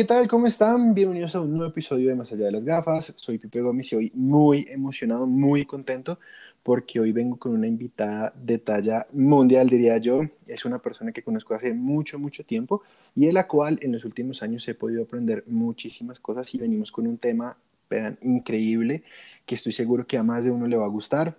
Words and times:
¿Qué 0.00 0.06
tal? 0.06 0.26
¿Cómo 0.28 0.46
están? 0.46 0.94
Bienvenidos 0.94 1.34
a 1.34 1.42
un 1.42 1.52
nuevo 1.52 1.68
episodio 1.68 2.08
de 2.08 2.14
Más 2.14 2.32
allá 2.32 2.46
de 2.46 2.52
las 2.52 2.64
gafas. 2.64 3.12
Soy 3.16 3.36
Pipe 3.36 3.60
Gómez 3.60 3.92
y 3.92 3.96
hoy 3.96 4.12
muy 4.14 4.66
emocionado, 4.70 5.26
muy 5.26 5.66
contento 5.66 6.18
porque 6.62 7.00
hoy 7.00 7.12
vengo 7.12 7.38
con 7.38 7.52
una 7.52 7.66
invitada 7.66 8.32
de 8.34 8.56
talla 8.56 9.06
mundial, 9.12 9.68
diría 9.68 9.98
yo. 9.98 10.22
Es 10.46 10.64
una 10.64 10.78
persona 10.78 11.12
que 11.12 11.22
conozco 11.22 11.52
hace 11.52 11.74
mucho, 11.74 12.18
mucho 12.18 12.46
tiempo 12.46 12.80
y 13.14 13.26
de 13.26 13.34
la 13.34 13.46
cual 13.46 13.78
en 13.82 13.92
los 13.92 14.06
últimos 14.06 14.42
años 14.42 14.66
he 14.68 14.74
podido 14.74 15.02
aprender 15.02 15.44
muchísimas 15.46 16.18
cosas 16.18 16.54
y 16.54 16.56
venimos 16.56 16.90
con 16.90 17.06
un 17.06 17.18
tema, 17.18 17.58
vean, 17.90 18.18
increíble, 18.22 19.02
que 19.44 19.54
estoy 19.54 19.72
seguro 19.72 20.06
que 20.06 20.16
a 20.16 20.22
más 20.22 20.46
de 20.46 20.50
uno 20.50 20.66
le 20.66 20.78
va 20.78 20.86
a 20.86 20.88
gustar. 20.88 21.36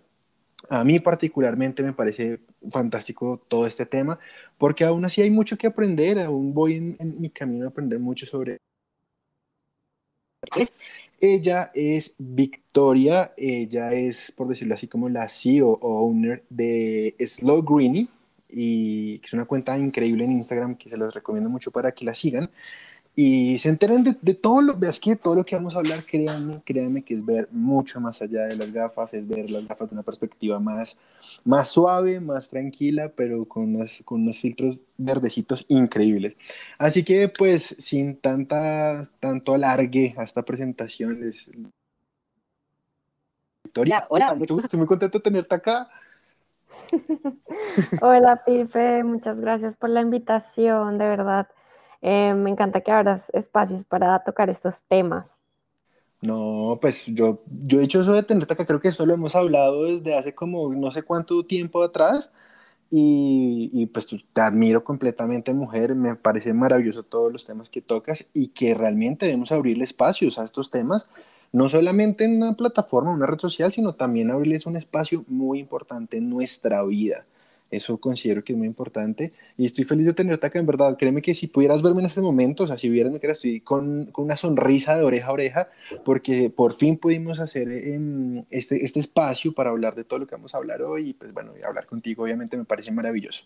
A 0.70 0.84
mí 0.84 1.00
particularmente 1.00 1.84
me 1.84 1.93
parece 1.93 2.39
fantástico 2.70 3.41
todo 3.48 3.66
este 3.66 3.86
tema, 3.86 4.20
porque 4.57 4.84
aún 4.84 5.04
así 5.06 5.21
hay 5.21 5.32
mucho 5.32 5.57
que 5.57 5.68
aprender, 5.68 6.20
aún 6.20 6.54
voy 6.54 6.75
en, 6.75 7.20
mi 7.20 7.29
camino 7.29 7.65
a 7.65 7.70
aprender 7.70 8.00
mucho 8.00 8.25
sobre... 8.25 8.57
Ella 11.20 11.71
es 11.75 12.15
Victoria, 12.18 13.34
ella 13.37 13.93
es, 13.93 14.32
por 14.32 14.47
decirlo 14.47 14.74
así, 14.74 14.87
como 14.87 15.07
la 15.07 15.29
CEO 15.29 15.70
o 15.70 16.07
owner 16.07 16.43
de 16.50 17.15
Slow 17.20 17.62
Greeny, 17.64 18.09
y 18.50 19.20
que 19.20 19.28
es 19.28 19.34
una 19.34 19.46
cuenta 19.46 19.78
increíble 19.78 20.25
en 20.25 20.32
Instagram 20.34 20.75
que 20.75 20.89
se 20.89 20.98
los 20.98 21.14
recomiendo 21.14 21.50
mucho 21.50 21.71
para 21.71 21.92
que 21.92 22.06
la 22.06 22.14
sigan 22.14 22.50
y 23.14 23.57
se 23.57 23.68
enteren 23.68 24.04
de, 24.04 24.33
todo 24.33 24.61
lo, 24.61 24.78
veas 24.78 25.00
que 25.00 25.18
todo 25.18 25.36
lo 25.36 25.43
que 25.43 25.56
vamos 25.56 25.75
a 25.75 25.79
hablar, 25.79 26.06
créanme, 26.06 26.61
créanme 26.64 27.04
que 27.04 27.15
es 27.15 27.25
ver 27.25 27.50
mucho 27.51 28.00
más 28.00 28.21
allá 28.21 28.46
de 28.46 28.56
las 28.56 28.71
gafas, 28.71 29.14
es 29.14 29.28
ver 29.28 29.50
las 29.50 29.68
gafas 29.68 29.89
de 29.89 29.96
una 29.96 30.04
perspectiva 30.04 30.60
más, 30.60 30.97
más 31.43 31.68
suave, 31.68 32.22
más 32.22 32.50
tranquila, 32.50 33.11
pero 33.14 33.45
con, 33.45 33.78
con 34.06 34.22
unos 34.22 34.39
filtros 34.39 34.80
verdecitos 34.97 35.66
increíbles. 35.67 36.38
Así 36.78 37.04
que 37.04 37.28
pues 37.28 37.76
sin 37.80 38.16
tanta, 38.16 39.04
tanto 39.20 39.54
alargue 39.54 40.16
a 40.17 40.23
esta 40.23 40.44
presentación, 40.44 41.20
les... 41.20 41.50
Victoria, 43.64 44.06
hola, 44.09 44.34
mucho 44.36 44.54
gusto, 44.54 44.67
estoy 44.67 44.78
muy 44.78 44.88
contento 44.88 45.17
de 45.17 45.23
tenerte 45.23 45.56
acá. 45.56 45.89
hola 48.02 48.42
Pipe, 48.45 49.04
muchas 49.04 49.42
gracias 49.42 49.76
por 49.76 49.89
la 49.89 50.00
invitación, 50.00 50.98
de 50.98 51.06
verdad 51.08 51.50
eh, 52.02 52.34
me 52.34 52.50
encanta 52.50 52.82
que 52.82 52.92
abras 52.92 53.30
espacios 53.34 53.86
para 53.86 54.24
tocar 54.24 54.50
estos 54.50 54.84
temas. 54.84 55.42
No, 56.22 56.78
pues 56.82 57.06
yo, 57.08 57.44
yo 57.64 57.82
he 57.82 57.84
hecho 57.84 58.02
eso 58.02 58.14
de 58.14 58.22
tenerte 58.24 58.54
acá, 58.54 58.66
creo 58.68 58.80
que 58.80 58.90
eso 58.90 59.06
lo 59.08 59.14
hemos 59.16 59.36
hablado 59.36 59.86
desde 59.86 60.16
hace 60.16 60.36
como 60.36 60.72
no 60.74 60.92
sé 60.92 61.02
cuánto 61.02 61.44
tiempo 61.46 61.82
atrás 61.82 62.32
y, 62.92 63.72
y 63.74 63.88
pues 63.88 64.08
te 64.08 64.42
admiro 64.42 64.84
completamente 64.84 65.54
mujer, 65.54 65.96
me 65.96 66.16
parece 66.16 66.54
maravilloso 66.54 67.04
todos 67.04 67.32
los 67.32 67.46
temas 67.46 67.70
que 67.72 67.82
tocas 67.82 68.28
y 68.34 68.50
que 68.50 68.76
realmente 68.76 69.26
debemos 69.28 69.52
abrirle 69.52 69.84
espacios 69.84 70.40
a 70.40 70.44
estos 70.46 70.70
temas, 70.72 71.08
no 71.54 71.70
solamente 71.70 72.26
en 72.26 72.38
una 72.38 72.56
plataforma, 72.56 73.12
una 73.12 73.26
red 73.28 73.40
social, 73.40 73.72
sino 73.74 73.96
también 73.96 74.32
abrirles 74.32 74.66
un 74.68 74.78
espacio 74.78 75.26
muy 75.28 75.60
importante 75.60 76.18
en 76.18 76.30
nuestra 76.30 76.84
vida. 76.84 77.26
Eso 77.72 77.97
considero 77.97 78.44
que 78.44 78.52
es 78.52 78.58
muy 78.58 78.67
importante 78.67 79.31
y 79.55 79.66
estoy 79.66 79.86
feliz 79.86 80.05
de 80.05 80.11
tenerte 80.11 80.45
acá, 80.45 80.59
en 80.59 80.66
verdad. 80.66 80.97
Créeme 81.00 81.22
que 81.22 81.33
si 81.33 81.47
pudieras 81.47 81.81
verme 81.81 82.02
en 82.02 82.08
este 82.08 82.19
momento, 82.19 82.66
o 82.66 82.67
sea, 82.67 82.77
si 82.77 82.89
vieras 82.89 83.17
que 83.17 83.27
estoy 83.27 83.61
con, 83.61 84.08
con, 84.11 84.25
una 84.25 84.36
sonrisa 84.36 84.97
de 84.97 85.05
oreja 85.05 85.30
a 85.30 85.31
oreja, 85.31 85.69
porque 86.03 86.49
por 86.49 86.73
fin 86.73 86.97
pudimos 86.97 87.39
hacer 87.39 87.72
em, 87.72 88.44
este, 88.49 88.83
este 88.83 88.99
espacio 88.99 89.53
para 89.53 89.69
hablar 89.69 89.95
de 89.95 90.03
todo 90.03 90.19
lo 90.19 90.27
que 90.27 90.36
vamos 90.36 90.53
a 90.53 90.58
hablar 90.58 90.81
hoy 90.81 91.11
y 91.11 91.14
pues 91.14 91.33
bueno, 91.33 91.53
hablar 91.66 91.86
contigo 91.86 92.23
obviamente 92.23 92.58
me 92.58 92.66
parece 92.66 92.92
maravilloso. 92.92 93.45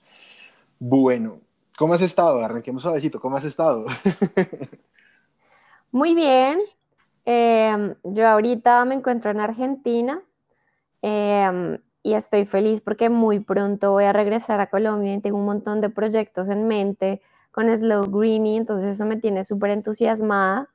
Bueno, 0.79 1.39
¿cómo 1.77 1.93
has 1.93 2.01
estado? 2.01 2.39
Arranquemos 2.39 2.81
suavecito, 2.81 3.19
¿cómo 3.19 3.37
has 3.37 3.45
estado? 3.45 3.85
Muy 5.91 6.15
bien. 6.15 6.59
Em, 7.25 7.93
yo 8.03 8.27
ahorita 8.27 8.85
me 8.85 8.95
encuentro 8.95 9.29
en 9.29 9.39
Argentina. 9.39 10.19
Eh, 11.03 11.77
y 12.05 12.13
estoy 12.13 12.45
feliz 12.45 12.81
porque 12.81 13.09
muy 13.09 13.39
pronto 13.39 13.93
voy 13.93 14.03
a 14.03 14.13
regresar 14.13 14.59
a 14.59 14.67
Colombia 14.67 15.15
y 15.15 15.21
tengo 15.21 15.39
un 15.39 15.45
montón 15.45 15.81
de 15.81 15.89
proyectos 15.89 16.49
en 16.49 16.67
mente 16.67 17.19
con 17.51 17.75
Slow 17.75 18.11
Greeny, 18.11 18.57
entonces 18.57 18.91
eso 18.91 19.05
me 19.07 19.17
tiene 19.17 19.43
súper 19.43 19.71
entusiasmada. 19.71 20.69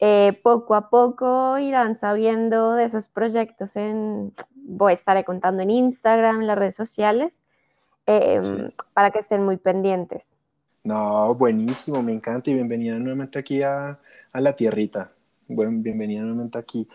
Eh, 0.00 0.38
poco 0.42 0.74
a 0.74 0.90
poco 0.90 1.58
irán 1.58 1.94
sabiendo 1.94 2.74
de 2.74 2.84
esos 2.84 3.08
proyectos 3.08 3.74
en, 3.74 4.34
voy 4.54 4.90
a 4.90 4.94
estar 4.94 5.24
contando 5.24 5.62
en 5.62 5.70
Instagram, 5.70 6.42
en 6.42 6.46
las 6.46 6.58
redes 6.58 6.76
sociales, 6.76 7.40
em, 8.04 8.70
para 8.92 9.10
que 9.12 9.20
estén 9.20 9.42
muy 9.42 9.56
pendientes. 9.56 10.24
No, 10.84 11.34
buenísimo, 11.34 12.02
me 12.02 12.12
encanta 12.12 12.50
y 12.50 12.54
bienvenida 12.54 12.98
nuevamente 12.98 13.38
aquí 13.38 13.62
a, 13.62 13.98
a 14.30 14.40
la 14.42 14.54
tierrita. 14.54 15.10
Bueno, 15.48 15.70
bienvenida 15.76 16.20
nuevamente 16.20 16.58
aquí. 16.58 16.86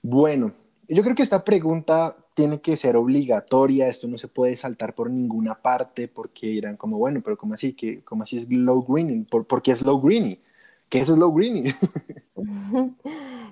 Bueno, 0.00 0.52
yo 0.88 1.02
creo 1.02 1.14
que 1.14 1.22
esta 1.22 1.44
pregunta 1.44 2.16
tiene 2.40 2.62
que 2.62 2.74
ser 2.74 2.96
obligatoria, 2.96 3.86
esto 3.86 4.08
no 4.08 4.16
se 4.16 4.26
puede 4.26 4.56
saltar 4.56 4.94
por 4.94 5.10
ninguna 5.10 5.60
parte 5.60 6.08
porque 6.08 6.46
dirán 6.46 6.78
como, 6.78 6.96
bueno, 6.96 7.20
pero 7.22 7.36
¿cómo 7.36 7.52
así? 7.52 7.74
¿Qué, 7.74 8.02
¿Cómo 8.02 8.22
así 8.22 8.38
es 8.38 8.50
low 8.50 8.82
greening? 8.82 9.26
¿Por, 9.26 9.60
qué 9.60 9.72
es 9.72 9.84
low 9.84 10.00
greening? 10.00 10.38
¿Qué 10.88 11.00
es 11.00 11.08
low 11.10 11.32
greening? 11.32 11.74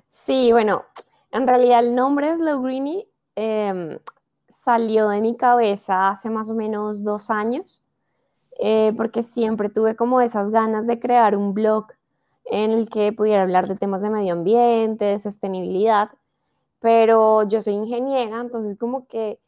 Sí, 0.08 0.52
bueno, 0.52 0.84
en 1.32 1.46
realidad 1.46 1.80
el 1.80 1.94
nombre 1.94 2.34
slow 2.36 2.62
greening 2.62 3.02
em, 3.34 3.98
salió 4.48 5.08
de 5.10 5.20
mi 5.20 5.36
cabeza 5.36 6.08
hace 6.08 6.30
más 6.30 6.48
o 6.48 6.54
menos 6.54 7.04
dos 7.04 7.28
años, 7.28 7.82
eh, 8.58 8.94
porque 8.96 9.22
siempre 9.22 9.68
tuve 9.68 9.96
como 9.96 10.22
esas 10.22 10.50
ganas 10.50 10.86
de 10.86 10.98
crear 10.98 11.36
un 11.36 11.52
blog 11.52 11.88
en 12.46 12.70
el 12.70 12.88
que 12.88 13.12
pudiera 13.12 13.42
hablar 13.42 13.68
de 13.68 13.76
temas 13.76 14.00
de 14.00 14.10
medio 14.10 14.32
ambiente, 14.32 15.04
de 15.04 15.18
sostenibilidad 15.18 16.10
pero 16.80 17.48
yo 17.48 17.60
soy 17.60 17.74
ingeniera, 17.74 18.40
entonces 18.40 18.76
como 18.78 19.06
que 19.06 19.40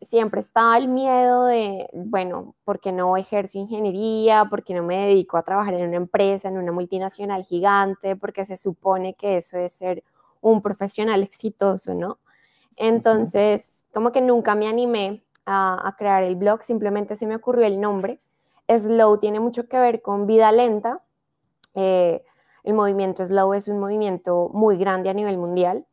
siempre 0.00 0.40
estaba 0.40 0.76
el 0.78 0.88
miedo 0.88 1.46
de, 1.46 1.88
bueno, 1.92 2.54
¿por 2.64 2.80
qué 2.80 2.92
no 2.92 3.16
ejerzo 3.16 3.58
ingeniería? 3.58 4.46
¿Por 4.48 4.62
qué 4.62 4.74
no 4.74 4.82
me 4.82 5.08
dedico 5.08 5.36
a 5.36 5.42
trabajar 5.42 5.74
en 5.74 5.88
una 5.88 5.96
empresa, 5.96 6.48
en 6.48 6.58
una 6.58 6.72
multinacional 6.72 7.44
gigante? 7.44 8.16
Porque 8.16 8.44
se 8.44 8.56
supone 8.56 9.14
que 9.14 9.38
eso 9.38 9.58
es 9.58 9.72
ser 9.72 10.04
un 10.40 10.62
profesional 10.62 11.22
exitoso, 11.24 11.94
¿no? 11.94 12.18
Entonces, 12.76 13.74
como 13.92 14.12
que 14.12 14.20
nunca 14.20 14.54
me 14.54 14.68
animé 14.68 15.24
a, 15.46 15.94
crear 15.98 16.22
el 16.22 16.36
blog, 16.36 16.62
simplemente 16.62 17.16
se 17.16 17.26
me 17.26 17.36
ocurrió 17.36 17.66
el 17.66 17.80
nombre. 17.80 18.20
Slow 18.68 19.18
tiene 19.18 19.40
mucho 19.40 19.66
que 19.66 19.78
ver 19.78 20.02
con 20.02 20.26
vida 20.26 20.52
lenta. 20.52 21.00
Eh, 21.74 22.22
el 22.64 22.74
movimiento 22.74 23.24
Slow 23.24 23.54
es 23.54 23.66
un 23.66 23.80
movimiento 23.80 24.50
muy 24.52 24.76
grande 24.76 25.08
a 25.08 25.14
nivel 25.14 25.38
mundial 25.38 25.86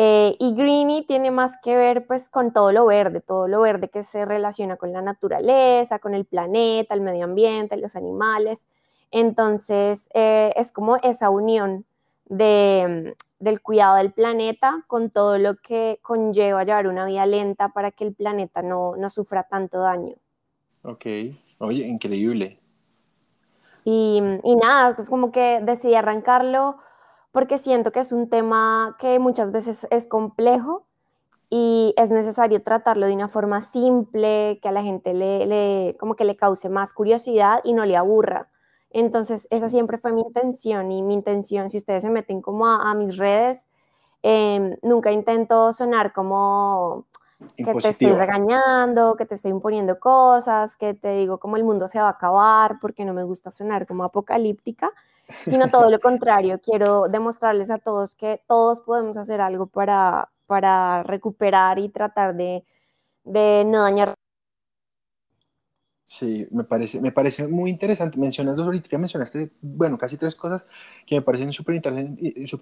eh, 0.00 0.36
y 0.38 0.54
Greeny 0.54 1.04
tiene 1.06 1.32
más 1.32 1.56
que 1.60 1.76
ver 1.76 2.06
pues 2.06 2.28
con 2.28 2.52
todo 2.52 2.70
lo 2.70 2.86
verde, 2.86 3.20
todo 3.20 3.48
lo 3.48 3.62
verde 3.62 3.88
que 3.88 4.04
se 4.04 4.24
relaciona 4.24 4.76
con 4.76 4.92
la 4.92 5.02
naturaleza, 5.02 5.98
con 5.98 6.14
el 6.14 6.24
planeta, 6.24 6.94
el 6.94 7.00
medio 7.00 7.24
ambiente, 7.24 7.76
los 7.76 7.96
animales. 7.96 8.68
Entonces 9.10 10.08
eh, 10.14 10.52
es 10.54 10.70
como 10.70 10.98
esa 10.98 11.30
unión 11.30 11.84
de, 12.26 13.14
mm, 13.18 13.42
del 13.44 13.60
cuidado 13.60 13.96
del 13.96 14.12
planeta 14.12 14.84
con 14.86 15.10
todo 15.10 15.36
lo 15.36 15.56
que 15.56 15.98
conlleva 16.00 16.62
llevar 16.62 16.86
una 16.86 17.04
vida 17.04 17.26
lenta 17.26 17.70
para 17.70 17.90
que 17.90 18.04
el 18.04 18.14
planeta 18.14 18.62
no, 18.62 18.94
no 18.94 19.10
sufra 19.10 19.48
tanto 19.48 19.80
daño. 19.80 20.14
Ok, 20.82 21.06
oye, 21.58 21.84
increíble. 21.88 22.60
Y, 23.82 24.22
y 24.44 24.54
nada, 24.54 24.94
pues 24.94 25.10
como 25.10 25.32
que 25.32 25.58
decidí 25.60 25.96
arrancarlo 25.96 26.76
porque 27.32 27.58
siento 27.58 27.92
que 27.92 28.00
es 28.00 28.12
un 28.12 28.28
tema 28.28 28.96
que 28.98 29.18
muchas 29.18 29.52
veces 29.52 29.86
es 29.90 30.06
complejo 30.06 30.86
y 31.50 31.94
es 31.96 32.10
necesario 32.10 32.62
tratarlo 32.62 33.06
de 33.06 33.14
una 33.14 33.28
forma 33.28 33.62
simple, 33.62 34.58
que 34.62 34.68
a 34.68 34.72
la 34.72 34.82
gente 34.82 35.14
le, 35.14 35.96
como 35.98 36.14
que 36.14 36.24
le 36.24 36.36
cause 36.36 36.68
más 36.68 36.92
curiosidad 36.92 37.60
y 37.64 37.72
no 37.72 37.84
le 37.84 37.96
aburra. 37.96 38.48
Entonces, 38.90 39.46
esa 39.50 39.68
siempre 39.68 39.98
fue 39.98 40.12
mi 40.12 40.22
intención 40.22 40.92
y 40.92 41.02
mi 41.02 41.14
intención, 41.14 41.70
si 41.70 41.78
ustedes 41.78 42.02
se 42.02 42.10
meten 42.10 42.40
como 42.42 42.66
a, 42.66 42.94
mis 42.94 43.16
redes, 43.16 43.66
em, 44.22 44.76
nunca 44.82 45.12
intento 45.12 45.72
sonar 45.72 46.12
como 46.12 47.06
que 47.56 47.64
te 47.64 47.88
estoy 47.88 48.12
regañando, 48.12 49.14
que 49.16 49.26
te 49.26 49.36
estoy 49.36 49.52
imponiendo 49.52 50.00
cosas, 50.00 50.76
que 50.76 50.94
te 50.94 51.12
digo 51.14 51.38
como 51.38 51.56
el 51.56 51.64
mundo 51.64 51.86
se 51.86 52.00
va 52.00 52.08
a 52.08 52.10
acabar, 52.12 52.78
porque 52.80 53.04
no 53.04 53.14
me 53.14 53.24
gusta 53.24 53.50
sonar 53.50 53.86
como 53.86 54.04
apocalíptica, 54.04 54.90
sino 55.44 55.68
todo 55.68 55.90
lo 55.90 56.00
contrario. 56.00 56.60
Quiero 56.60 57.08
demostrarles 57.08 57.70
a 57.70 57.78
todos 57.78 58.14
que 58.14 58.40
todos 58.46 58.80
podemos 58.80 59.16
hacer 59.16 59.40
algo 59.40 59.66
para, 59.66 60.30
para 60.46 61.02
recuperar 61.02 61.78
y 61.78 61.88
tratar 61.88 62.36
de, 62.36 62.64
de 63.24 63.64
no 63.66 63.82
dañar. 63.82 64.14
Sí, 66.04 66.46
me 66.50 66.64
parece, 66.64 67.02
me 67.02 67.12
parece 67.12 67.46
muy 67.48 67.68
interesante. 67.68 68.16
Mencionas 68.18 68.56
dos 68.56 68.64
ahorita, 68.64 68.96
mencionaste, 68.96 69.50
bueno, 69.60 69.98
casi 69.98 70.16
tres 70.16 70.34
cosas 70.34 70.64
que 71.06 71.16
me 71.16 71.22
parecen 71.22 71.52
súper 71.52 71.74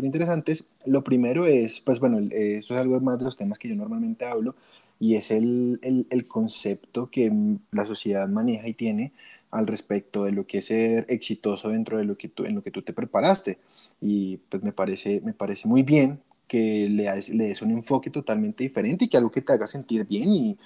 interesantes. 0.00 0.64
Lo 0.84 1.04
primero 1.04 1.46
es, 1.46 1.80
pues 1.80 2.00
bueno, 2.00 2.18
esto 2.18 2.74
es 2.74 2.80
algo 2.80 2.98
más 3.00 3.20
de 3.20 3.24
los 3.26 3.36
temas 3.36 3.58
que 3.60 3.68
yo 3.68 3.76
normalmente 3.76 4.26
hablo, 4.26 4.56
y 4.98 5.14
es 5.14 5.30
el, 5.30 5.78
el, 5.82 6.08
el 6.10 6.26
concepto 6.26 7.08
que 7.08 7.32
la 7.70 7.86
sociedad 7.86 8.26
maneja 8.26 8.66
y 8.66 8.74
tiene 8.74 9.12
al 9.50 9.66
respecto 9.66 10.24
de 10.24 10.32
lo 10.32 10.46
que 10.46 10.58
es 10.58 10.66
ser 10.66 11.06
exitoso 11.08 11.68
dentro 11.70 11.98
de 11.98 12.04
lo 12.04 12.16
que 12.16 12.28
tú, 12.28 12.44
en 12.44 12.54
lo 12.54 12.62
que 12.62 12.70
tú 12.70 12.82
te 12.82 12.92
preparaste. 12.92 13.58
Y 14.00 14.38
pues 14.48 14.62
me 14.62 14.72
parece, 14.72 15.20
me 15.22 15.32
parece 15.32 15.68
muy 15.68 15.82
bien 15.82 16.20
que 16.46 16.88
le, 16.88 17.04
le 17.32 17.46
des 17.48 17.62
un 17.62 17.70
enfoque 17.70 18.10
totalmente 18.10 18.64
diferente 18.64 19.04
y 19.04 19.08
que 19.08 19.16
algo 19.16 19.30
que 19.30 19.42
te 19.42 19.52
haga 19.52 19.66
sentir 19.66 20.06
bien 20.06 20.32
y, 20.32 20.58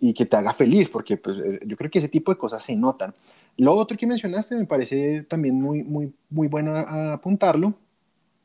y 0.00 0.12
que 0.12 0.26
te 0.26 0.36
haga 0.36 0.52
feliz, 0.52 0.88
porque 0.90 1.16
pues, 1.16 1.38
eh, 1.38 1.60
yo 1.66 1.76
creo 1.76 1.90
que 1.90 1.98
ese 1.98 2.08
tipo 2.08 2.32
de 2.32 2.38
cosas 2.38 2.62
se 2.62 2.76
notan. 2.76 3.14
Lo 3.56 3.72
otro 3.74 3.96
que 3.96 4.06
mencionaste 4.06 4.54
me 4.56 4.66
parece 4.66 5.22
también 5.22 5.54
muy, 5.54 5.82
muy, 5.82 6.12
muy 6.28 6.48
bueno 6.48 6.76
apuntarlo, 6.76 7.74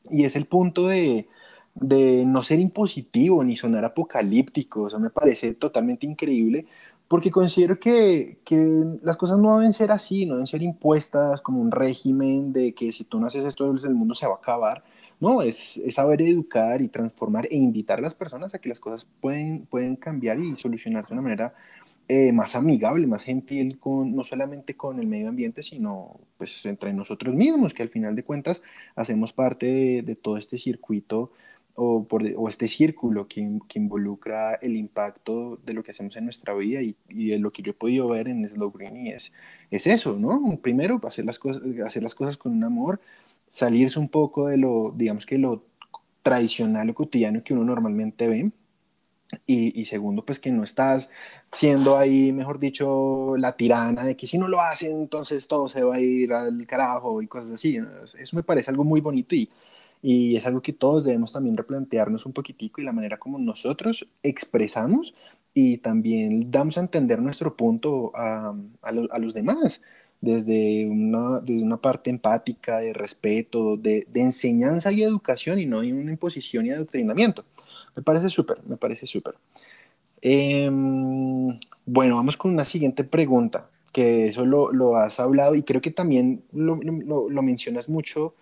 y 0.08 0.24
es 0.24 0.36
el 0.36 0.46
punto 0.46 0.88
de, 0.88 1.28
de 1.74 2.24
no 2.24 2.42
ser 2.42 2.58
impositivo 2.60 3.44
ni 3.44 3.56
sonar 3.56 3.84
apocalíptico. 3.84 4.86
Eso 4.86 4.98
me 4.98 5.10
parece 5.10 5.54
totalmente 5.54 6.06
increíble, 6.06 6.66
porque 7.10 7.32
considero 7.32 7.80
que, 7.80 8.38
que, 8.44 8.56
las 9.02 9.16
cosas 9.16 9.36
no 9.40 9.58
deben 9.58 9.72
ser 9.72 9.90
así, 9.90 10.26
no 10.26 10.34
deben 10.34 10.46
ser 10.46 10.62
impuestas 10.62 11.42
como 11.42 11.60
un 11.60 11.72
régimen 11.72 12.52
de 12.52 12.72
que 12.72 12.92
si 12.92 13.02
tú 13.02 13.18
no 13.18 13.26
haces 13.26 13.44
esto, 13.44 13.68
el 13.68 13.96
mundo 13.96 14.14
se 14.14 14.28
va 14.28 14.34
a 14.34 14.36
acabar. 14.36 14.84
No, 15.18 15.42
es, 15.42 15.82
saber 15.88 16.22
educar 16.22 16.80
y 16.80 16.86
transformar 16.86 17.48
e 17.50 17.56
invitar 17.56 17.98
a 17.98 18.02
las 18.02 18.14
personas 18.14 18.54
a 18.54 18.60
que 18.60 18.68
las 18.68 18.78
cosas 18.78 19.08
pueden, 19.20 19.66
pueden 19.66 19.96
cambiar 19.96 20.38
y 20.38 20.54
solucionarse 20.54 21.08
de 21.08 21.14
una 21.14 21.22
manera 21.22 21.54
eh, 22.06 22.32
más 22.32 22.54
amigable, 22.54 23.08
más 23.08 23.24
gentil, 23.24 23.80
con, 23.80 24.14
no 24.14 24.22
solamente 24.22 24.76
con 24.76 25.00
el 25.00 25.08
medio 25.08 25.30
ambiente, 25.30 25.64
sino 25.64 26.20
pues 26.38 26.64
entre 26.64 26.92
nosotros 26.92 27.34
mismos, 27.34 27.74
que 27.74 27.82
al 27.82 27.88
final 27.88 28.14
de 28.14 28.22
cuentas 28.22 28.62
hacemos 28.94 29.32
parte 29.32 30.02
de, 30.02 30.14
todo 30.14 30.36
este 30.36 30.58
circuito 30.58 31.32
o, 31.82 32.04
por, 32.04 32.22
o 32.36 32.48
este 32.48 32.68
círculo 32.68 33.26
que, 33.26 33.58
que, 33.66 33.78
involucra 33.78 34.56
el 34.56 34.76
impacto 34.76 35.58
de 35.64 35.72
lo 35.72 35.82
que 35.82 35.92
hacemos 35.92 36.14
en 36.16 36.24
nuestra 36.24 36.52
vida 36.52 36.82
y, 36.82 36.94
y 37.08 37.36
lo 37.38 37.50
que 37.52 37.62
yo 37.62 37.70
he 37.70 37.74
podido 37.74 38.06
ver 38.08 38.28
en 38.28 38.46
Slow 38.46 38.70
Green 38.70 39.06
y 39.06 39.10
es, 39.12 39.32
es 39.70 39.86
eso, 39.86 40.18
¿no? 40.18 40.58
Primero, 40.62 41.00
hacer 41.04 41.24
las, 41.24 41.38
cosas, 41.38 41.62
hacer 41.86 42.02
las 42.02 42.14
cosas 42.14 42.36
con 42.36 42.52
un 42.52 42.64
amor, 42.64 43.00
salirse 43.48 43.98
un 43.98 44.10
poco 44.10 44.48
de 44.48 44.58
lo, 44.58 44.92
digamos 44.94 45.24
que 45.24 45.38
lo 45.38 45.64
tradicional 46.22 46.90
o 46.90 46.94
cotidiano 46.94 47.42
que 47.42 47.54
uno 47.54 47.64
normalmente 47.64 48.28
ve. 48.28 48.50
Y, 49.46 49.80
y, 49.80 49.84
segundo, 49.86 50.24
pues 50.24 50.40
que 50.40 50.50
no 50.50 50.64
estás 50.64 51.08
siendo 51.52 51.96
ahí, 51.96 52.32
mejor 52.32 52.58
dicho, 52.58 53.36
la 53.38 53.56
tirana 53.56 54.04
de 54.04 54.16
que 54.16 54.26
si 54.26 54.36
no 54.38 54.48
lo 54.48 54.60
hacen, 54.60 54.92
entonces 54.92 55.46
todo 55.46 55.68
se 55.68 55.82
va 55.84 55.94
a 55.96 56.00
ir 56.00 56.32
al 56.34 56.66
carajo 56.66 57.22
y 57.22 57.28
cosas 57.28 57.52
así. 57.52 57.78
Eso 58.18 58.36
me 58.36 58.42
parece 58.42 58.70
algo 58.70 58.84
muy 58.84 59.00
bonito 59.00 59.34
y, 59.36 59.48
y 60.02 60.36
es 60.36 60.46
algo 60.46 60.62
que 60.62 60.72
todos 60.72 61.04
debemos 61.04 61.32
también 61.32 61.56
replantearnos 61.56 62.26
un 62.26 62.32
poquitico 62.32 62.80
y 62.80 62.84
la 62.84 62.92
manera 62.92 63.18
como 63.18 63.38
nosotros 63.38 64.08
expresamos 64.22 65.14
y 65.52 65.78
también 65.78 66.50
damos 66.50 66.78
a 66.78 66.80
entender 66.80 67.20
nuestro 67.20 67.56
punto 67.56 68.12
a, 68.14 68.54
a, 68.82 68.88
a 68.88 69.18
los 69.18 69.34
demás 69.34 69.80
desde 70.20 70.86
una, 70.86 71.40
desde 71.40 71.62
una 71.62 71.78
parte 71.78 72.10
empática, 72.10 72.80
de 72.80 72.92
respeto, 72.92 73.76
de, 73.76 74.06
de, 74.10 74.20
enseñanza 74.20 74.92
y 74.92 75.02
educación 75.02 75.58
y 75.58 75.66
no 75.66 75.80
de 75.80 75.92
una 75.92 76.12
imposición 76.12 76.66
y 76.66 76.70
adoctrinamiento. 76.70 77.44
Me 77.96 78.02
parece 78.02 78.28
súper, 78.28 78.58
me 78.66 78.76
parece 78.76 79.06
súper. 79.06 79.34
Eh, 80.22 80.70
bueno, 81.86 82.16
vamos 82.16 82.36
con 82.36 82.52
una 82.52 82.64
siguiente 82.64 83.04
pregunta, 83.04 83.70
que 83.92 84.26
eso 84.26 84.44
lo, 84.44 84.72
lo 84.72 84.96
has 84.96 85.18
hablado 85.18 85.54
y 85.54 85.62
creo 85.62 85.80
que 85.80 85.90
también 85.90 86.42
lo, 86.52 86.76
lo, 86.76 87.30
lo 87.30 87.42
mencionas 87.42 87.88
mucho 87.88 88.34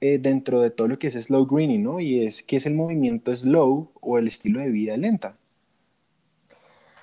eh, 0.00 0.18
dentro 0.18 0.60
de 0.60 0.70
todo 0.70 0.88
lo 0.88 0.98
que 0.98 1.08
es 1.08 1.14
slow 1.14 1.46
greening, 1.46 1.82
¿no? 1.82 2.00
Y 2.00 2.24
es, 2.26 2.42
¿qué 2.42 2.56
es 2.56 2.66
el 2.66 2.74
movimiento 2.74 3.34
slow 3.34 3.90
o 4.00 4.18
el 4.18 4.28
estilo 4.28 4.60
de 4.60 4.70
vida 4.70 4.96
lenta? 4.96 5.36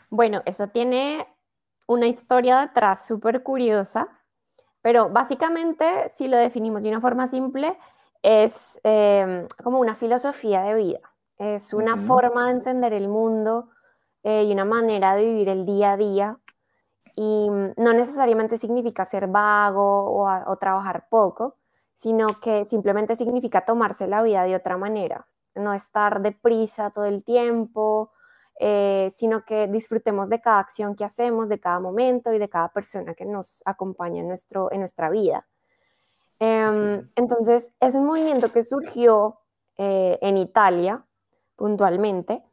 Bueno, 0.10 0.42
eso 0.46 0.68
tiene 0.68 1.26
una 1.88 2.08
historia 2.08 2.60
detrás 2.62 3.06
súper 3.06 3.44
curiosa 3.44 4.08
pero 4.84 5.10
básicamente, 5.10 6.10
si 6.10 6.28
lo 6.28 6.38
definimos 6.38 6.84
de 6.84 6.90
una 6.90 7.00
forma 7.00 7.28
simple, 7.28 7.78
es 8.22 8.82
eh, 8.84 9.48
como 9.64 9.80
una 9.80 9.96
filosofía 9.96 10.62
de 10.64 10.76
vida. 10.76 11.00
Es 11.38 11.74
una 11.74 11.96
uh 11.96 11.98
-huh. 11.98 12.06
forma 12.06 12.48
de 12.48 12.52
entender 12.52 12.94
el 12.94 13.08
mundo 13.08 13.70
eh, 14.24 14.44
y 14.44 14.52
una 14.52 14.66
manera 14.66 15.16
de 15.16 15.26
vivir 15.26 15.48
el 15.48 15.66
día 15.66 15.94
a 15.94 15.98
día. 15.98 16.38
Y 17.16 17.48
no 17.78 17.94
necesariamente 17.94 18.58
significa 18.58 19.06
ser 19.06 19.28
vago 19.28 20.04
o, 20.04 20.28
a, 20.28 20.44
o 20.48 20.58
trabajar 20.58 21.08
poco, 21.10 21.56
sino 21.94 22.40
que 22.42 22.66
simplemente 22.66 23.16
significa 23.16 23.66
tomarse 23.66 24.08
la 24.08 24.24
vida 24.24 24.44
de 24.44 24.56
otra 24.56 24.78
manera. 24.78 25.28
No 25.56 25.74
estar 25.74 26.22
deprisa 26.22 26.90
todo 26.90 27.06
el 27.06 27.24
tiempo, 27.24 28.12
eh, 28.60 29.10
sino 29.14 29.44
que 29.46 29.68
disfrutemos 29.68 30.30
de 30.30 30.42
cada 30.42 30.60
acción 30.60 30.96
que 30.96 31.04
hacemos, 31.04 31.50
de 31.50 31.60
cada 31.60 31.80
momento 31.80 32.34
y 32.34 32.40
de 32.40 32.50
cada 32.50 32.70
persona 32.70 33.14
que 33.14 33.26
nos 33.26 33.62
acompaña 33.66 34.22
en, 34.22 34.28
nuestro, 34.28 34.72
en 34.72 34.80
nuestra 34.80 35.10
vida. 35.10 35.46
Eh, 36.40 37.08
entonces, 37.16 37.74
es 37.80 37.96
un 37.96 38.06
movimiento 38.06 38.52
que 38.52 38.64
surgió 38.64 39.40
eh, 39.78 40.20
en 40.22 40.38
Italia, 40.38 41.06
puntualmente, 41.56 42.44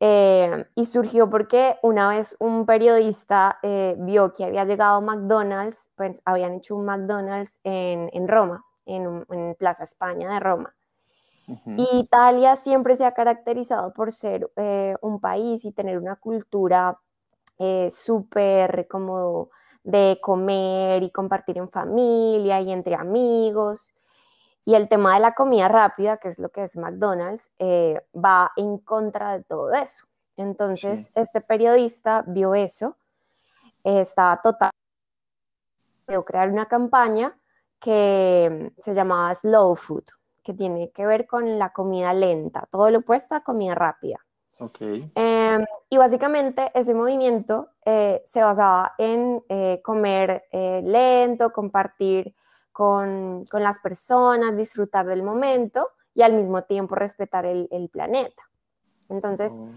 eh, 0.00 0.66
y 0.74 0.84
surgió 0.86 1.28
porque 1.28 1.76
una 1.82 2.08
vez 2.08 2.36
un 2.40 2.66
periodista 2.66 3.58
vio 3.98 4.32
que 4.32 4.44
había 4.44 4.64
llegado 4.64 5.00
McDonald's, 5.00 5.90
pues 5.96 6.22
habían 6.24 6.54
hecho 6.54 6.76
un 6.76 6.86
McDonald's 6.86 7.60
en, 7.64 8.08
en 8.12 8.28
Roma, 8.28 8.64
en, 8.86 9.26
en 9.30 9.54
Plaza 9.56 9.84
España 9.84 10.32
de 10.32 10.40
Roma. 10.40 10.74
Italia 11.92 12.56
siempre 12.56 12.96
se 12.96 13.04
ha 13.04 13.12
caracterizado 13.12 13.92
por 13.92 14.12
ser 14.12 14.50
eh, 14.56 14.96
un 15.00 15.20
país 15.20 15.64
y 15.64 15.72
tener 15.72 15.96
una 15.98 16.16
cultura 16.16 16.98
eh, 17.58 17.88
súper 17.90 18.88
como 18.88 19.50
de 19.84 20.18
comer 20.20 21.04
y 21.04 21.10
compartir 21.10 21.58
en 21.58 21.70
familia 21.70 22.60
y 22.60 22.72
entre 22.72 22.96
amigos. 22.96 23.94
Y 24.64 24.74
el 24.74 24.88
tema 24.88 25.14
de 25.14 25.20
la 25.20 25.34
comida 25.34 25.68
rápida, 25.68 26.16
que 26.16 26.28
es 26.28 26.40
lo 26.40 26.48
que 26.48 26.64
es 26.64 26.76
McDonald's, 26.76 27.52
eh, 27.60 28.04
va 28.12 28.50
en 28.56 28.78
contra 28.78 29.38
de 29.38 29.44
todo 29.44 29.72
eso. 29.72 30.06
Entonces, 30.36 31.06
sí. 31.06 31.12
este 31.14 31.40
periodista 31.40 32.24
vio 32.26 32.54
eso, 32.54 32.96
estaba 33.84 34.42
total 34.42 34.70
crear 36.24 36.50
una 36.50 36.66
campaña 36.66 37.36
que 37.80 38.72
se 38.78 38.94
llamaba 38.94 39.34
Slow 39.34 39.76
Food 39.76 40.04
que 40.42 40.54
tiene 40.54 40.92
que 40.92 41.04
ver 41.04 41.26
con 41.26 41.58
la 41.58 41.72
comida 41.72 42.12
lenta, 42.12 42.68
todo 42.70 42.88
lo 42.90 42.98
opuesto 43.00 43.34
a 43.34 43.40
comida 43.40 43.74
rápida. 43.74 44.24
Okay. 44.58 45.10
Eh, 45.14 45.64
y 45.90 45.96
básicamente 45.96 46.70
ese 46.72 46.94
movimiento 46.94 47.70
eh, 47.84 48.22
se 48.24 48.42
basaba 48.44 48.94
en 48.96 49.42
eh, 49.48 49.80
comer 49.82 50.44
eh, 50.52 50.82
lento, 50.84 51.50
compartir 51.50 52.32
con, 52.70 53.44
con, 53.50 53.62
las 53.62 53.80
personas, 53.80 54.56
disfrutar 54.56 55.04
del 55.04 55.24
momento 55.24 55.88
y 56.14 56.22
al 56.22 56.32
mismo 56.32 56.62
tiempo 56.62 56.94
respetar 56.94 57.44
el, 57.44 57.68
el 57.72 57.88
planeta. 57.88 58.44
Entonces, 59.08 59.58
oh. 59.58 59.68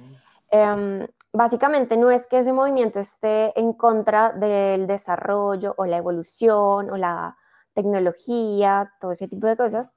Em, 0.51 1.07
básicamente 1.31 1.95
no 1.95 2.09
es 2.09 2.27
que 2.27 2.39
ese 2.39 2.53
movimiento 2.53 2.99
esté 2.99 3.57
en 3.59 3.73
contra 3.73 4.31
del 4.31 4.87
desarrollo 4.87 5.75
o 5.77 5.85
la 5.85 5.97
evolución 5.97 6.89
o 6.89 6.97
la 6.97 7.37
tecnología, 7.73 8.91
todo 8.99 9.11
ese 9.11 9.27
tipo 9.27 9.47
de 9.47 9.57
cosas, 9.57 9.95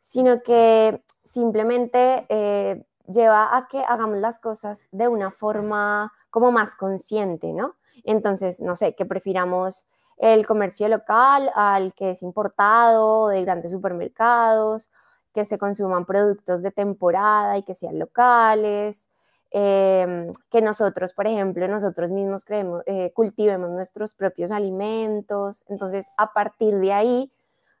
sino 0.00 0.42
que 0.42 1.02
simplemente 1.22 2.26
eh, 2.28 2.84
lleva 3.06 3.56
a 3.56 3.68
que 3.68 3.82
hagamos 3.86 4.18
las 4.18 4.38
cosas 4.38 4.88
de 4.92 5.08
una 5.08 5.30
forma 5.30 6.12
como 6.30 6.52
más 6.52 6.74
consciente, 6.74 7.52
¿no? 7.52 7.76
Entonces, 8.02 8.60
no 8.60 8.76
sé, 8.76 8.94
que 8.94 9.06
prefiramos 9.06 9.86
el 10.18 10.46
comercio 10.46 10.88
local 10.88 11.50
al 11.54 11.94
que 11.94 12.10
es 12.10 12.22
importado 12.22 13.28
de 13.28 13.42
grandes 13.42 13.70
supermercados, 13.70 14.90
que 15.32 15.44
se 15.44 15.58
consuman 15.58 16.04
productos 16.04 16.62
de 16.62 16.70
temporada 16.70 17.58
y 17.58 17.62
que 17.62 17.74
sean 17.74 17.98
locales, 17.98 19.10
eh, 19.56 20.32
que 20.50 20.60
nosotros, 20.60 21.12
por 21.12 21.28
ejemplo, 21.28 21.68
nosotros 21.68 22.10
mismos 22.10 22.44
creemos, 22.44 22.82
eh, 22.86 23.12
cultivemos 23.14 23.70
nuestros 23.70 24.16
propios 24.16 24.50
alimentos. 24.50 25.64
Entonces, 25.68 26.06
a 26.16 26.32
partir 26.32 26.76
de 26.80 26.92
ahí 26.92 27.32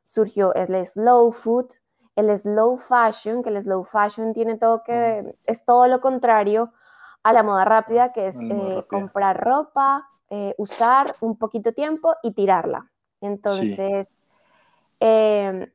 surgió 0.04 0.54
el 0.54 0.86
slow 0.86 1.32
food, 1.32 1.66
el 2.14 2.38
slow 2.38 2.76
fashion, 2.76 3.42
que 3.42 3.50
el 3.50 3.60
slow 3.60 3.82
fashion 3.82 4.32
tiene 4.32 4.56
todo 4.56 4.84
que, 4.84 5.24
mm. 5.24 5.30
es 5.46 5.64
todo 5.64 5.88
lo 5.88 6.00
contrario 6.00 6.72
a 7.24 7.32
la 7.32 7.42
moda 7.42 7.64
rápida, 7.64 8.12
que 8.12 8.28
es 8.28 8.40
eh, 8.40 8.84
comprar 8.88 9.42
ropa, 9.42 10.08
eh, 10.30 10.54
usar 10.58 11.16
un 11.20 11.36
poquito 11.36 11.72
tiempo 11.72 12.14
y 12.22 12.34
tirarla. 12.34 12.88
Entonces, 13.20 14.06
sí. 14.06 14.24
eh, 15.00 15.72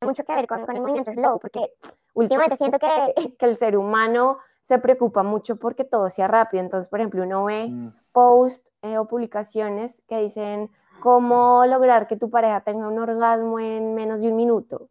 mucho 0.00 0.24
que 0.24 0.34
ver 0.34 0.48
con, 0.48 0.66
con, 0.66 0.74
el 0.74 0.82
movimiento 0.82 1.12
slow, 1.12 1.38
porque 1.38 1.72
últimamente 2.14 2.56
siento 2.56 2.78
que, 2.78 2.88
que, 3.38 3.46
el 3.46 3.56
ser 3.56 3.76
humano 3.76 4.38
se 4.62 4.78
preocupa 4.78 5.22
mucho 5.22 5.56
porque 5.56 5.84
todo 5.84 6.10
sea 6.10 6.28
rápido. 6.28 6.62
Entonces, 6.62 6.88
por 6.88 7.00
ejemplo, 7.00 7.22
uno 7.22 7.44
ve 7.44 7.68
mm. 7.68 7.94
posts 8.12 8.72
eh, 8.82 8.98
o 8.98 9.06
publicaciones 9.06 10.02
que 10.06 10.18
dicen, 10.18 10.70
cómo 11.02 11.66
lograr 11.66 12.06
que 12.06 12.16
tu 12.16 12.30
pareja 12.30 12.60
tenga 12.60 12.86
un 12.86 12.98
orgasmo 12.98 13.58
en 13.58 13.94
menos 13.94 14.20
de 14.20 14.28
un 14.28 14.36
minuto. 14.36 14.88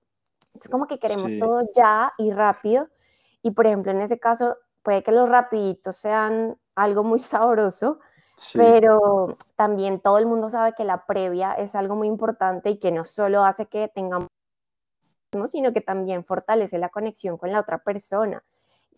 Es 0.53 0.67
como 0.67 0.85
que 0.85 0.99
queremos 0.99 1.31
sí. 1.31 1.39
todo 1.39 1.61
ya 1.73 2.13
y 2.17 2.31
rápido. 2.31 2.89
Y 3.41 3.51
por 3.51 3.65
ejemplo, 3.65 3.91
en 3.91 4.01
ese 4.01 4.19
caso, 4.19 4.57
puede 4.83 5.03
que 5.03 5.13
los 5.13 5.29
rapiditos 5.29 5.95
sean 5.95 6.57
algo 6.75 7.03
muy 7.03 7.19
sabroso, 7.33 7.99
Pero 8.53 9.37
también 9.55 9.99
todo 10.01 10.17
el 10.17 10.25
mundo 10.25 10.49
sabe 10.49 10.73
que 10.73 10.83
la 10.83 11.05
previa 11.05 11.53
es 11.53 11.75
algo 11.75 11.95
muy 11.95 12.07
importante 12.07 12.71
y 12.71 12.77
que 12.77 12.91
no 12.91 13.05
solo 13.05 13.45
hace 13.45 13.67
que 13.67 13.87
tengamos, 13.87 14.27
sino 15.45 15.73
que 15.73 15.81
también 15.81 16.23
fortalece 16.23 16.77
la 16.77 16.89
conexión 16.89 17.37
con 17.37 17.51
la 17.51 17.59
otra 17.59 17.79
persona. 17.79 18.43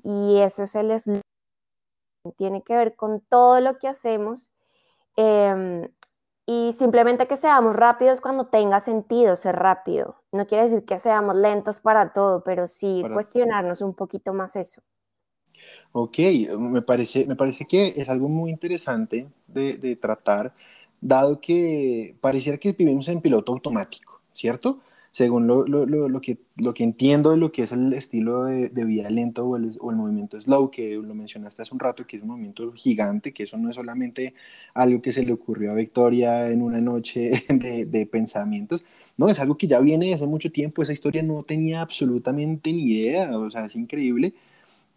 Y 0.03 0.39
eso 0.39 0.63
es 0.63 0.75
el 0.75 0.91
tiene 2.37 2.63
que 2.63 2.75
ver 2.75 2.95
con 2.95 3.21
todo 3.21 3.59
lo 3.59 3.77
que 3.77 3.87
hacemos 3.87 4.51
em, 5.15 5.87
y 6.45 6.73
simplemente 6.73 7.27
que 7.27 7.37
seamos 7.37 7.75
rápidos 7.75 8.21
cuando 8.21 8.47
tenga 8.47 8.81
sentido 8.81 9.35
ser 9.35 9.55
rápido. 9.55 10.15
No 10.31 10.45
quiere 10.47 10.63
decir 10.63 10.85
que 10.85 10.99
seamos 10.99 11.35
lentos 11.35 11.79
para 11.79 12.11
todo, 12.13 12.43
pero 12.43 12.67
sí 12.67 13.03
cuestionarnos 13.13 13.81
un 13.81 13.93
poquito 13.93 14.33
más 14.33 14.55
eso. 14.55 14.81
Ok, 15.93 16.17
me 16.57 16.81
parece, 16.81 17.25
me 17.25 17.35
parece 17.35 17.65
que 17.65 17.93
es 17.95 18.09
algo 18.09 18.27
muy 18.27 18.51
interesante 18.51 19.29
de, 19.47 19.77
de 19.77 19.95
tratar, 19.95 20.53
dado 20.99 21.39
que 21.39 22.17
pareciera 22.19 22.57
que 22.57 22.73
vivimos 22.73 23.07
en 23.07 23.21
piloto 23.21 23.53
automático, 23.53 24.19
¿cierto? 24.33 24.81
Según 25.13 25.47
lo, 25.47 25.65
lo, 25.67 25.85
lo, 25.85 26.21
que, 26.21 26.39
lo 26.57 26.73
que 26.73 26.83
entiendo 26.83 27.31
de 27.31 27.37
lo 27.37 27.51
que 27.51 27.63
es 27.63 27.71
el 27.71 27.93
estilo 27.93 28.45
de, 28.45 28.69
de 28.69 28.83
vida 28.83 29.09
lento 29.11 29.45
o 29.45 29.57
el, 29.57 29.77
o 29.79 29.91
el, 29.91 29.95
movimiento 29.95 30.41
slow, 30.41 30.71
que 30.71 30.95
lo 30.95 31.13
mencionaste 31.15 31.61
hace 31.61 31.73
un 31.73 31.79
rato, 31.79 32.05
que 32.07 32.17
es 32.17 32.23
un 32.23 32.29
movimiento 32.29 32.73
gigante, 32.73 33.31
que 33.31 33.43
eso 33.43 33.57
no 33.57 33.69
es 33.69 33.75
solamente 33.75 34.33
algo 34.73 35.01
que 35.01 35.13
se 35.13 35.23
le 35.23 35.31
ocurrió 35.31 35.71
a 35.71 35.75
Victoria 35.75 36.49
en 36.49 36.63
una 36.63 36.81
noche 36.81 37.31
de, 37.49 37.85
de 37.85 38.05
pensamientos, 38.07 38.83
no, 39.17 39.29
es 39.29 39.39
algo 39.39 39.57
que 39.57 39.67
ya 39.67 39.79
viene 39.79 40.05
desde 40.05 40.15
hace 40.15 40.27
mucho 40.27 40.51
tiempo, 40.51 40.81
esa 40.81 40.93
historia 40.93 41.21
no 41.21 41.43
tenía 41.43 41.81
absolutamente 41.81 42.73
ni 42.73 42.91
idea, 42.91 43.37
o 43.37 43.49
sea, 43.51 43.65
es 43.65 43.75
increíble. 43.75 44.33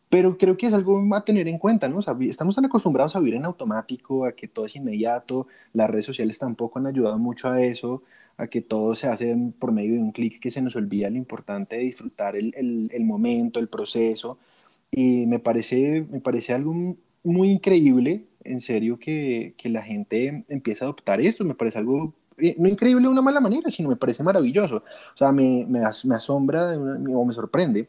Pero 0.09 0.39
creo 0.39 0.57
que 0.57 0.67
es 0.67 0.75
algo 0.75 1.03
a 1.15 1.25
tener 1.25 1.49
en 1.49 1.59
cuenta, 1.59 1.89
¿no? 1.89 1.99
O 1.99 2.23
estamos 2.23 2.55
tan 2.55 2.65
acostumbrados 2.65 3.17
a 3.17 3.21
vivir 3.21 3.35
en 3.35 3.45
automático, 3.45 4.25
a 4.25 4.33
que 4.33 4.49
todo 4.49 4.67
es 4.67 4.77
inmediato, 4.77 5.49
las 5.73 5.91
redes 5.91 6.07
sociales 6.07 6.39
tampoco 6.39 6.79
han 6.79 6.87
ayudado 6.87 7.19
mucho 7.19 7.49
a 7.49 7.63
eso, 7.63 8.03
a 8.37 8.47
que 8.49 8.61
todo 8.61 8.95
se 8.95 9.07
hace 9.09 9.37
por 9.59 9.73
medio 9.73 9.95
de 9.95 10.01
un 10.01 10.13
clic 10.13 10.41
que 10.41 10.51
se 10.51 10.61
nos 10.61 10.77
olvida 10.77 11.11
lo 11.11 11.17
importante 11.17 11.77
de 11.77 11.83
disfrutar 11.83 12.37
el, 12.37 12.53
el, 12.93 13.05
momento, 13.05 13.61
el 13.61 13.69
proceso. 13.69 14.39
Y 14.91 15.27
me 15.27 15.39
parece, 15.39 16.07
me 16.11 16.21
parece 16.21 16.53
algo 16.53 16.97
muy 17.23 17.51
increíble, 17.51 18.27
en 18.45 18.61
serio, 18.61 18.99
que, 18.99 19.55
que 19.57 19.69
la 19.69 19.83
gente 19.83 20.45
empiece 20.49 20.85
a 20.85 20.87
adoptar 20.87 21.21
esto. 21.21 21.45
Me 21.45 21.55
parece 21.55 21.79
algo, 21.79 22.15
eh, 22.39 22.55
no 22.59 22.69
increíble 22.69 23.03
de 23.03 23.09
una 23.09 23.23
mala 23.23 23.41
manera, 23.41 23.71
sino 23.71 23.89
me 23.89 23.97
parece 23.97 24.23
maravilloso. 24.23 24.85
O 25.15 25.17
sea, 25.17 25.33
me, 25.33 25.65
me, 25.69 25.81
me 25.81 26.15
asombra 26.15 26.79
o 26.79 27.25
me 27.25 27.33
sorprende 27.35 27.89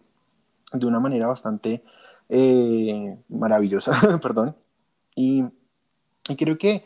de 0.74 0.86
una 0.86 1.00
manera 1.00 1.28
bastante 1.28 1.84
eh, 2.30 3.18
maravillosa, 3.30 3.92
perdón. 4.22 4.56
Y, 5.16 5.44
y 6.30 6.36
creo 6.36 6.58
que 6.58 6.84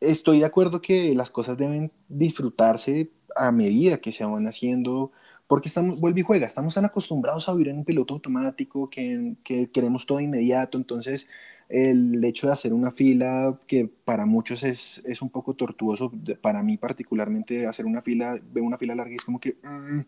estoy 0.00 0.40
de 0.40 0.44
acuerdo 0.44 0.80
que 0.80 1.14
las 1.14 1.30
cosas 1.30 1.56
deben 1.56 1.92
disfrutarse 2.08 3.10
a 3.34 3.52
medida 3.52 3.98
que 3.98 4.12
se 4.12 4.24
van 4.24 4.46
haciendo, 4.46 5.12
porque 5.46 5.68
estamos, 5.68 6.00
vuelve 6.00 6.20
y 6.20 6.24
juega, 6.24 6.46
estamos 6.46 6.74
tan 6.74 6.84
acostumbrados 6.84 7.48
a 7.48 7.52
vivir 7.52 7.68
en 7.68 7.78
un 7.78 7.84
piloto 7.84 8.14
automático 8.14 8.88
que, 8.90 9.34
que, 9.44 9.70
queremos 9.70 10.06
todo 10.06 10.20
inmediato, 10.20 10.78
entonces 10.78 11.28
el 11.68 12.24
hecho 12.24 12.46
de 12.46 12.52
hacer 12.52 12.72
una 12.72 12.92
fila 12.92 13.58
que 13.66 13.90
para 14.04 14.24
muchos 14.24 14.62
es, 14.62 15.02
es 15.04 15.20
un 15.20 15.30
poco 15.30 15.54
tortuoso, 15.54 16.12
para 16.40 16.62
mí 16.62 16.76
particularmente 16.76 17.66
hacer 17.66 17.86
una 17.86 18.02
fila, 18.02 18.38
veo 18.52 18.64
una 18.64 18.78
fila 18.78 18.94
larga 18.94 19.12
y 19.12 19.16
es 19.16 19.24
como 19.24 19.40
que... 19.40 19.56
Mm, 19.62 20.00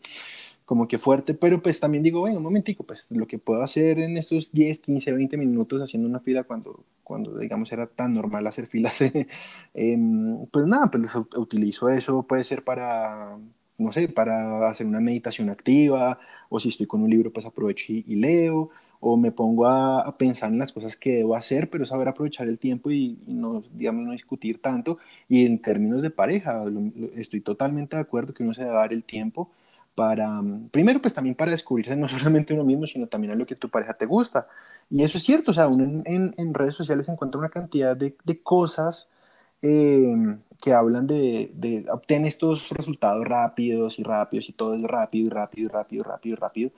como 0.68 0.86
que 0.86 0.98
fuerte, 0.98 1.32
pero 1.32 1.62
pues 1.62 1.80
también 1.80 2.02
digo, 2.02 2.20
bueno, 2.20 2.36
un 2.36 2.42
momentico, 2.42 2.84
pues 2.84 3.10
lo 3.10 3.26
que 3.26 3.38
puedo 3.38 3.62
hacer 3.62 4.00
en 4.00 4.18
esos 4.18 4.52
10, 4.52 4.80
15, 4.80 5.12
20 5.12 5.38
minutos 5.38 5.80
haciendo 5.80 6.06
una 6.06 6.20
fila 6.20 6.44
cuando, 6.44 6.84
cuando 7.02 7.38
digamos, 7.38 7.72
era 7.72 7.86
tan 7.86 8.12
normal 8.12 8.46
hacer 8.46 8.66
filas, 8.66 9.00
em, 9.74 10.44
pues 10.52 10.66
nada, 10.66 10.90
pues 10.90 11.14
utilizo 11.36 11.88
eso, 11.88 12.22
puede 12.22 12.44
ser 12.44 12.64
para, 12.64 13.38
no 13.78 13.92
sé, 13.92 14.08
para 14.08 14.68
hacer 14.68 14.86
una 14.86 15.00
meditación 15.00 15.48
activa, 15.48 16.18
o 16.50 16.60
si 16.60 16.68
estoy 16.68 16.84
con 16.86 17.00
un 17.02 17.08
libro, 17.08 17.32
pues 17.32 17.46
aprovecho 17.46 17.94
y, 17.94 18.16
leo, 18.16 18.68
o 19.00 19.16
me 19.16 19.32
pongo 19.32 19.66
a, 19.66 20.18
pensar 20.18 20.52
en 20.52 20.58
las 20.58 20.72
cosas 20.72 20.98
que 20.98 21.12
debo 21.14 21.34
hacer, 21.34 21.70
pero 21.70 21.86
saber 21.86 22.08
aprovechar 22.08 22.46
el 22.46 22.58
tiempo 22.58 22.90
y, 22.90 23.18
no, 23.26 23.62
digamos, 23.72 24.04
no 24.04 24.12
discutir 24.12 24.60
tanto. 24.60 24.98
Y 25.30 25.46
en 25.46 25.62
términos 25.62 26.02
de 26.02 26.10
pareja, 26.10 26.62
estoy 27.16 27.40
totalmente 27.40 27.96
de 27.96 28.02
acuerdo 28.02 28.34
que 28.34 28.42
uno 28.42 28.52
se 28.52 28.64
debe 28.64 28.74
dar 28.74 28.92
el 28.92 29.04
tiempo 29.04 29.48
para, 29.98 30.40
primero, 30.70 31.02
pues 31.02 31.12
también 31.12 31.34
para 31.34 31.50
descubrirse 31.50 31.96
no 31.96 32.06
solamente 32.08 32.54
uno 32.54 32.62
mismo, 32.62 32.86
sino 32.86 33.08
también 33.08 33.32
a 33.32 33.34
lo 33.34 33.44
que 33.44 33.56
tu 33.56 33.68
pareja 33.68 33.94
te 33.94 34.06
gusta. 34.06 34.46
Y 34.88 35.02
eso 35.02 35.18
es 35.18 35.24
cierto, 35.24 35.50
o 35.50 35.54
sea, 35.54 35.66
uno 35.66 36.02
en, 36.06 36.32
en, 36.36 36.54
redes 36.54 36.74
sociales 36.74 37.08
encuentra 37.08 37.40
una 37.40 37.48
cantidad 37.48 37.96
de, 37.96 38.16
de 38.24 38.40
cosas 38.40 39.08
em, 39.60 40.38
que 40.62 40.72
hablan 40.72 41.08
de, 41.08 41.50
de 41.52 41.84
obtener 41.90 42.28
estos 42.28 42.70
resultados 42.70 43.26
rápidos 43.26 43.98
y 43.98 44.04
rápidos 44.04 44.48
y 44.48 44.52
todo 44.52 44.76
es 44.76 44.84
rápido 44.84 45.26
y 45.26 45.30
rápido 45.30 45.66
y 45.66 45.68
rápido 45.68 46.04
rápido 46.04 46.36
rápido, 46.36 46.70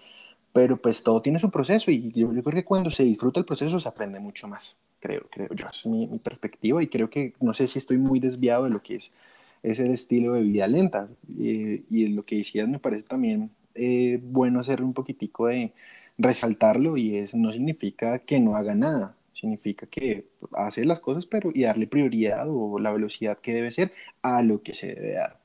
pero 0.55 0.79
pues 0.81 1.03
todo 1.03 1.21
tiene 1.21 1.39
su 1.39 1.51
proceso 1.51 1.91
y 1.91 2.11
yo, 2.13 2.33
yo, 2.33 2.43
creo 2.43 2.55
que 2.55 2.65
cuando 2.65 2.91
se 2.91 3.05
disfruta 3.05 3.39
el 3.39 3.47
proceso 3.47 3.79
se 3.79 3.89
aprende 3.89 4.19
mucho 4.19 4.49
más, 4.49 4.79
creo, 4.99 5.27
creo 5.31 5.49
yo, 5.55 5.67
es 5.69 5.85
mi, 5.85 6.07
mi 6.07 6.19
perspectiva 6.19 6.83
y 6.83 6.89
creo 6.89 7.11
que 7.11 7.35
no 7.41 7.53
sé 7.53 7.67
si 7.67 7.79
estoy 7.79 7.99
muy 7.99 8.19
desviado 8.19 8.65
de 8.65 8.71
lo 8.71 8.83
que 8.83 8.97
es 8.97 9.13
es 9.63 9.79
el 9.79 9.91
estilo 9.91 10.35
de 10.35 10.43
vida 10.43 10.67
lenta. 10.67 11.09
y 11.39 12.09
lo 12.09 12.25
que 12.25 12.37
decías 12.37 12.69
me 12.69 12.79
parece 12.79 13.03
también 13.03 13.51
eh, 13.75 14.19
bueno 14.23 14.61
hacerle 14.61 14.85
un 14.85 14.95
poquitico 14.95 15.47
de 15.47 15.73
resaltarlo 16.19 16.97
y 16.97 17.17
eso 17.17 17.37
no 17.37 17.53
significa 17.53 18.19
que 18.19 18.41
no 18.41 18.57
haga 18.57 18.75
nada, 18.75 19.15
significa 19.33 19.87
que 19.87 20.27
hace 20.53 20.85
las 20.85 21.01
cosas 21.01 21.25
pero 21.25 21.51
y 21.55 21.63
darle 21.63 21.87
prioridad 21.87 22.47
o 22.49 22.79
la 22.79 22.91
velocidad 22.91 23.39
que 23.39 23.55
debe 23.55 23.71
ser 23.71 23.93
a 24.23 24.43
lo 24.43 24.63
que 24.63 24.75
se 24.75 24.89
debe 24.89 25.15
dar. 25.15 25.39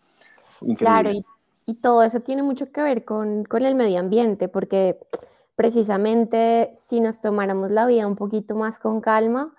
Claro, 0.77 1.11
y, 1.11 1.23
y, 1.65 1.75
todo 1.75 2.03
eso 2.03 2.21
tiene 2.21 2.41
mucho 2.41 2.71
que 2.71 2.81
ver 2.81 3.05
con, 3.05 3.43
con 3.43 3.63
el 3.63 3.75
medio 3.75 3.99
ambiente, 3.99 4.47
porque 4.47 4.97
precisamente 5.55 6.71
si 6.73 6.99
nos 6.99 7.21
tomáramos 7.21 7.71
la 7.71 7.85
vida 7.85 8.07
un 8.07 8.15
poquito 8.15 8.55
más 8.55 8.79
con 8.79 9.01
calma, 9.01 9.53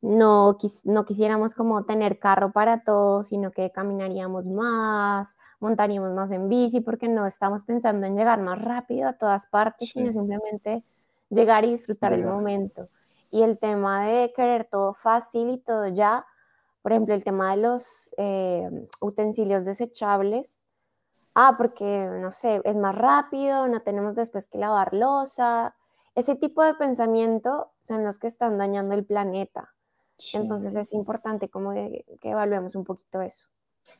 no, 0.00 0.56
no 0.84 1.04
quisiéramos 1.04 1.54
como 1.54 1.84
tener 1.84 2.18
carro 2.18 2.52
para 2.52 2.84
todos, 2.84 3.28
sino 3.28 3.50
que 3.50 3.72
caminaríamos 3.72 4.46
más, 4.46 5.36
montaríamos 5.58 6.12
más 6.12 6.30
en 6.30 6.48
bici, 6.48 6.80
porque 6.80 7.08
no 7.08 7.26
estamos 7.26 7.64
pensando 7.64 8.06
en 8.06 8.16
llegar 8.16 8.40
más 8.40 8.62
rápido 8.62 9.08
a 9.08 9.14
todas 9.14 9.46
partes, 9.46 9.90
sino 9.90 10.12
simplemente 10.12 10.84
llegar 11.30 11.64
y 11.64 11.72
disfrutar 11.72 12.12
el 12.12 12.24
momento. 12.24 12.88
Y 13.30 13.42
el 13.42 13.58
tema 13.58 14.06
de 14.06 14.32
querer 14.34 14.68
todo 14.70 14.94
fácil 14.94 15.50
y 15.50 15.58
todo 15.58 15.88
ya, 15.88 16.24
por 16.80 16.92
ejemplo, 16.92 17.14
el 17.14 17.24
tema 17.24 17.50
de 17.50 17.62
los 17.62 18.14
eh, 18.18 18.70
utensilios 19.00 19.64
desechables, 19.64 20.64
ah, 21.34 21.56
porque, 21.58 22.08
no 22.20 22.30
sé, 22.30 22.62
es 22.64 22.76
más 22.76 22.96
rápido, 22.96 23.66
no 23.66 23.80
tenemos 23.82 24.14
después 24.14 24.46
que 24.46 24.58
lavar 24.58 24.94
losa. 24.94 25.74
Ese 26.14 26.36
tipo 26.36 26.62
de 26.62 26.74
pensamiento 26.74 27.72
son 27.82 28.04
los 28.04 28.18
que 28.18 28.28
están 28.28 28.58
dañando 28.58 28.94
el 28.94 29.04
planeta. 29.04 29.74
Entonces 30.32 30.74
es 30.74 30.92
importante 30.92 31.48
como 31.48 31.72
que, 31.72 32.04
evaluemos 32.22 32.74
un 32.74 32.84
poquito 32.84 33.22
eso. 33.22 33.46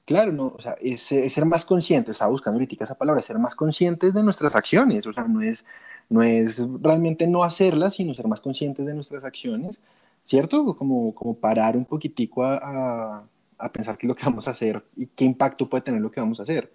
Claro, 0.04 0.32
no, 0.32 0.54
o 0.56 0.60
sea, 0.60 0.76
es, 0.80 1.02
ser 1.02 1.44
más 1.46 1.64
conscientes, 1.64 2.12
estaba 2.12 2.30
buscando 2.30 2.58
ahorita 2.58 2.84
esa 2.84 2.96
palabra, 2.96 3.22
ser 3.22 3.38
más 3.38 3.54
conscientes 3.54 4.12
de 4.12 4.22
nuestras 4.22 4.54
acciones, 4.54 5.06
o 5.06 5.12
sea, 5.12 5.24
no 5.24 5.40
es, 5.40 5.64
no 6.10 6.22
es 6.22 6.60
realmente 6.80 7.26
no 7.26 7.42
hacerlas, 7.42 7.94
sino 7.94 8.12
ser 8.12 8.26
más 8.26 8.40
conscientes 8.40 8.84
de 8.84 8.94
nuestras 8.94 9.24
acciones, 9.24 9.80
¿cierto? 10.22 10.76
Como, 10.76 11.14
como 11.14 11.34
parar 11.34 11.76
un 11.76 11.86
poquitico 11.86 12.44
a, 12.44 13.26
a 13.56 13.72
pensar 13.72 13.96
qué 13.96 14.06
es 14.06 14.08
lo 14.08 14.14
que 14.14 14.26
vamos 14.26 14.46
a 14.46 14.50
hacer 14.50 14.84
y 14.96 15.06
qué 15.06 15.24
impacto 15.24 15.68
puede 15.68 15.82
tener 15.82 16.00
lo 16.00 16.10
que 16.10 16.20
vamos 16.20 16.40
a 16.40 16.42
hacer 16.42 16.70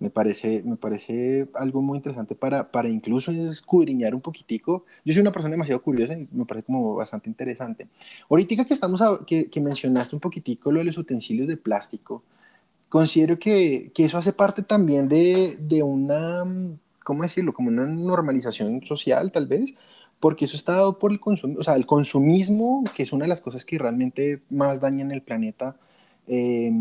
me 0.00 0.08
parece, 0.08 0.62
me 0.64 0.76
parece 0.76 1.46
algo 1.54 1.82
muy 1.82 1.98
interesante 1.98 2.34
para, 2.34 2.70
para 2.70 2.88
incluso 2.88 3.30
escudriñar 3.30 4.14
un 4.14 4.22
poquitico. 4.22 4.86
Yo 5.04 5.12
soy 5.12 5.20
una 5.20 5.30
persona 5.30 5.52
demasiado 5.52 5.82
curiosa 5.82 6.14
y 6.14 6.26
me 6.32 6.46
parece 6.46 6.66
como 6.66 6.94
bastante 6.94 7.28
interesante. 7.28 7.86
Ahorita 8.28 8.64
que, 8.64 8.74
estamos 8.74 9.02
que, 9.26 9.50
que, 9.50 9.60
mencionaste 9.60 10.16
un 10.16 10.20
poquitico 10.20 10.72
lo 10.72 10.78
de 10.78 10.86
los 10.86 10.96
utensilios 10.96 11.46
de 11.46 11.58
plástico, 11.58 12.24
considero 12.88 13.38
que, 13.38 13.92
que 13.94 14.04
eso 14.06 14.16
hace 14.16 14.32
parte 14.32 14.62
también 14.62 15.06
de, 15.06 15.58
de, 15.60 15.82
una, 15.82 16.44
¿cómo 17.04 17.22
decirlo? 17.22 17.52
Como 17.52 17.68
una 17.68 17.84
normalización 17.84 18.82
social, 18.84 19.30
tal 19.30 19.46
vez, 19.46 19.74
porque 20.18 20.46
eso 20.46 20.56
está 20.56 20.72
dado 20.72 20.98
por 20.98 21.12
el 21.12 21.20
consumo, 21.20 21.56
o 21.58 21.62
sea, 21.62 21.74
el 21.74 21.84
consumismo, 21.84 22.84
que 22.96 23.02
es 23.02 23.12
una 23.12 23.26
de 23.26 23.28
las 23.28 23.42
cosas 23.42 23.66
que 23.66 23.78
realmente 23.78 24.40
más 24.48 24.80
dañan 24.80 25.12
el 25.12 25.22
planeta. 25.22 25.76
Eh, 26.26 26.72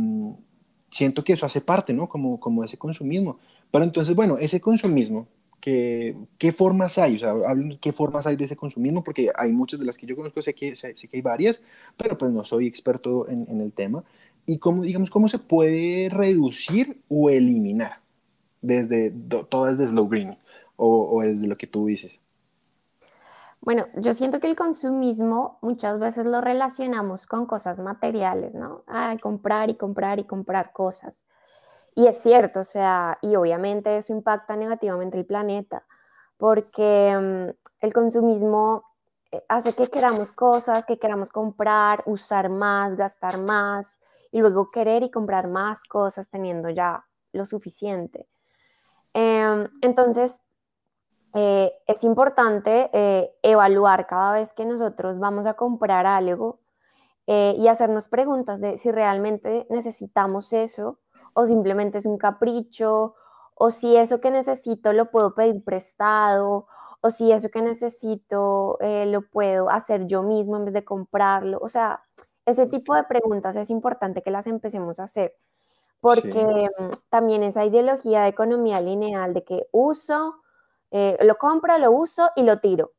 siento 0.90 1.24
que 1.24 1.34
eso 1.34 1.46
hace 1.46 1.62
parte, 1.62 1.94
¿no? 1.94 2.08
Como, 2.08 2.40
como 2.40 2.64
ese 2.64 2.78
consumismo. 2.78 3.40
Pero 3.72 3.84
entonces, 3.84 4.16
bueno, 4.16 4.38
ese 4.38 4.60
consumismo, 4.60 5.28
¿qué, 5.60 6.16
qué 6.38 6.52
formas 6.52 6.98
hay? 6.98 7.16
O 7.16 7.20
sea, 7.20 7.34
¿qué 7.80 7.92
formas 7.94 8.26
hay 8.26 8.36
de 8.36 8.46
ese 8.46 8.56
consumismo? 8.56 9.04
Porque 9.04 9.30
hay 9.36 9.52
muchas 9.52 9.80
de 9.80 9.86
las 9.86 9.98
que 9.98 10.08
yo 10.08 10.16
conozco, 10.16 10.42
sé 10.42 10.54
que, 10.54 10.76
sé, 10.76 10.94
que 10.94 11.18
hay 11.18 11.22
varias, 11.22 11.62
pero 11.98 12.18
pues 12.18 12.32
no 12.32 12.44
soy 12.44 12.68
experto 12.68 13.28
en, 13.30 13.46
en, 13.50 13.62
el 13.62 13.74
tema. 13.74 14.04
Y 14.46 14.58
cómo, 14.58 14.84
digamos, 14.84 15.10
cómo 15.10 15.28
se 15.28 15.40
puede 15.40 16.10
reducir 16.10 17.02
o 17.08 17.30
eliminar 17.30 18.02
desde 18.62 19.12
todo 19.50 19.66
desde 19.66 19.88
Slow 19.88 20.08
Green 20.08 20.38
o, 20.76 21.10
o 21.12 21.22
desde 21.22 21.48
lo 21.48 21.58
que 21.58 21.68
tú 21.68 21.86
dices. 21.88 22.20
Bueno, 23.62 23.88
yo 23.96 24.14
siento 24.14 24.40
que 24.40 24.48
el 24.48 24.56
consumismo 24.56 25.60
muchas 25.62 26.00
veces 26.00 26.26
lo 26.26 26.40
relacionamos 26.42 27.26
con 27.26 27.46
cosas 27.46 27.80
materiales, 27.80 28.54
¿no? 28.54 28.84
Ah, 28.88 29.16
comprar 29.22 29.70
y 29.70 29.76
comprar 29.76 30.20
y 30.20 30.24
comprar 30.26 30.72
cosas. 30.72 31.26
Y 31.96 32.08
es 32.08 32.22
cierto, 32.22 32.62
o 32.62 32.64
sea, 32.64 33.18
y 33.22 33.36
obviamente 33.36 33.98
eso 33.98 34.14
impacta 34.14 34.56
negativamente 34.56 35.18
el 35.18 35.26
planeta, 35.26 35.86
porque 36.38 37.18
mm, 37.18 37.86
el 37.86 37.94
consumismo 37.94 38.86
eh, 39.32 39.44
hace 39.50 39.74
que 39.74 39.88
queramos 39.88 40.32
cosas, 40.32 40.86
que 40.86 40.98
queramos 41.00 41.30
comprar, 41.30 42.04
usar 42.06 42.50
más, 42.50 42.96
gastar 42.96 43.40
más, 43.40 44.00
y 44.32 44.40
luego 44.40 44.72
querer 44.72 45.04
y 45.04 45.12
comprar 45.12 45.48
más 45.48 45.84
cosas 45.84 46.30
teniendo 46.30 46.70
ya 46.70 47.06
lo 47.34 47.46
suficiente. 47.46 48.28
Em, 49.14 49.68
entonces, 49.82 50.44
eh, 51.34 51.72
es 51.88 52.04
importante 52.04 52.90
eh, 52.94 53.32
evaluar 53.44 54.08
cada 54.08 54.34
vez 54.34 54.54
que 54.54 54.66
nosotros 54.66 55.20
vamos 55.20 55.46
a 55.46 55.54
comprar 55.56 56.06
algo 56.06 56.60
y 57.32 57.68
hacernos 57.68 58.08
preguntas 58.08 58.60
de 58.60 58.78
si 58.78 58.90
realmente 58.90 59.68
necesitamos 59.70 60.52
eso 60.52 60.98
o 61.34 61.46
simplemente 61.46 61.98
es 61.98 62.06
un 62.06 62.18
capricho, 62.18 63.16
o 63.56 63.72
si 63.72 63.96
eso 63.96 64.20
que 64.22 64.32
necesito 64.32 64.94
lo 64.94 65.12
puedo 65.12 65.34
pedir 65.36 65.64
prestado, 65.64 66.68
o 67.02 67.10
si 67.10 67.32
eso 67.32 67.50
que 67.50 67.62
necesito 67.62 68.78
eh, 68.82 69.06
lo 69.06 69.22
puedo 69.30 69.70
hacer 69.70 70.06
yo 70.08 70.24
mismo 70.24 70.58
en 70.58 70.66
vez 70.66 70.74
de 70.74 70.86
comprarlo. 70.86 71.60
O 71.62 71.70
sea, 71.70 72.04
ese 72.46 72.68
tipo 72.68 72.96
de 72.96 73.04
preguntas 73.04 73.56
es 73.56 73.70
importante 73.70 74.22
que 74.22 74.32
las 74.32 74.48
empecemos 74.48 75.00
a 75.00 75.04
hacer, 75.04 75.34
porque 76.02 76.70
mm, 76.78 76.90
también 77.10 77.44
esa 77.44 77.66
ideología 77.66 78.24
de 78.24 78.30
economía 78.30 78.82
lineal 78.82 79.34
de 79.34 79.44
que 79.44 79.68
uso, 79.72 80.39
eh, 80.92 81.18
lo 81.22 81.38
compro, 81.38 81.78
lo 81.78 81.92
uso 81.92 82.30
y 82.36 82.44
lo 82.44 82.60
tiro. 82.60 82.94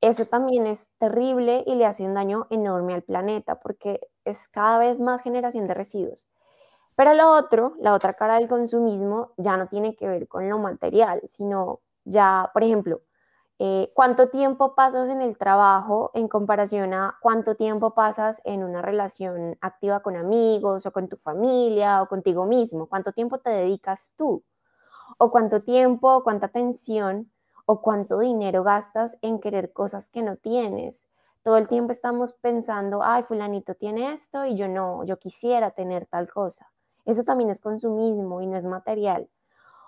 Eso 0.00 0.26
también 0.26 0.66
es 0.66 0.96
terrible 0.98 1.64
y 1.66 1.74
le 1.74 1.86
hace 1.86 2.04
un 2.04 2.14
daño 2.14 2.46
enorme 2.50 2.94
al 2.94 3.02
planeta 3.02 3.60
porque 3.60 4.00
es 4.24 4.48
cada 4.48 4.78
vez 4.78 5.00
más 5.00 5.22
generación 5.22 5.66
de 5.66 5.74
residuos. 5.74 6.28
Pero 6.96 7.14
lo 7.14 7.30
otro, 7.32 7.74
la 7.78 7.94
otra 7.94 8.14
cara 8.14 8.36
del 8.36 8.48
consumismo, 8.48 9.32
ya 9.36 9.56
no 9.56 9.68
tiene 9.68 9.96
que 9.96 10.08
ver 10.08 10.28
con 10.28 10.48
lo 10.48 10.58
material, 10.58 11.22
sino 11.28 11.80
ya, 12.04 12.50
por 12.54 12.62
ejemplo, 12.62 13.02
eh, 13.58 13.90
cuánto 13.94 14.28
tiempo 14.28 14.74
pasas 14.74 15.08
en 15.08 15.22
el 15.22 15.38
trabajo 15.38 16.10
en 16.14 16.28
comparación 16.28 16.92
a 16.92 17.16
cuánto 17.22 17.54
tiempo 17.54 17.94
pasas 17.94 18.42
en 18.44 18.62
una 18.62 18.82
relación 18.82 19.56
activa 19.62 20.00
con 20.00 20.16
amigos 20.16 20.84
o 20.84 20.92
con 20.92 21.08
tu 21.08 21.16
familia 21.16 22.02
o 22.02 22.08
contigo 22.08 22.44
mismo, 22.46 22.86
cuánto 22.86 23.12
tiempo 23.12 23.38
te 23.38 23.50
dedicas 23.50 24.12
tú 24.16 24.44
o 25.18 25.30
cuánto 25.30 25.62
tiempo, 25.62 26.22
cuánta 26.24 26.46
atención 26.46 27.30
o 27.66 27.82
cuánto 27.82 28.20
dinero 28.20 28.62
gastas 28.62 29.18
en 29.20 29.40
querer 29.40 29.72
cosas 29.72 30.08
que 30.08 30.22
no 30.22 30.36
tienes. 30.36 31.08
Todo 31.42 31.58
el 31.58 31.68
tiempo 31.68 31.92
estamos 31.92 32.32
pensando, 32.32 33.02
ay, 33.02 33.22
fulanito 33.22 33.74
tiene 33.74 34.12
esto 34.12 34.46
y 34.46 34.56
yo 34.56 34.68
no, 34.68 35.04
yo 35.04 35.18
quisiera 35.18 35.72
tener 35.72 36.06
tal 36.06 36.28
cosa. 36.28 36.72
Eso 37.04 37.24
también 37.24 37.50
es 37.50 37.60
consumismo 37.60 38.40
y 38.40 38.46
no 38.46 38.56
es 38.56 38.64
material. 38.64 39.28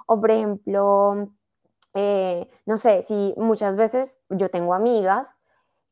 O 0.07 0.21
por 0.21 0.31
ejemplo, 0.31 1.31
eh, 1.95 2.49
no 2.67 2.77
sé, 2.77 3.03
si 3.03 3.35
muchas 3.37 3.77
veces 3.77 4.21
yo 4.29 4.51
tengo 4.51 4.75
amigas 4.75 5.39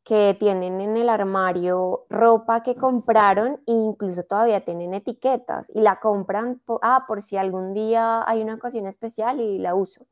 que 0.05 0.37
tienen 0.39 0.81
en 0.81 0.97
el 0.97 1.09
armario 1.09 2.07
ropa 2.09 2.63
que 2.63 2.77
compraron 2.77 3.61
e 3.67 3.73
incluso 3.73 4.23
todavía 4.23 4.65
tienen 4.65 4.95
etiquetas 4.95 5.69
y 5.75 5.81
la 5.81 5.99
compran 5.99 6.63
ah, 6.81 7.05
por 7.09 7.23
si 7.23 7.37
algún 7.37 7.75
día 7.75 8.23
hay 8.29 8.41
una 8.41 8.55
ocasión 8.55 8.87
especial 8.87 9.41
y 9.41 9.59
la 9.59 9.75
uso. 9.75 10.07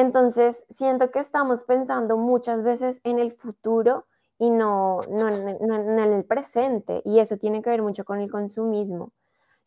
Entonces, 0.00 0.64
siento 0.70 1.10
que 1.10 1.18
estamos 1.18 1.62
pensando 1.64 2.16
muchas 2.16 2.62
veces 2.62 3.02
en 3.04 3.18
el 3.18 3.32
futuro 3.32 4.06
y 4.38 4.48
no, 4.48 5.00
no 5.10 5.28
en 5.28 5.98
el 5.98 6.24
presente 6.24 7.02
y 7.04 7.18
eso 7.18 7.36
tiene 7.36 7.60
que 7.60 7.68
ver 7.68 7.82
mucho 7.82 8.06
con 8.06 8.18
el 8.18 8.30
consumismo. 8.30 9.12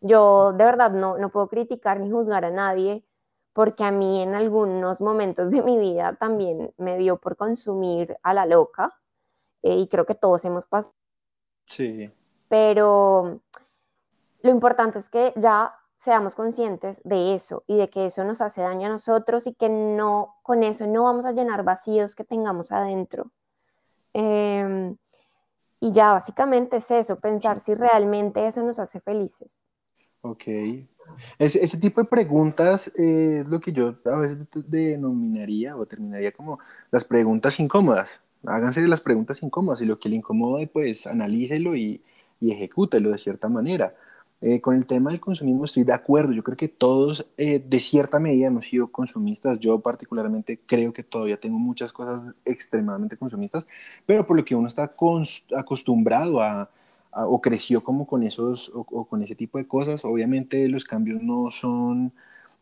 Yo 0.02 0.52
de 0.54 0.65
verdad 0.65 0.89
no, 0.89 1.19
no 1.19 1.30
puedo 1.30 1.50
criticar 1.50 2.00
ni 2.00 2.10
juzgar 2.10 2.46
a 2.46 2.50
nadie 2.50 3.06
porque 3.54 3.84
a 3.84 3.91
mí 3.91 4.24
en 4.24 4.34
algunos 4.34 5.02
momentos 5.02 5.52
de 5.52 5.62
mi 5.62 5.78
vida 5.78 6.15
también 6.15 6.74
me 6.78 6.98
dio 6.98 7.17
por 7.17 7.38
consumir 7.38 8.17
a 8.24 8.34
la 8.34 8.48
loca 8.48 9.00
eh, 9.62 9.76
y 9.76 9.88
creo 9.88 10.08
que 10.08 10.15
todos 10.15 10.43
hemos 10.46 10.65
pasado. 10.65 10.96
Sí. 11.67 12.12
Pero 12.48 13.39
lo 14.41 14.50
importante 14.50 14.98
es 14.98 15.10
que 15.10 15.32
ya 15.36 15.76
seamos 16.04 16.36
conscientes 16.36 17.00
de 17.06 17.34
eso 17.34 17.63
y 17.66 17.78
de 17.78 17.89
que 17.89 18.08
eso 18.08 18.26
nos 18.26 18.42
hace 18.42 18.62
daño 18.62 18.88
a 18.88 18.92
nosotros 18.92 19.48
y 19.48 19.54
que 19.54 19.70
no, 19.70 20.36
con 20.44 20.62
eso 20.62 20.86
no 20.86 21.04
vamos 21.04 21.26
a 21.26 21.32
llenar 21.32 21.63
vacíos 21.63 22.13
que 22.13 22.26
tengamos 22.26 22.74
adentro. 22.74 23.32
Em, 24.12 24.98
y 25.80 25.92
ya 25.94 26.12
básicamente 26.12 26.78
es 26.78 26.92
eso, 26.92 27.22
pensar 27.22 27.62
si 27.62 27.74
realmente 27.74 28.46
eso 28.46 28.62
nos 28.63 28.80
hace 28.80 29.00
felices. 29.00 29.66
Ok. 30.22 30.44
Ese, 31.39 31.78
tipo 31.78 32.02
de 32.02 32.08
preguntas 32.08 32.92
es 32.96 33.48
lo 33.48 33.62
que 33.62 33.72
yo 33.72 33.96
a 34.06 34.20
veces 34.20 34.39
denominaría 34.68 35.78
o 35.78 35.86
terminaría 35.86 36.34
como 36.34 36.60
las 36.92 37.06
preguntas 37.06 37.62
incómodas. 37.62 38.20
Háganse 38.46 38.86
las 38.88 39.00
preguntas 39.00 39.42
incómodas 39.42 39.82
y 39.82 39.86
lo 39.86 39.98
que 40.00 40.10
le 40.10 40.18
incomode, 40.18 40.68
pues 40.68 41.08
analícelo 41.08 41.78
y, 41.78 42.02
y 42.42 42.52
ejecútelo 42.52 43.12
de 43.12 43.18
cierta 43.18 43.48
manera. 43.48 43.96
Eh, 44.45 44.60
con 44.60 44.75
el 44.75 44.86
tema 44.86 45.10
del 45.10 45.21
consumismo 45.21 45.63
estoy 45.63 45.86
de 45.86 45.93
acuerdo. 45.93 46.34
Yo 46.34 46.43
creo 46.43 46.58
que 46.58 46.67
todos 46.67 47.25
eh, 47.38 47.63
de 47.65 47.79
cierta 47.79 48.19
medida 48.19 48.47
hemos 48.47 48.67
sido 48.67 48.91
consumistas. 48.91 49.58
Yo 49.58 49.79
particularmente 49.79 50.60
creo 50.65 50.91
que 50.91 51.01
todavía 51.01 51.39
tengo 51.39 51.58
muchas 51.58 51.93
cosas 51.93 52.36
extremadamente 52.43 53.15
consumistas, 53.15 53.65
pero 54.06 54.27
por 54.27 54.36
lo 54.36 54.43
que 54.43 54.53
uno 54.53 54.67
está 54.67 54.93
acostumbrado 55.56 56.41
a, 56.41 56.69
o 57.12 57.39
creció 57.39 57.86
como 57.86 58.06
con 58.06 58.21
esos 58.23 58.69
o, 58.75 59.06
con 59.06 59.23
ese 59.23 59.36
tipo 59.36 59.58
de 59.60 59.65
cosas. 59.65 60.03
Obviamente 60.03 60.67
los 60.67 60.84
cambios 60.84 61.23
no 61.23 61.49
son 61.49 62.12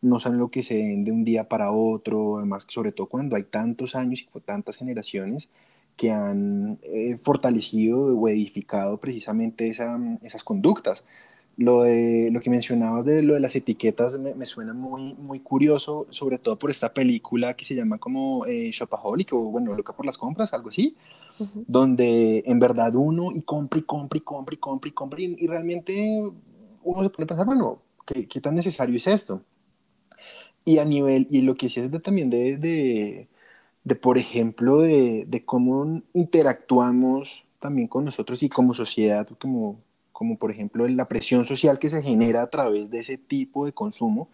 no 0.02 0.18
son 0.20 0.38
lo 0.38 0.50
que 0.50 0.62
se 0.62 0.76
den 0.76 1.04
de 1.04 1.12
un 1.12 1.24
día 1.24 1.48
para 1.48 1.72
otro, 1.72 2.38
además 2.38 2.66
sobre 2.68 2.92
todo 2.92 3.08
cuando 3.08 3.36
hay 3.36 3.44
tantos 3.44 3.96
años 3.96 4.22
y 4.22 4.40
tantas 4.40 4.76
generaciones 4.76 5.48
que 5.96 6.10
han 6.12 6.78
eh, 6.84 7.16
fortalecido 7.18 7.98
o 8.16 8.28
edificado 8.28 8.98
precisamente 8.98 9.68
esas 9.68 10.44
conductas. 10.44 11.04
Lo, 11.58 11.82
de, 11.82 12.30
lo 12.32 12.40
que 12.40 12.48
mencionabas 12.48 13.04
de 13.04 13.20
lo 13.20 13.34
de 13.34 13.40
las 13.40 13.54
etiquetas 13.54 14.18
me, 14.18 14.46
suena 14.46 14.72
muy, 14.72 15.14
muy 15.14 15.40
curioso, 15.40 16.06
sobre 16.10 16.38
todo 16.38 16.58
por 16.58 16.70
esta 16.70 16.94
película 16.94 17.54
que 17.54 17.64
se 17.64 17.74
llama 17.74 17.98
como 17.98 18.46
eh, 18.46 18.70
Shopaholic 18.72 19.34
o 19.34 19.38
bueno, 19.50 19.74
Loca 19.74 19.92
por 19.92 20.06
las 20.06 20.16
compras, 20.16 20.54
algo 20.54 20.70
así, 20.70 20.96
donde 21.66 22.42
en 22.46 22.58
verdad 22.58 22.94
uno 22.94 23.32
y 23.34 23.42
compra 23.42 23.78
y 23.78 23.82
compra 23.82 24.16
y 24.16 24.20
compra 24.22 24.54
y 24.54 24.58
compra 24.58 24.88
y 24.88 24.92
compra 24.92 25.20
y, 25.20 25.46
realmente 25.46 26.32
uno 26.84 27.02
se 27.02 27.10
pone 27.10 27.24
a 27.24 27.26
pensar, 27.26 27.46
bueno, 27.46 27.82
¿qué, 28.06 28.26
¿qué, 28.26 28.40
tan 28.40 28.54
necesario 28.54 28.96
es 28.96 29.06
esto? 29.06 29.42
Y 30.64 30.78
a 30.78 30.84
nivel, 30.84 31.26
y 31.30 31.42
lo 31.42 31.54
que 31.54 31.68
sí 31.68 31.80
es 31.80 31.90
de, 31.90 32.00
también 32.00 32.30
de, 32.30 32.56
de, 32.56 33.28
de, 33.84 33.94
por 33.96 34.16
ejemplo, 34.16 34.78
de, 34.78 35.24
de 35.26 35.44
cómo 35.44 36.02
interactuamos 36.14 37.44
también 37.58 37.88
con 37.88 38.04
nosotros 38.04 38.42
y 38.42 38.48
como 38.48 38.74
sociedad, 38.74 39.28
como 39.40 39.80
como 40.22 40.36
por 40.36 40.52
ejemplo 40.52 40.86
la 40.86 41.08
presión 41.08 41.44
social 41.44 41.80
que 41.80 41.90
se 41.90 42.00
genera 42.00 42.42
a 42.42 42.46
través 42.46 42.90
de 42.90 42.98
ese 42.98 43.18
tipo 43.18 43.66
de 43.66 43.72
consumo, 43.72 44.28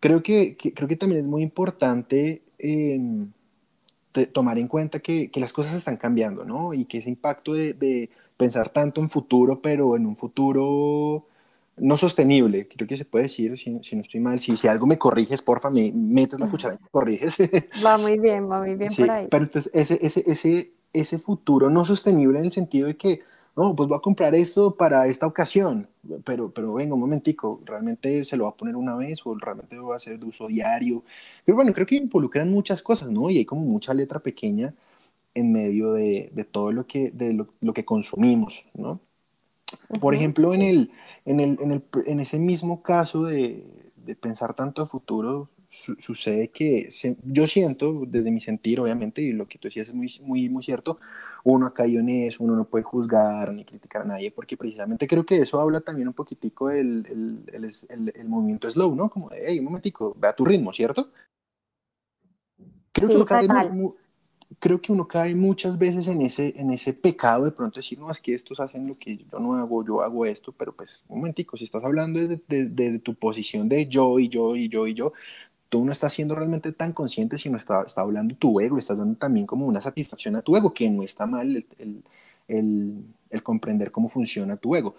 creo 0.00 0.24
que, 0.24 0.56
creo 0.56 0.88
que 0.88 0.96
también 0.96 1.20
es 1.20 1.26
muy 1.28 1.44
importante 1.44 2.42
em, 2.58 3.30
tomar 4.32 4.58
en 4.58 4.66
cuenta 4.66 4.98
que, 4.98 5.30
que, 5.30 5.38
las 5.38 5.52
cosas 5.52 5.76
están 5.76 5.98
cambiando, 5.98 6.44
¿no? 6.44 6.74
Y 6.74 6.84
que 6.86 6.98
ese 6.98 7.10
impacto 7.10 7.54
de, 7.54 7.74
de, 7.74 8.10
pensar 8.36 8.70
tanto 8.70 9.00
en 9.00 9.08
futuro, 9.08 9.62
pero 9.62 9.94
en 9.94 10.04
un 10.04 10.16
futuro 10.16 11.28
no 11.76 11.96
sostenible, 11.96 12.66
creo 12.66 12.88
que 12.88 12.96
se 12.96 13.04
puede 13.04 13.26
decir, 13.26 13.56
si, 13.56 13.78
si 13.84 13.94
no 13.94 14.02
estoy 14.02 14.18
mal, 14.18 14.40
si, 14.40 14.56
si 14.56 14.66
algo 14.66 14.84
me 14.84 14.98
corriges, 14.98 15.42
porfa, 15.42 15.70
me 15.70 15.92
metes 15.92 16.40
la 16.40 16.50
cuchara 16.50 16.74
y 16.74 16.82
me 16.82 16.90
corriges. 16.90 17.38
Va 17.86 17.96
muy 17.98 18.18
bien, 18.18 18.50
va 18.50 18.58
muy 18.58 18.74
bien 18.74 18.92
por 18.92 19.10
ahí. 19.12 19.28
Pero 19.30 19.44
entonces 19.44 19.70
ese, 19.72 20.04
ese, 20.04 20.24
ese, 20.26 20.72
ese 20.92 21.18
futuro 21.20 21.70
no 21.70 21.84
sostenible 21.84 22.40
en 22.40 22.46
el 22.46 22.52
sentido 22.52 22.88
de 22.88 22.96
que 22.96 23.22
no, 23.58 23.74
pues 23.74 23.88
voy 23.88 23.98
a 23.98 24.00
comprar 24.00 24.36
esto 24.36 24.76
para 24.76 25.08
esta 25.08 25.26
ocasión, 25.26 25.88
pero, 26.24 26.48
pero 26.48 26.74
venga 26.74 26.94
un 26.94 27.00
momentico, 27.00 27.60
¿realmente 27.64 28.24
se 28.24 28.36
lo 28.36 28.44
va 28.44 28.50
a 28.50 28.56
poner 28.56 28.76
una 28.76 28.94
vez 28.94 29.26
o 29.26 29.34
realmente 29.34 29.74
lo 29.74 29.88
va 29.88 29.94
a 29.94 29.96
hacer 29.96 30.16
de 30.16 30.26
uso 30.26 30.46
diario? 30.46 31.02
Pero 31.44 31.56
bueno, 31.56 31.72
creo 31.72 31.84
que 31.84 31.96
involucran 31.96 32.48
muchas 32.52 32.84
cosas, 32.84 33.10
¿no? 33.10 33.28
Y 33.30 33.38
hay 33.38 33.44
como 33.44 33.62
mucha 33.62 33.92
letra 33.94 34.20
pequeña 34.20 34.72
en 35.34 35.52
medio 35.52 35.92
de, 35.94 36.30
de 36.32 36.44
todo 36.44 36.70
lo 36.70 36.86
que, 36.86 37.10
de 37.10 37.32
lo, 37.32 37.48
lo 37.60 37.72
que 37.72 37.84
consumimos, 37.84 38.64
¿no? 38.74 39.00
Por 40.00 40.14
ejemplo, 40.14 40.54
en, 40.54 40.62
el, 40.62 40.92
en, 41.24 41.40
el, 41.40 41.58
en, 41.60 41.72
el, 41.72 41.84
en 42.06 42.20
ese 42.20 42.38
mismo 42.38 42.80
caso 42.80 43.24
de, 43.24 43.66
de 43.96 44.14
pensar 44.14 44.54
tanto 44.54 44.82
a 44.82 44.86
futuro, 44.86 45.48
sucede 45.68 46.48
que 46.48 46.88
yo 47.24 47.46
siento, 47.46 48.04
desde 48.06 48.30
mi 48.30 48.40
sentir, 48.40 48.80
obviamente, 48.80 49.20
y 49.20 49.32
lo 49.32 49.46
que 49.46 49.58
tú 49.58 49.68
decías 49.68 49.88
es 49.88 49.94
muy, 49.94 50.10
muy, 50.22 50.48
muy 50.48 50.62
cierto, 50.62 50.98
uno 51.44 51.66
ha 51.66 51.74
caído 51.74 52.00
en 52.00 52.08
eso, 52.08 52.42
uno 52.42 52.56
no 52.56 52.64
puede 52.64 52.84
juzgar 52.84 53.52
ni 53.52 53.64
criticar 53.64 54.02
a 54.02 54.06
nadie, 54.06 54.30
porque 54.30 54.56
precisamente 54.56 55.06
creo 55.06 55.24
que 55.24 55.36
eso 55.36 55.60
habla 55.60 55.80
también 55.80 56.08
un 56.08 56.14
poquitico 56.14 56.68
del 56.68 57.04
el, 57.08 57.70
el, 57.88 58.12
el, 58.14 58.28
movimiento 58.28 58.70
slow, 58.70 58.94
¿no? 58.94 59.08
Como, 59.10 59.30
hey, 59.32 59.58
un 59.58 59.66
momentico, 59.66 60.16
ve 60.18 60.28
a 60.28 60.32
tu 60.32 60.44
ritmo, 60.44 60.72
¿cierto? 60.72 61.10
Creo 62.92 63.08
que 63.08 63.14
lo 63.14 63.26
que 63.26 63.46
creo 64.58 64.80
que 64.80 64.92
uno 64.92 65.06
cae 65.06 65.34
muchas 65.34 65.78
veces 65.78 66.08
en 66.08 66.22
ese, 66.22 66.54
en 66.56 66.70
ese 66.70 66.92
pecado 66.92 67.44
de 67.44 67.52
pronto 67.52 67.78
decir, 67.78 67.98
no, 67.98 68.10
es 68.10 68.20
que 68.20 68.34
estos 68.34 68.60
hacen 68.60 68.86
lo 68.86 68.98
que 68.98 69.16
yo 69.16 69.38
no 69.38 69.54
hago, 69.54 69.84
yo 69.84 70.02
hago 70.02 70.26
esto, 70.26 70.52
pero 70.52 70.74
pues 70.74 71.04
un 71.08 71.18
momentico, 71.18 71.56
si 71.56 71.64
estás 71.64 71.84
hablando 71.84 72.18
desde, 72.18 72.40
desde, 72.70 72.98
tu 72.98 73.14
posición 73.14 73.68
de 73.68 73.86
yo 73.86 74.18
y 74.18 74.28
yo 74.28 74.56
y 74.56 74.68
yo 74.68 74.86
y 74.86 74.94
yo, 74.94 75.12
tú 75.68 75.84
no 75.84 75.92
estás 75.92 76.12
siendo 76.12 76.34
realmente 76.34 76.72
tan 76.72 76.92
consciente, 76.92 77.38
sino 77.38 77.56
está, 77.56 77.82
está 77.82 78.00
hablando 78.00 78.34
tu 78.36 78.60
ego, 78.60 78.78
estás 78.78 78.98
dando 78.98 79.18
también 79.18 79.46
como 79.46 79.66
una 79.66 79.80
satisfacción 79.80 80.36
a 80.36 80.42
tu 80.42 80.56
ego, 80.56 80.72
que 80.72 80.88
no 80.88 81.02
está 81.02 81.26
mal 81.26 81.56
el, 81.56 81.66
el, 81.78 82.02
el, 82.48 83.04
el 83.30 83.42
comprender 83.42 83.90
cómo 83.92 84.08
funciona 84.08 84.56
tu 84.56 84.74
ego. 84.74 84.94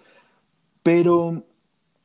Pero 0.82 1.42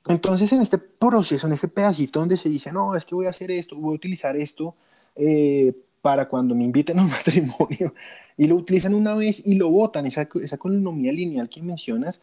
entonces 0.08 0.52
en 0.54 0.62
este 0.62 0.78
proceso, 0.78 1.48
en 1.48 1.54
este 1.54 1.68
pedacito 1.68 2.20
donde 2.20 2.38
se 2.38 2.50
dice, 2.50 2.72
no, 2.72 2.96
es 2.96 3.06
que 3.06 3.16
voy 3.16 3.26
a 3.26 3.30
hacer 3.30 3.52
esto, 3.52 3.76
voy 3.76 3.94
a 3.94 3.96
utilizar 3.96 4.36
esto 4.36 4.76
eh, 5.16 5.74
para 6.02 6.28
cuando 6.28 6.54
me 6.54 6.64
inviten 6.64 7.00
a 7.00 7.04
un 7.04 7.10
matrimonio, 7.12 7.94
y 8.38 8.46
lo 8.46 8.56
utilizan 8.56 8.94
una 8.94 9.16
vez 9.16 9.46
y 9.46 9.56
lo 9.56 9.70
votan, 9.70 10.06
esa, 10.06 10.28
esa 10.42 10.56
economía 10.56 11.12
lineal 11.12 11.50
que 11.50 11.62
mencionas, 11.62 12.22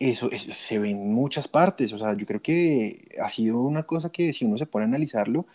eso, 0.00 0.28
se 0.32 0.78
ve 0.80 0.90
en 0.90 1.14
muchas 1.14 1.46
partes, 1.46 1.92
o 1.92 1.98
sea, 1.98 2.16
yo 2.16 2.26
creo 2.26 2.42
que 2.42 3.08
ha 3.22 3.30
sido 3.30 3.60
una 3.62 3.84
cosa 3.84 4.10
que 4.10 4.32
si 4.32 4.44
uno 4.44 4.58
se 4.58 4.66
pone 4.66 4.84
a 4.86 4.88
analizarlo, 4.88 5.46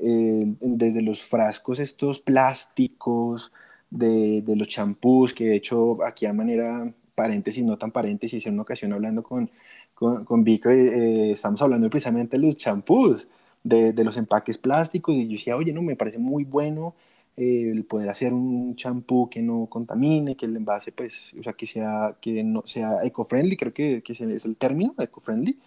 eh, 0.00 0.44
desde 0.60 1.02
los 1.02 1.22
frascos 1.22 1.78
estos 1.78 2.20
plásticos, 2.20 3.52
de, 3.90 4.42
de 4.42 4.56
los 4.56 4.68
champús, 4.68 5.34
que 5.34 5.46
de 5.46 5.56
hecho 5.56 5.98
aquí 6.04 6.26
a 6.26 6.32
manera 6.32 6.92
paréntesis, 7.14 7.64
no 7.64 7.76
tan 7.76 7.90
paréntesis, 7.90 8.46
en 8.46 8.54
una 8.54 8.62
ocasión 8.62 8.92
hablando 8.92 9.22
con, 9.22 9.50
con, 9.94 10.24
con 10.24 10.44
Vico, 10.44 10.70
eh, 10.70 11.32
estamos 11.32 11.60
hablando 11.60 11.90
precisamente 11.90 12.38
de 12.38 12.46
los 12.46 12.56
champús, 12.56 13.28
de, 13.62 13.92
de, 13.92 14.04
los 14.04 14.16
empaques 14.16 14.56
plásticos, 14.56 15.14
y 15.14 15.26
yo 15.26 15.32
decía, 15.32 15.56
oye, 15.56 15.72
no, 15.72 15.82
me 15.82 15.96
parece 15.96 16.18
muy 16.18 16.44
bueno 16.44 16.94
eh, 17.36 17.70
el 17.72 17.84
poder 17.84 18.08
hacer 18.08 18.32
un 18.32 18.76
champú 18.76 19.28
que 19.30 19.42
no 19.42 19.66
contamine, 19.66 20.36
que 20.36 20.46
el 20.46 20.56
envase, 20.56 20.92
pues, 20.92 21.32
o 21.38 21.42
sea, 21.42 21.52
que 21.54 21.66
sea, 21.66 22.16
que 22.20 22.42
no 22.44 22.62
sea 22.66 23.04
eco-friendly, 23.04 23.56
creo 23.56 23.72
que, 23.72 24.02
que, 24.02 24.12
es 24.12 24.44
el 24.44 24.56
término, 24.56 24.94
eco-friendly, 24.98 25.58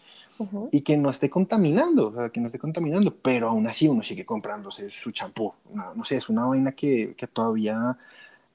y 0.71 0.81
que 0.81 0.97
no 0.97 1.09
esté 1.09 1.29
contaminando, 1.29 2.09
o 2.09 2.13
sea, 2.13 2.29
que 2.29 2.41
no 2.41 2.47
esté 2.47 2.59
contaminando, 2.59 3.15
pero 3.15 3.47
aún 3.47 3.65
así 3.67 3.87
uno 3.87 4.03
sigue 4.03 4.25
comprándose 4.25 4.89
su 4.89 5.11
champú, 5.11 5.53
no, 5.73 6.03
sé, 6.03 6.17
es 6.17 6.27
una 6.27 6.45
vaina 6.45 6.73
que, 6.73 7.15
que 7.15 7.27
todavía 7.27 7.97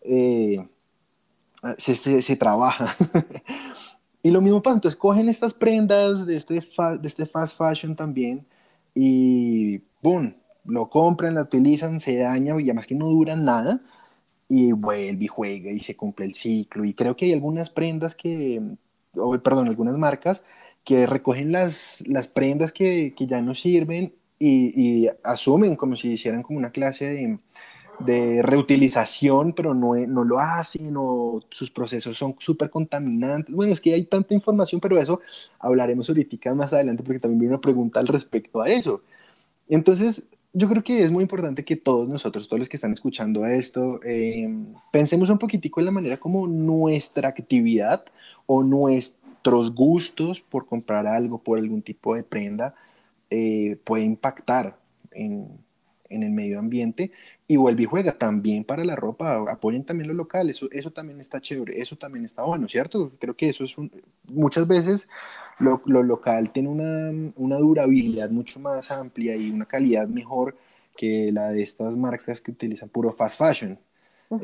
eh, 0.03 0.69
se, 1.79 1.97
se, 1.97 2.21
se 2.23 2.37
trabaja. 2.37 2.95
Y 4.23 4.31
lo 4.31 4.41
mismo 4.41 4.63
pasa, 4.63 4.75
entonces 4.75 4.99
cogen 4.99 5.29
estas 5.29 5.55
prendas 5.55 6.27
de 6.27 6.37
este, 6.37 6.55
de 6.55 7.09
este 7.09 7.27
fast 7.27 7.57
fashion 7.57 7.95
también 7.95 8.45
y 8.95 9.79
¡boom! 10.03 10.35
Lo 10.69 10.89
compran, 10.91 11.35
la 11.35 11.43
utilizan, 11.43 12.01
se 12.01 12.17
daña 12.17 12.55
y 12.61 12.65
además 12.65 12.87
que 12.87 12.95
no 12.95 13.09
duran 13.09 13.45
nada 13.45 13.81
y 14.49 14.73
vuelve 14.73 15.25
y 15.25 15.29
juega 15.29 15.71
y 15.71 15.81
se 15.81 15.97
cumple 15.97 16.27
el 16.27 16.35
ciclo. 16.35 16.85
Y 16.85 16.95
creo 16.95 17.17
que 17.17 17.27
hay 17.27 17.33
algunas 17.33 17.71
prendas 17.71 18.15
que, 18.15 18.63
perdón, 19.43 19.69
algunas 19.69 19.97
marcas 19.99 20.45
que 20.85 21.07
recogen 21.07 21.53
las, 21.53 22.03
las 22.07 22.29
prendas 22.29 22.73
que, 22.73 23.15
que 23.17 23.27
ya 23.27 23.43
no 23.43 23.55
sirven 23.55 24.15
y, 24.39 25.05
y, 25.05 25.11
asumen 25.25 25.77
como 25.77 25.97
si 25.97 26.13
hicieran 26.13 26.43
como 26.43 26.59
una 26.59 26.71
clase 26.71 27.11
de, 27.11 27.39
de 28.01 28.43
reutilización, 28.43 29.53
pero 29.53 29.75
no, 29.75 29.95
no 29.97 30.25
lo 30.25 30.39
hacen 30.39 30.95
o 30.97 31.43
sus 31.51 31.71
procesos 31.71 32.17
son 32.17 32.37
súper 32.39 32.71
contaminantes. 32.71 33.55
Bueno, 33.55 33.73
es 33.73 33.81
que 33.81 33.95
hay 33.95 34.05
tanta 34.05 34.35
información, 34.35 34.81
pero 34.81 34.99
eso 34.99 35.21
hablaremos 35.59 36.09
ahorita 36.09 36.55
más 36.55 36.73
adelante 36.73 37.03
porque 37.03 37.21
también 37.21 37.41
viene 37.41 37.55
una 37.55 37.61
pregunta 37.61 38.01
al 38.01 38.07
respecto 38.09 38.63
a 38.63 38.69
eso. 38.69 39.03
Entonces, 39.69 40.25
yo 40.59 40.69
creo 40.69 40.83
que 40.83 41.03
es 41.03 41.11
muy 41.11 41.23
importante 41.23 41.65
que 41.65 41.77
todos 41.77 42.09
nosotros, 42.09 42.49
todos 42.49 42.59
los 42.59 42.69
que 42.69 42.77
están 42.77 42.93
escuchando 42.93 43.47
esto, 43.47 44.01
eh, 44.05 44.49
pensemos 44.91 45.31
un 45.31 45.39
poquitico 45.39 45.81
en 45.81 45.87
la 45.87 45.93
manera 45.93 46.19
como 46.19 46.47
nuestra 46.49 47.29
actividad 47.29 48.05
o 48.47 48.65
nuestros 48.65 49.73
gustos 49.73 50.41
por 50.41 50.67
comprar 50.67 51.07
algo, 51.07 51.39
por 51.39 51.59
algún 51.59 51.83
tipo 51.83 52.15
de 52.17 52.25
prenda, 52.25 52.75
eh, 53.31 53.79
puede 53.85 54.05
impactar 54.05 54.77
en, 55.13 55.49
en 56.09 56.23
el 56.23 56.31
medio 56.31 56.59
ambiente 56.59 57.13
y 57.47 57.57
vuelve 57.57 57.85
y 57.85 57.87
juega 57.87 58.13
también 58.13 58.65
para 58.65 58.85
la 58.85 58.95
ropa, 58.95 59.45
apoyen 59.51 59.85
también 59.85 60.09
lo 60.09 60.15
local, 60.15 60.51
eso, 60.51 60.69
eso 60.71 60.91
también 60.91 61.21
está 61.21 61.41
chévere, 61.41 61.81
eso 61.81 61.97
también 61.97 62.25
está 62.25 62.43
bueno, 62.43 62.69
¿cierto? 62.69 63.13
Creo 63.19 63.35
que 63.35 63.49
eso 63.49 63.65
es 63.65 63.75
muchas 64.25 64.67
veces 64.67 65.09
lo, 65.59 65.81
lo 65.87 66.03
local 66.03 66.51
tiene 66.53 66.69
una, 66.69 67.33
una, 67.37 67.57
durabilidad 67.57 68.31
mucho 68.31 68.61
más 68.61 68.91
amplia 68.91 69.35
y 69.35 69.51
una 69.51 69.65
calidad 69.65 70.09
mejor 70.09 70.57
que 70.97 71.31
la 71.33 71.49
de 71.49 71.63
estas 71.63 71.97
marcas 71.97 72.41
que 72.41 72.51
utilizan 72.51 72.89
puro 72.89 73.13
fast 73.13 73.39
fashion. 73.39 73.79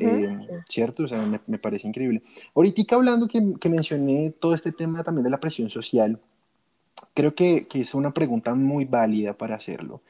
Eh, 0.01 0.39
¿Cierto? 0.67 1.03
O 1.03 1.09
sea, 1.09 1.21
me, 1.27 1.39
me, 1.47 1.59
parece 1.59 1.87
increíble. 1.87 2.23
Ahorita 2.55 2.97
hablando 2.97 3.29
que, 3.29 3.55
que, 3.61 3.69
mencioné 3.69 4.33
todo 4.41 4.55
este 4.55 4.73
tema 4.73 5.03
también 5.03 5.25
de 5.25 5.31
la 5.31 5.41
presión 5.41 5.69
social, 5.69 6.19
creo 7.13 7.35
que, 7.35 7.67
que 7.67 7.83
es 7.83 7.95
una 7.95 8.15
pregunta 8.15 8.55
muy 8.55 8.87
válida 8.87 9.37
para 9.37 9.57
hacerlo. 9.57 10.01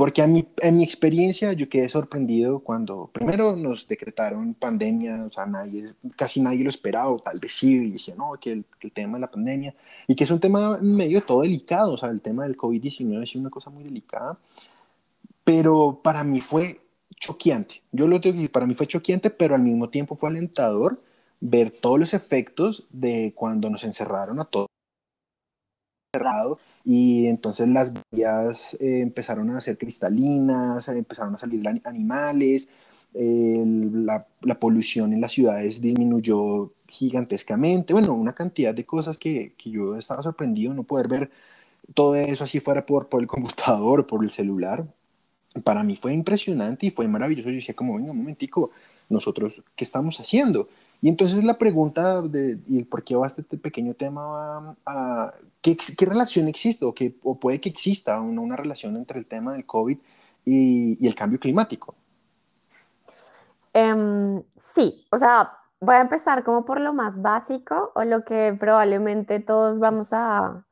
Porque 0.00 0.22
a 0.22 0.26
mi, 0.26 0.48
en 0.62 0.78
mi 0.78 0.82
experiencia 0.82 1.52
yo 1.52 1.68
quedé 1.68 1.86
sorprendido 1.90 2.60
cuando 2.60 3.10
primero 3.12 3.54
nos 3.54 3.86
decretaron 3.86 4.54
pandemia, 4.54 5.26
o 5.26 5.30
sea, 5.30 5.44
nadie, 5.44 5.92
casi 6.16 6.40
nadie 6.40 6.64
lo 6.64 6.70
esperaba, 6.70 7.10
o 7.10 7.18
tal 7.18 7.38
vez 7.38 7.52
sí, 7.52 7.74
y 7.74 7.90
decía, 7.90 8.14
no, 8.14 8.32
que 8.40 8.52
el, 8.52 8.64
que 8.78 8.86
el, 8.86 8.94
tema 8.94 9.18
de 9.18 9.20
la 9.20 9.30
pandemia, 9.30 9.74
y 10.06 10.14
que 10.14 10.24
es 10.24 10.30
un 10.30 10.40
tema 10.40 10.78
medio 10.80 11.22
todo 11.22 11.42
delicado, 11.42 11.92
o 11.92 11.98
sea, 11.98 12.08
el 12.08 12.22
tema 12.22 12.44
del 12.44 12.56
COVID-19 12.56 13.22
es 13.22 13.34
una 13.36 13.50
cosa 13.50 13.68
muy 13.68 13.84
delicada, 13.84 14.38
pero 15.44 16.00
para 16.02 16.24
mí 16.24 16.40
fue 16.40 16.80
choqueante. 17.16 17.82
Yo 17.92 18.08
lo 18.08 18.22
tengo 18.22 18.32
que 18.32 18.38
decir, 18.38 18.52
para 18.52 18.66
mí 18.66 18.72
fue 18.74 18.86
choqueante, 18.86 19.28
pero 19.28 19.54
al 19.54 19.60
mismo 19.60 19.90
tiempo 19.90 20.14
fue 20.14 20.30
alentador 20.30 21.02
ver 21.40 21.72
todos 21.72 22.00
los 22.00 22.14
efectos 22.14 22.86
de 22.88 23.34
cuando 23.36 23.68
nos 23.68 23.84
encerraron 23.84 24.40
a 24.40 24.46
todos 24.46 24.68
cerrado 26.10 26.58
y 26.84 27.26
entonces 27.26 27.68
las 27.68 27.92
vías 28.10 28.74
eh, 28.80 29.00
empezaron 29.00 29.50
a 29.50 29.60
ser 29.60 29.78
cristalinas, 29.78 30.88
empezaron 30.88 31.34
a 31.34 31.38
salir 31.38 31.62
animales, 31.84 32.68
eh, 33.14 33.64
la, 33.92 34.26
la, 34.42 34.58
polución 34.58 35.12
en 35.12 35.20
las 35.20 35.32
ciudades 35.32 35.80
disminuyó 35.80 36.72
gigantescamente, 36.86 37.92
bueno, 37.92 38.14
una 38.14 38.34
cantidad 38.34 38.74
de 38.74 38.86
cosas 38.86 39.18
que, 39.18 39.54
que, 39.58 39.70
yo 39.70 39.96
estaba 39.96 40.22
sorprendido 40.22 40.72
no 40.74 40.84
poder 40.84 41.08
ver 41.08 41.30
todo 41.94 42.14
eso 42.14 42.44
así 42.44 42.60
fuera 42.60 42.86
por, 42.86 43.08
por 43.08 43.20
el 43.20 43.26
computador, 43.28 44.06
por 44.06 44.24
el 44.24 44.30
celular. 44.30 44.86
Para 45.64 45.82
mí 45.82 45.96
fue 45.96 46.12
impresionante 46.12 46.86
y 46.86 46.90
fue 46.90 47.08
maravilloso. 47.08 47.48
Yo 47.50 47.56
decía 47.56 47.74
como, 47.74 47.96
venga, 47.96 48.12
un 48.12 48.18
momentico, 48.18 48.70
nosotros, 49.08 49.62
¿qué 49.74 49.84
estamos 49.84 50.20
haciendo? 50.20 50.68
Y 51.02 51.08
entonces 51.08 51.42
la 51.44 51.56
pregunta 51.56 52.20
de 52.20 52.58
¿y 52.66 52.84
por 52.84 53.02
qué 53.02 53.16
va 53.16 53.26
este 53.26 53.42
pequeño 53.56 53.94
tema 53.94 54.76
a, 54.84 55.34
¿qué, 55.62 55.76
¿qué, 55.96 56.06
relación 56.06 56.46
existe 56.48 56.84
o, 56.84 56.92
que, 56.92 57.16
o 57.22 57.38
puede 57.38 57.60
que 57.60 57.70
exista 57.70 58.20
una, 58.20 58.40
una, 58.42 58.56
relación 58.56 58.96
entre 58.96 59.18
el 59.18 59.26
tema 59.26 59.52
del 59.52 59.64
COVID 59.64 59.98
y, 60.44 61.04
y 61.04 61.06
el 61.06 61.14
cambio 61.14 61.40
climático? 61.40 61.94
Um, 63.72 64.42
sí, 64.58 65.06
o 65.10 65.16
sea, 65.16 65.52
voy 65.80 65.94
a 65.94 66.00
empezar 66.00 66.44
como 66.44 66.64
por 66.64 66.80
lo 66.80 66.92
más 66.92 67.22
básico 67.22 67.92
o 67.94 68.04
lo 68.04 68.24
que 68.24 68.54
probablemente 68.58 69.40
todos 69.40 69.78
vamos 69.78 70.12
a, 70.12 70.66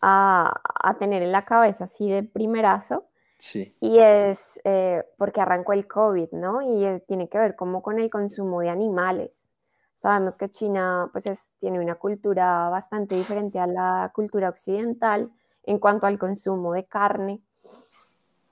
a, 0.00 0.60
a 0.82 0.94
tener 0.98 1.22
en 1.22 1.32
la 1.32 1.44
cabeza 1.44 1.84
así 1.84 2.10
de 2.10 2.22
primerazo. 2.22 3.06
Sí. 3.38 3.74
Y 3.80 3.98
es 3.98 4.60
eh, 4.64 5.04
porque 5.16 5.40
arrancó 5.40 5.72
el 5.72 5.86
COVID, 5.86 6.32
¿no? 6.32 6.62
Y 6.62 6.84
eh, 6.84 7.02
tiene 7.06 7.28
que 7.28 7.38
ver 7.38 7.56
como 7.56 7.82
con 7.82 7.98
el 7.98 8.10
consumo 8.10 8.60
de 8.60 8.70
animales. 8.70 9.48
Sabemos 9.96 10.36
que 10.36 10.50
China 10.50 11.08
pues 11.12 11.26
es, 11.26 11.52
tiene 11.58 11.80
una 11.80 11.94
cultura 11.94 12.68
bastante 12.68 13.14
diferente 13.14 13.58
a 13.58 13.66
la 13.66 14.10
cultura 14.14 14.48
occidental 14.48 15.30
en 15.62 15.78
cuanto 15.78 16.06
al 16.06 16.18
consumo 16.18 16.72
de 16.72 16.84
carne. 16.84 17.40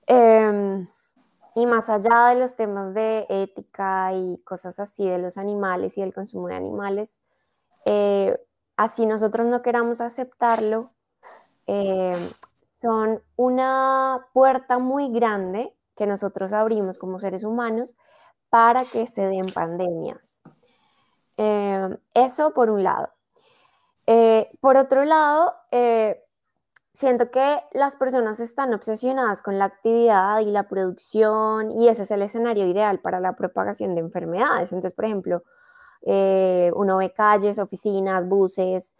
Eh, 0.07 0.87
y 1.55 1.66
más 1.66 1.90
allá 1.90 2.28
de 2.28 2.40
los 2.40 2.57
temas 2.57 2.94
de 2.94 3.26
ética 3.28 4.12
y 4.14 4.38
cosas 4.38 4.81
así 4.81 5.07
de 5.07 5.18
los 5.18 5.37
animales 5.37 5.98
y 5.98 6.00
del 6.00 6.14
consumo 6.14 6.48
de 6.48 6.55
animales, 6.55 7.20
eh, 7.85 8.38
así 8.76 9.07
nosotros 9.07 9.46
no 9.46 9.61
queramos 9.62 10.00
aceptarlo, 10.00 10.92
eh, 11.66 12.16
son 12.61 13.22
una 13.37 14.26
puerta 14.33 14.78
muy 14.78 15.11
grande 15.12 15.74
que 15.94 16.07
nosotros 16.07 16.52
abrimos 16.52 16.98
como 16.98 17.20
seres 17.20 17.44
humanos 17.44 17.96
para 18.48 18.85
que 18.85 19.07
se 19.07 19.26
den 19.26 19.46
pandemias. 19.52 20.40
Eh, 21.36 21.96
eso 22.14 22.52
por 22.52 22.70
un 22.70 22.82
lado. 22.82 23.10
Eh, 24.06 24.50
por 24.60 24.76
otro 24.76 25.04
lado, 25.04 25.54
eh, 25.70 26.22
siento 26.92 27.30
que 27.30 27.58
las 27.72 27.96
personas 27.96 28.40
están 28.40 28.74
obsesionadas 28.74 29.42
con 29.42 29.58
la 29.58 29.66
actividad 29.66 30.40
y 30.40 30.46
la 30.46 30.68
producción 30.68 31.72
y 31.72 31.88
ese 31.88 32.02
es 32.02 32.10
el 32.10 32.22
escenario 32.22 32.66
ideal 32.66 33.00
para 33.00 33.20
la 33.20 33.34
propagación 33.36 33.94
de 33.94 34.00
enfermedades. 34.00 34.72
Entonces, 34.72 34.92
por 34.92 35.04
ejemplo, 35.04 35.42
uno 36.04 36.96
ve 36.96 37.12
calles, 37.12 37.58
oficinas, 37.60 38.28
buses, 38.28 38.94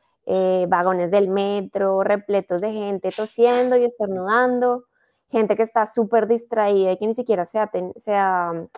vagones 0.68 1.10
del 1.10 1.28
metro 1.28 2.04
repletos 2.04 2.60
de 2.60 2.72
gente 2.72 3.10
tosiendo 3.10 3.76
y 3.76 3.84
estornudando, 3.84 4.84
gente 5.28 5.56
que 5.56 5.64
está 5.64 5.84
súper 5.86 6.28
distraída 6.28 6.92
y 6.92 6.98
que 6.98 7.06
ni 7.08 7.14
siquiera 7.14 7.44
se 7.44 7.58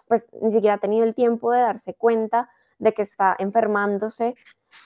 pues, 0.09 0.29
ni 0.41 0.53
siquiera 0.53 0.75
ha 0.77 0.79
tenido 0.79 1.05
el 1.05 1.15
tiempo 1.15 1.53
de 1.53 1.61
darse 1.61 1.95
cuenta 1.95 2.49
de 2.79 2.93
que 2.93 3.03
está 3.03 3.37
enfermándose, 3.39 4.35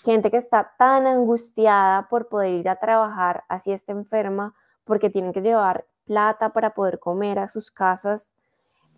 gente 0.04 0.30
que 0.30 0.36
está 0.36 0.72
tan 0.78 1.06
angustiada 1.06 2.08
por 2.08 2.28
poder 2.28 2.54
ir 2.54 2.68
a 2.68 2.76
trabajar, 2.76 3.44
así 3.48 3.72
está 3.72 3.92
enferma, 3.92 4.54
porque 4.84 5.10
tienen 5.10 5.32
que 5.32 5.40
llevar 5.40 5.86
plata 6.06 6.50
para 6.52 6.74
poder 6.74 6.98
comer 6.98 7.38
a 7.38 7.48
sus 7.48 7.70
casas. 7.70 8.32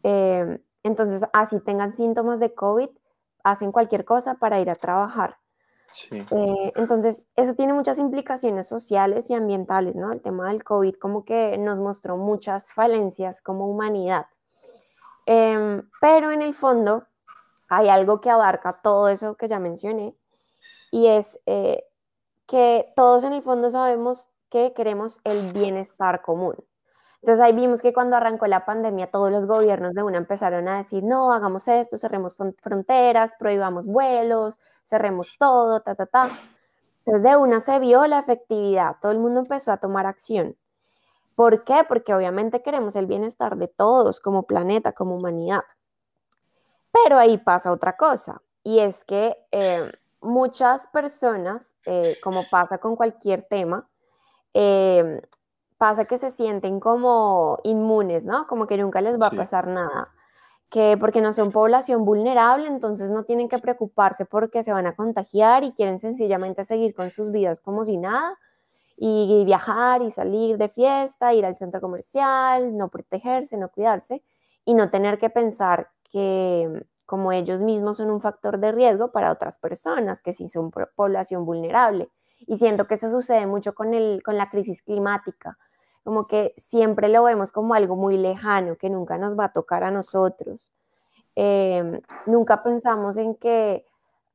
Eh, 0.03 0.61
entonces, 0.83 1.25
así 1.33 1.61
tengan 1.61 1.93
síntomas 1.93 2.41
de 2.41 2.55
COVID, 2.55 2.89
hacen 3.45 3.73
cualquier 3.73 4.05
cosa 4.05 4.35
para 4.35 4.61
ir 4.61 4.71
a 4.71 4.77
trabajar. 4.77 5.37
Eh, 6.11 6.73
entonces, 6.77 7.27
eso 7.35 7.55
tiene 7.55 7.73
muchas 7.73 7.99
implicaciones 7.99 8.69
sociales 8.69 9.29
y 9.29 9.35
ambientales, 9.35 9.97
¿no? 9.97 10.13
El 10.13 10.21
tema 10.21 10.49
del 10.49 10.63
COVID 10.63 10.95
como 10.95 11.25
que 11.25 11.59
nos 11.59 11.81
mostró 11.81 12.17
muchas 12.17 12.73
falencias 12.73 13.43
como 13.43 13.69
humanidad. 13.69 14.27
Em, 15.27 15.83
pero 16.01 16.31
en 16.31 16.43
el 16.43 16.55
fondo 16.55 17.07
hay 17.71 17.89
algo 17.89 18.21
que 18.21 18.29
abarca 18.31 18.81
todo 18.83 19.09
eso 19.09 19.37
que 19.37 19.49
ya 19.49 19.59
mencioné 19.61 20.15
y 20.91 21.07
es 21.07 21.41
eh, 21.47 21.85
que 22.47 22.93
todos 22.97 23.25
en 23.25 23.33
el 23.33 23.43
fondo 23.43 23.71
sabemos 23.71 24.29
que 24.51 24.75
queremos 24.75 25.21
el 25.25 25.53
bienestar 25.53 26.21
común. 26.21 26.57
Entonces 27.23 27.45
ahí 27.45 27.53
vimos 27.53 27.81
que 27.81 27.93
cuando 27.93 28.17
arrancó 28.17 28.47
la 28.49 28.65
pandemia 28.65 29.11
todos 29.11 29.31
los 29.31 29.47
gobiernos 29.47 29.95
de 29.95 30.03
una 30.03 30.19
empezaron 30.19 30.67
a 30.69 30.79
decir, 30.79 31.05
no, 31.05 31.33
hagamos 31.33 31.69
esto, 31.69 31.97
cerremos 31.97 32.37
fronteras, 32.61 33.37
prohibamos 33.39 33.87
vuelos, 33.87 34.59
cerremos 34.85 35.37
todo, 35.39 35.81
ta, 35.81 35.95
ta, 35.95 36.07
ta. 36.07 36.31
Entonces 37.07 37.23
de 37.23 37.37
una 37.37 37.61
se 37.61 37.79
vio 37.79 38.05
la 38.07 38.19
efectividad, 38.19 38.97
todo 39.01 39.13
el 39.13 39.21
mundo 39.21 39.41
empezó 39.41 39.71
a 39.71 39.77
tomar 39.77 40.07
acción. 40.07 40.57
¿Por 41.37 41.63
qué? 41.65 41.85
Porque 41.87 42.15
obviamente 42.15 42.63
queremos 42.63 42.97
el 42.97 43.07
bienestar 43.07 43.57
de 43.57 43.69
todos 43.69 44.21
como 44.21 44.43
planeta, 44.43 44.93
como 44.93 45.15
humanidad. 45.15 45.63
Pero 46.93 47.19
ahí 47.19 47.39
pasa 47.39 47.71
otra 47.71 47.97
cosa, 47.97 48.43
y 48.63 48.81
es 48.81 49.05
que 49.05 49.37
eh, 49.53 49.91
muchas 50.21 50.87
personas, 50.89 51.75
eh, 51.87 52.17
como 52.23 52.45
pasa 52.51 52.79
con 52.79 52.97
cualquier 52.97 53.47
tema, 53.49 53.89
eh, 54.55 55.23
pasa 55.79 56.05
que 56.05 56.19
se 56.19 56.31
sienten 56.31 56.81
como 56.81 57.59
inmunes, 57.65 58.25
¿no? 58.25 58.47
Como 58.47 58.67
que 58.67 58.77
nunca 58.77 59.01
les 59.01 59.21
va 59.21 59.29
a 59.29 59.31
pasar 59.31 59.67
nada. 59.67 60.09
Que 60.69 60.97
porque 61.01 61.21
no 61.21 61.33
son 61.33 61.53
población 61.53 62.05
vulnerable, 62.05 62.67
entonces 62.69 63.11
no 63.11 63.25
tienen 63.25 63.49
que 63.49 63.59
preocuparse 63.59 64.25
porque 64.25 64.63
se 64.63 64.73
van 64.73 64.87
a 64.87 64.95
contagiar 64.95 65.65
y 65.65 65.73
quieren 65.73 65.99
sencillamente 65.99 66.65
seguir 66.65 66.95
con 66.95 67.11
sus 67.11 67.31
vidas 67.31 67.61
como 67.61 67.85
si 67.85 67.97
nada 67.97 68.39
y 68.97 69.45
viajar 69.47 70.03
y 70.03 70.11
salir 70.11 70.59
de 70.59 70.69
fiesta, 70.69 71.33
ir 71.33 71.47
al 71.47 71.57
centro 71.57 71.81
comercial, 71.81 72.77
no 72.77 72.89
protegerse, 72.89 73.57
no 73.57 73.71
cuidarse 73.71 74.23
y 74.67 74.75
no 74.75 74.91
tener 74.91 75.19
que 75.19 75.31
pensar 75.31 75.89
que 76.11 76.87
como 77.07 77.33
ellos 77.33 77.61
mismos 77.61 77.97
son 77.97 78.11
un 78.11 78.21
factor 78.21 78.59
de 78.59 78.73
riesgo 78.73 79.11
para 79.13 79.33
otras 79.33 79.59
personas 79.59 80.23
que 80.23 80.33
sí 80.33 80.49
son 80.49 80.71
población 80.71 81.45
vulnerable. 81.45 82.09
Y 82.47 82.59
siento 82.59 82.87
que 82.87 82.95
eso 82.95 83.11
sucede 83.11 83.47
mucho 83.47 83.75
con, 83.75 83.95
el, 83.95 84.23
con 84.23 84.37
la 84.37 84.49
crisis 84.49 84.83
climática 84.83 85.59
como 86.05 86.27
que 86.27 86.55
siempre 86.57 87.09
lo 87.09 87.25
vemos 87.25 87.53
como 87.53 87.75
algo 87.75 87.97
muy 87.97 88.17
lejano, 88.17 88.77
que 88.77 88.91
nunca 88.91 89.19
nos 89.19 89.39
va 89.39 89.47
a 89.47 89.53
tocar 89.53 89.85
a 89.85 89.91
nosotros. 89.91 90.73
Em, 91.37 92.01
nunca 92.27 92.63
pensamos 92.63 93.17
en 93.17 93.35
que, 93.37 93.87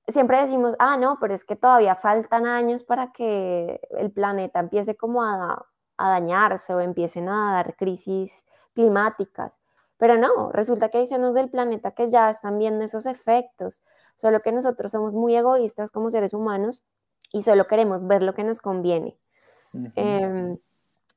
siempre 0.07 0.39
decimos, 0.41 0.75
ah, 0.79 0.97
no, 0.97 1.17
pero 1.19 1.33
es 1.33 1.43
que 1.45 1.55
todavía 1.55 1.95
faltan 1.95 2.45
años 2.45 2.83
para 2.83 3.11
que 3.11 3.81
el 3.91 4.11
planeta 4.11 4.59
empiece 4.59 4.95
como 4.95 5.23
a, 5.23 5.65
a 5.97 6.09
dañarse 6.09 6.73
o 6.75 6.79
empiecen 6.79 7.29
a 7.29 7.53
dar 7.53 7.75
crisis 7.75 8.45
climáticas. 8.73 9.59
Pero 9.97 10.17
no, 10.17 10.51
resulta 10.51 10.89
que 10.89 10.99
hay 10.99 11.07
zonas 11.07 11.33
del 11.33 11.49
planeta 11.49 11.91
que 11.91 12.07
ya 12.07 12.29
están 12.29 12.57
viendo 12.57 12.83
esos 12.83 13.05
efectos, 13.05 13.81
solo 14.17 14.41
que 14.41 14.51
nosotros 14.51 14.91
somos 14.91 15.15
muy 15.15 15.35
egoístas 15.35 15.91
como 15.91 16.09
seres 16.09 16.33
humanos 16.33 16.83
y 17.31 17.41
solo 17.41 17.65
queremos 17.65 18.05
ver 18.05 18.23
lo 18.23 18.33
que 18.33 18.43
nos 18.43 18.61
conviene. 18.61 19.17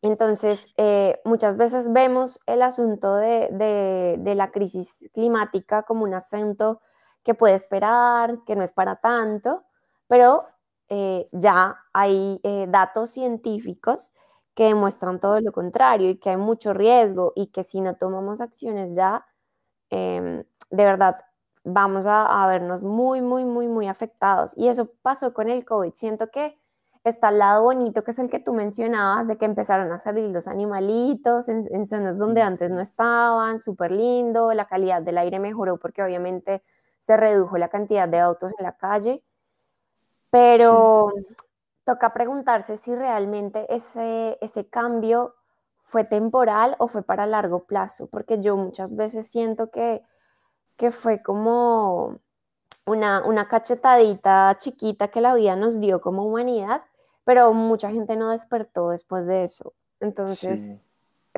Entonces, 0.00 0.72
eh, 0.76 1.20
muchas 1.24 1.56
veces 1.56 1.92
vemos 1.92 2.40
el 2.46 2.62
asunto 2.62 3.16
de, 3.16 4.20
la 4.36 4.50
crisis 4.50 5.08
climática 5.12 5.82
como 5.82 6.04
un 6.04 6.14
asunto 6.14 6.80
que 7.24 7.34
puede 7.34 7.54
esperar, 7.54 8.38
que 8.46 8.54
no 8.54 8.62
es 8.62 8.72
para 8.72 8.96
tanto, 8.96 9.64
pero 10.06 10.46
eh, 10.88 11.28
ya 11.32 11.78
hay 11.92 12.40
eh, 12.44 12.66
datos 12.68 13.10
científicos 13.10 14.12
que 14.58 14.64
demuestran 14.64 15.20
todo 15.20 15.40
lo 15.40 15.52
contrario 15.52 16.10
y 16.10 16.16
que 16.16 16.30
hay 16.30 16.36
mucho 16.36 16.74
riesgo 16.74 17.32
y 17.36 17.46
que 17.46 17.62
si 17.62 17.80
no 17.80 17.94
tomamos 17.94 18.40
acciones 18.40 18.96
ya, 18.96 19.24
em, 19.88 20.42
de 20.70 20.84
verdad 20.84 21.20
vamos 21.62 22.06
a, 22.06 22.42
a 22.42 22.44
vernos 22.48 22.82
muy, 22.82 23.20
muy, 23.20 23.44
muy, 23.44 23.68
muy 23.68 23.86
afectados. 23.86 24.54
Y 24.56 24.66
eso 24.66 24.90
pasó 25.00 25.32
con 25.32 25.48
el 25.48 25.64
COVID. 25.64 25.92
Siento 25.94 26.32
que 26.32 26.58
está 27.04 27.28
el 27.28 27.38
lado 27.38 27.62
bonito, 27.62 28.02
que 28.02 28.10
es 28.10 28.18
el 28.18 28.30
que 28.30 28.40
tú 28.40 28.52
mencionabas, 28.52 29.28
de 29.28 29.38
que 29.38 29.44
empezaron 29.44 29.92
a 29.92 29.98
salir 30.00 30.28
los 30.30 30.48
animalitos 30.48 31.48
en, 31.48 31.86
zonas 31.86 32.18
donde 32.18 32.42
antes 32.42 32.68
no 32.68 32.80
estaban, 32.80 33.60
súper 33.60 33.92
lindo, 33.92 34.52
la 34.54 34.66
calidad 34.66 35.02
del 35.02 35.18
aire 35.18 35.38
mejoró 35.38 35.76
porque 35.76 36.02
obviamente 36.02 36.64
se 36.98 37.16
redujo 37.16 37.58
la 37.58 37.68
cantidad 37.68 38.08
de 38.08 38.18
autos 38.18 38.52
en 38.58 38.64
la 38.64 38.72
calle, 38.76 39.22
pero 40.30 41.12
toca 41.88 42.12
preguntarse 42.12 42.76
si 42.76 42.94
realmente 42.94 43.66
ese, 43.74 44.36
ese 44.42 44.68
cambio 44.68 45.34
fue 45.82 46.04
temporal 46.04 46.76
o 46.78 46.88
fue 46.88 47.02
para 47.02 47.24
largo 47.24 47.64
plazo, 47.64 48.08
porque 48.08 48.40
yo 48.40 48.56
muchas 48.56 48.94
veces 48.94 49.26
siento 49.26 49.70
que, 49.70 50.02
que 50.76 50.90
fue 50.90 51.22
como 51.22 52.18
una, 52.84 53.24
una 53.24 53.48
cachetadita 53.48 54.54
chiquita 54.58 55.08
que 55.08 55.22
la 55.22 55.34
vida 55.34 55.56
nos 55.56 55.80
dio 55.80 56.02
como 56.02 56.24
humanidad 56.24 56.82
pero 57.28 57.52
mucha 57.52 57.90
gente 57.90 58.16
no 58.16 58.30
despertó 58.30 58.88
después 58.88 59.26
de 59.26 59.44
eso. 59.44 59.74
Entonces, 60.00 60.80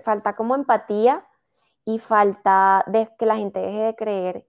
falta 0.05 0.37
como 0.37 0.55
empatía 0.55 1.27
y 1.85 1.99
falta 1.99 2.85
de 2.87 3.11
que 3.19 3.27
la 3.27 3.37
gente 3.37 3.59
deje 3.59 3.81
de 3.81 3.97
creer 3.97 4.47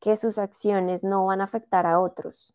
que 0.00 0.16
sus 0.16 0.36
acciones 0.36 1.02
no 1.02 1.24
van 1.24 1.40
a 1.40 1.44
afectar 1.44 1.86
a 1.86 1.98
otros. 1.98 2.54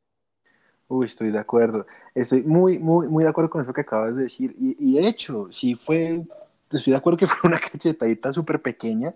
Uy, 0.87 1.05
estoy 1.05 1.31
de 1.31 1.39
acuerdo. 1.39 1.85
Estoy 2.15 2.43
muy, 2.43 2.79
muy, 2.79 3.07
muy 3.07 3.23
de 3.23 3.29
acuerdo 3.29 3.49
con 3.49 3.61
eso 3.61 3.73
que 3.73 3.81
acabas 3.81 4.15
de 4.15 4.23
decir. 4.23 4.55
Y, 4.57 4.93
de 4.95 5.07
hecho, 5.07 5.49
sí 5.51 5.75
fue, 5.75 6.23
estoy 6.71 6.91
de 6.91 6.97
acuerdo 6.97 7.17
que 7.17 7.27
fue 7.27 7.49
una 7.49 7.59
cachetadita 7.59 8.31
súper 8.31 8.61
pequeña, 8.61 9.13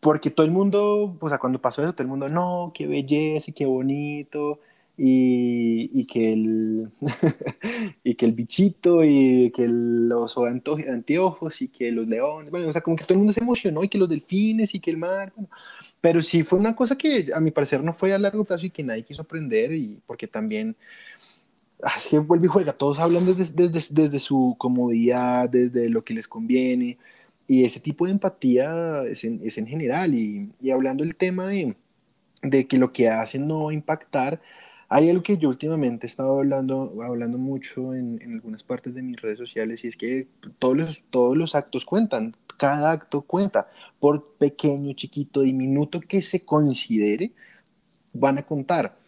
porque 0.00 0.30
todo 0.30 0.46
el 0.46 0.52
mundo, 0.52 1.16
o 1.20 1.28
sea, 1.28 1.38
cuando 1.38 1.60
pasó 1.60 1.82
eso, 1.82 1.92
todo 1.92 2.02
el 2.02 2.08
mundo, 2.08 2.28
no, 2.28 2.72
qué 2.74 2.86
belleza 2.86 3.50
y 3.50 3.54
qué 3.54 3.66
bonito, 3.66 4.60
y, 5.02 6.04
que 6.04 6.34
el, 6.34 6.90
y 8.04 8.14
que 8.14 8.26
el 8.26 8.32
bichito 8.32 9.02
y 9.02 9.50
que 9.50 9.66
los 9.66 10.36
anteojos 10.36 11.62
y 11.62 11.68
que 11.68 11.90
los 11.90 12.06
leones, 12.06 12.50
bueno, 12.50 12.68
o 12.68 12.72
sea, 12.72 12.82
como 12.82 12.96
que 12.96 13.04
todo 13.04 13.14
el 13.14 13.18
mundo 13.20 13.32
se 13.32 13.40
emocionó 13.40 13.82
y 13.82 13.88
que 13.88 13.96
los 13.96 14.10
delfines 14.10 14.74
y 14.74 14.80
que 14.80 14.90
el 14.90 14.98
mar, 14.98 15.32
pero 16.02 16.20
sí 16.20 16.42
fue 16.42 16.58
una 16.58 16.76
cosa 16.76 16.98
que 16.98 17.30
a 17.34 17.40
mi 17.40 17.50
parecer 17.50 17.82
no 17.82 17.94
fue 17.94 18.12
a 18.12 18.18
largo 18.18 18.44
plazo 18.44 18.66
y 18.66 18.70
que 18.70 18.82
nadie 18.82 19.02
quiso 19.02 19.22
aprender 19.22 19.72
y 19.72 19.98
porque 20.06 20.26
también 20.26 20.76
así 21.82 22.18
vuelve 22.18 22.44
y 22.46 22.50
juega, 22.50 22.74
todos 22.74 22.98
hablan 22.98 23.24
desde, 23.24 23.54
desde, 23.54 23.94
desde 23.94 24.18
su 24.18 24.54
comodidad, 24.58 25.48
desde 25.48 25.88
lo 25.88 26.04
que 26.04 26.12
les 26.12 26.28
conviene 26.28 26.98
y 27.46 27.64
ese 27.64 27.80
tipo 27.80 28.04
de 28.04 28.12
empatía 28.12 29.02
es 29.08 29.24
en, 29.24 29.40
es 29.42 29.56
en 29.56 29.66
general 29.66 30.14
y, 30.14 30.50
y 30.60 30.70
hablando 30.70 31.04
del 31.04 31.16
tema 31.16 31.48
de, 31.48 31.74
de 32.42 32.66
que 32.66 32.76
lo 32.76 32.92
que 32.92 33.08
hacen 33.08 33.48
no 33.48 33.64
va 33.64 33.70
a 33.70 33.74
impactar, 33.74 34.42
hay 34.92 35.08
algo 35.08 35.22
que 35.22 35.38
yo 35.38 35.48
últimamente 35.48 36.06
he 36.06 36.08
estado 36.08 36.38
hablando, 36.38 36.92
hablando 37.04 37.38
mucho 37.38 37.94
en, 37.94 38.20
en, 38.20 38.34
algunas 38.34 38.64
partes 38.64 38.92
de 38.92 39.02
mis 39.02 39.20
redes 39.20 39.38
sociales 39.38 39.84
y 39.84 39.88
es 39.88 39.96
que 39.96 40.26
todos 40.58 40.76
los, 40.76 41.02
todos 41.10 41.36
los 41.38 41.54
actos 41.54 41.86
cuentan, 41.86 42.34
cada 42.56 42.90
acto 42.90 43.22
cuenta, 43.22 43.70
por 44.00 44.34
pequeño, 44.34 44.92
chiquito, 44.94 45.42
diminuto 45.42 46.00
que 46.00 46.20
se 46.22 46.44
considere, 46.44 47.32
van 48.12 48.38
a 48.38 48.42
contar. 48.42 48.98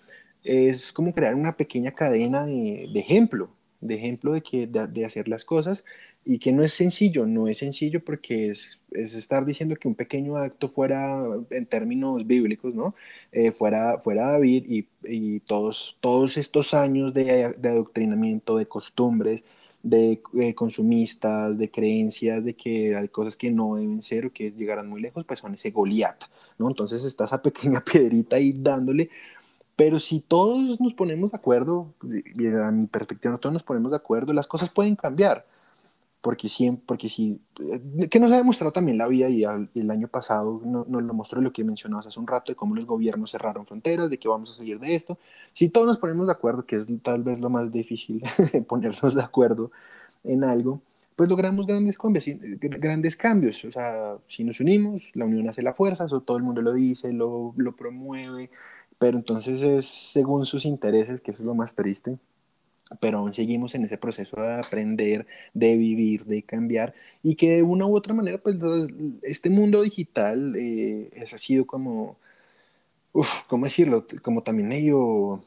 Es 0.44 0.92
como 0.92 1.12
crear 1.12 1.34
una 1.34 1.56
pequeña 1.56 1.90
cadena 1.90 2.46
de, 2.46 2.88
de 2.92 3.00
ejemplo, 3.00 3.50
de 3.82 3.96
ejemplo 3.96 4.32
de, 4.32 4.42
que, 4.42 4.66
de, 4.66 5.04
hacer 5.04 5.28
las 5.28 5.44
cosas 5.44 5.84
y 6.24 6.38
que 6.38 6.52
no 6.52 6.62
es 6.62 6.72
sencillo, 6.72 7.26
no 7.26 7.48
es 7.48 7.58
sencillo 7.58 8.02
porque 8.02 8.48
es, 8.48 8.78
es 8.92 9.14
estar 9.14 9.44
diciendo 9.44 9.76
que 9.76 9.88
un 9.88 9.96
pequeño 9.96 10.36
acto 10.36 10.68
fuera, 10.68 11.22
en 11.50 11.66
términos 11.66 12.26
bíblicos, 12.26 12.74
¿no? 12.74 12.94
Eh, 13.32 13.50
fuera, 13.50 13.98
fuera 13.98 14.28
David 14.28 14.64
y, 14.68 14.86
y, 15.04 15.40
todos, 15.40 15.98
todos 16.00 16.36
estos 16.36 16.74
años 16.74 17.12
de, 17.12 17.54
de 17.58 17.68
adoctrinamiento, 17.68 18.56
de 18.56 18.66
costumbres, 18.66 19.44
de 19.82 20.22
eh, 20.40 20.54
consumistas, 20.54 21.58
de 21.58 21.68
creencias, 21.70 22.44
de 22.44 22.54
que 22.54 22.94
hay 22.96 23.08
cosas 23.08 23.36
que 23.36 23.50
no 23.50 23.74
deben 23.74 24.00
ser 24.00 24.26
o 24.26 24.32
que 24.32 24.50
llegarán 24.50 24.88
muy 24.88 25.00
lejos, 25.00 25.24
pues 25.24 25.40
son 25.40 25.54
ese 25.54 25.72
Goliat, 25.72 26.22
¿no? 26.56 26.68
Entonces 26.68 27.04
está 27.04 27.24
esa 27.24 27.42
pequeña 27.42 27.80
piedrita 27.92 28.36
ahí 28.36 28.54
dándole 28.56 29.10
pero 29.76 29.98
si 29.98 30.20
todos 30.20 30.80
nos 30.80 30.94
ponemos 30.94 31.32
de 31.32 31.38
acuerdo, 31.38 31.92
y 32.02 32.46
a 32.46 32.70
mi 32.70 32.86
perspectiva, 32.86 33.38
todos 33.38 33.52
nos 33.52 33.62
ponemos 33.62 33.90
de 33.90 33.96
acuerdo, 33.96 34.32
las 34.32 34.46
cosas 34.46 34.68
pueden 34.70 34.96
cambiar. 34.96 35.46
porque 36.20 36.48
siempre, 36.48 36.84
porque 36.86 37.08
si, 37.08 37.40
eh, 37.98 38.08
que 38.08 38.20
nos 38.20 38.30
ha 38.32 38.36
demostrado 38.36 38.72
también 38.72 38.96
la 38.98 39.08
vida 39.08 39.28
y 39.28 39.44
el 39.44 39.90
año 39.90 40.08
pasado 40.08 40.60
nos 40.64 40.86
lo 40.88 41.14
mostró 41.14 41.40
lo 41.40 41.52
que 41.52 41.64
mencionabas 41.64 42.06
hace 42.06 42.20
un 42.20 42.28
rato 42.28 42.52
de 42.52 42.56
cómo 42.56 42.76
los 42.76 42.86
gobiernos 42.86 43.32
cerraron 43.32 43.66
fronteras, 43.66 44.08
de 44.08 44.18
que 44.18 44.28
vamos 44.28 44.50
a 44.50 44.54
salir 44.54 44.78
de 44.78 44.94
esto. 44.94 45.18
Si 45.52 45.68
todos 45.68 45.86
nos 45.86 45.98
ponemos 45.98 46.26
de 46.28 46.32
acuerdo, 46.32 46.64
que 46.64 46.76
es 46.76 46.86
tal 47.02 47.24
vez 47.24 47.40
lo 47.40 47.50
más 47.50 47.72
difícil, 47.72 48.22
ponernos 48.68 49.14
de 49.14 49.22
acuerdo 49.22 49.72
en 50.24 50.44
algo, 50.44 50.80
pues 51.16 51.28
logramos 51.28 51.66
grandes 51.66 51.98
cambios, 51.98 52.24
grandes 52.28 53.16
cambios. 53.16 53.64
O 53.64 53.72
sea, 53.72 54.16
si 54.28 54.44
nos 54.44 54.60
unimos, 54.60 55.10
la 55.14 55.24
unión 55.24 55.48
hace 55.48 55.62
la 55.62 55.74
fuerza, 55.74 56.04
eso 56.06 56.20
todo 56.20 56.36
el 56.36 56.42
mundo 56.42 56.62
lo 56.62 56.72
dice, 56.72 57.12
lo, 57.12 57.52
lo 57.56 57.74
promueve, 57.76 58.50
pero 59.02 59.18
entonces 59.18 59.60
es 59.62 59.86
según 59.86 60.46
sus 60.46 60.64
intereses, 60.64 61.20
que 61.20 61.32
eso 61.32 61.42
es 61.42 61.46
lo 61.46 61.56
más 61.56 61.74
triste 61.74 62.18
pero 63.00 63.18
aún 63.18 63.32
seguimos 63.32 63.74
en 63.74 63.84
ese 63.84 63.96
proceso 63.96 64.36
de 64.40 64.54
aprender, 64.54 65.26
de 65.54 65.76
vivir, 65.76 66.26
de 66.26 66.42
cambiar, 66.42 66.94
y 67.22 67.36
que 67.36 67.56
de 67.56 67.62
una 67.62 67.86
u 67.86 67.96
otra 67.96 68.12
manera, 68.12 68.36
pues 68.36 68.56
este 69.22 69.48
mundo 69.48 69.80
digital 69.80 70.54
eh, 70.58 71.10
ha 71.22 71.38
sido 71.38 71.66
como, 71.66 72.18
uf, 73.12 73.28
¿cómo 73.48 73.64
decirlo? 73.64 74.06
Como 74.22 74.42
también 74.42 74.68
medio, 74.68 75.42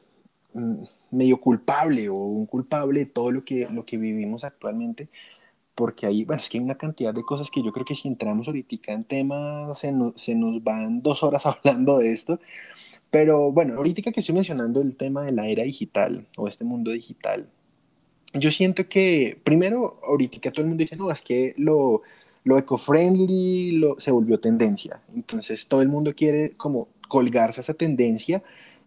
mm, 0.54 0.82
medio 1.12 1.40
culpable 1.40 2.08
o 2.08 2.16
un 2.16 2.46
culpable 2.46 3.00
de 3.00 3.06
todo 3.06 3.30
lo 3.30 3.44
que, 3.44 3.68
lo 3.70 3.86
que 3.86 3.96
vivimos 3.96 4.42
actualmente, 4.42 5.08
porque 5.76 6.06
hay, 6.06 6.24
bueno, 6.24 6.42
es 6.42 6.50
que 6.50 6.58
hay 6.58 6.64
una 6.64 6.76
cantidad 6.78 7.14
de 7.14 7.22
cosas 7.22 7.50
que 7.50 7.62
yo 7.62 7.72
creo 7.72 7.86
que 7.86 7.94
si 7.94 8.08
entramos 8.08 8.48
ahorita 8.48 8.92
en 8.92 9.04
temas, 9.04 9.78
se, 9.78 9.94
se 10.16 10.34
nos 10.34 10.64
van 10.64 11.02
dos 11.02 11.22
horas 11.22 11.46
hablando 11.46 11.98
de 11.98 12.12
esto, 12.12 12.40
pero 13.10 13.52
bueno, 13.52 13.74
ahorita 13.76 14.12
que 14.12 14.20
estoy 14.20 14.34
mencionando 14.34 14.80
el 14.80 14.96
tema 14.96 15.22
de 15.22 15.32
la 15.32 15.48
era 15.48 15.62
digital 15.62 16.26
o 16.36 16.48
este 16.48 16.64
mundo 16.64 16.90
digital, 16.90 17.48
yo 18.34 18.50
siento 18.50 18.88
que 18.88 19.38
primero, 19.44 20.00
ahorita 20.06 20.50
todo 20.50 20.62
el 20.62 20.68
mundo 20.68 20.82
dice, 20.82 20.96
no, 20.96 21.10
es 21.10 21.22
que 21.22 21.54
lo, 21.56 22.02
lo 22.44 22.58
eco-friendly 22.58 23.72
lo, 23.72 23.98
se 23.98 24.10
volvió 24.10 24.38
tendencia. 24.38 25.00
Entonces 25.14 25.66
todo 25.66 25.82
el 25.82 25.88
mundo 25.88 26.14
quiere 26.14 26.52
como 26.56 26.88
colgarse 27.08 27.60
a 27.60 27.62
esa 27.62 27.74
tendencia 27.74 28.42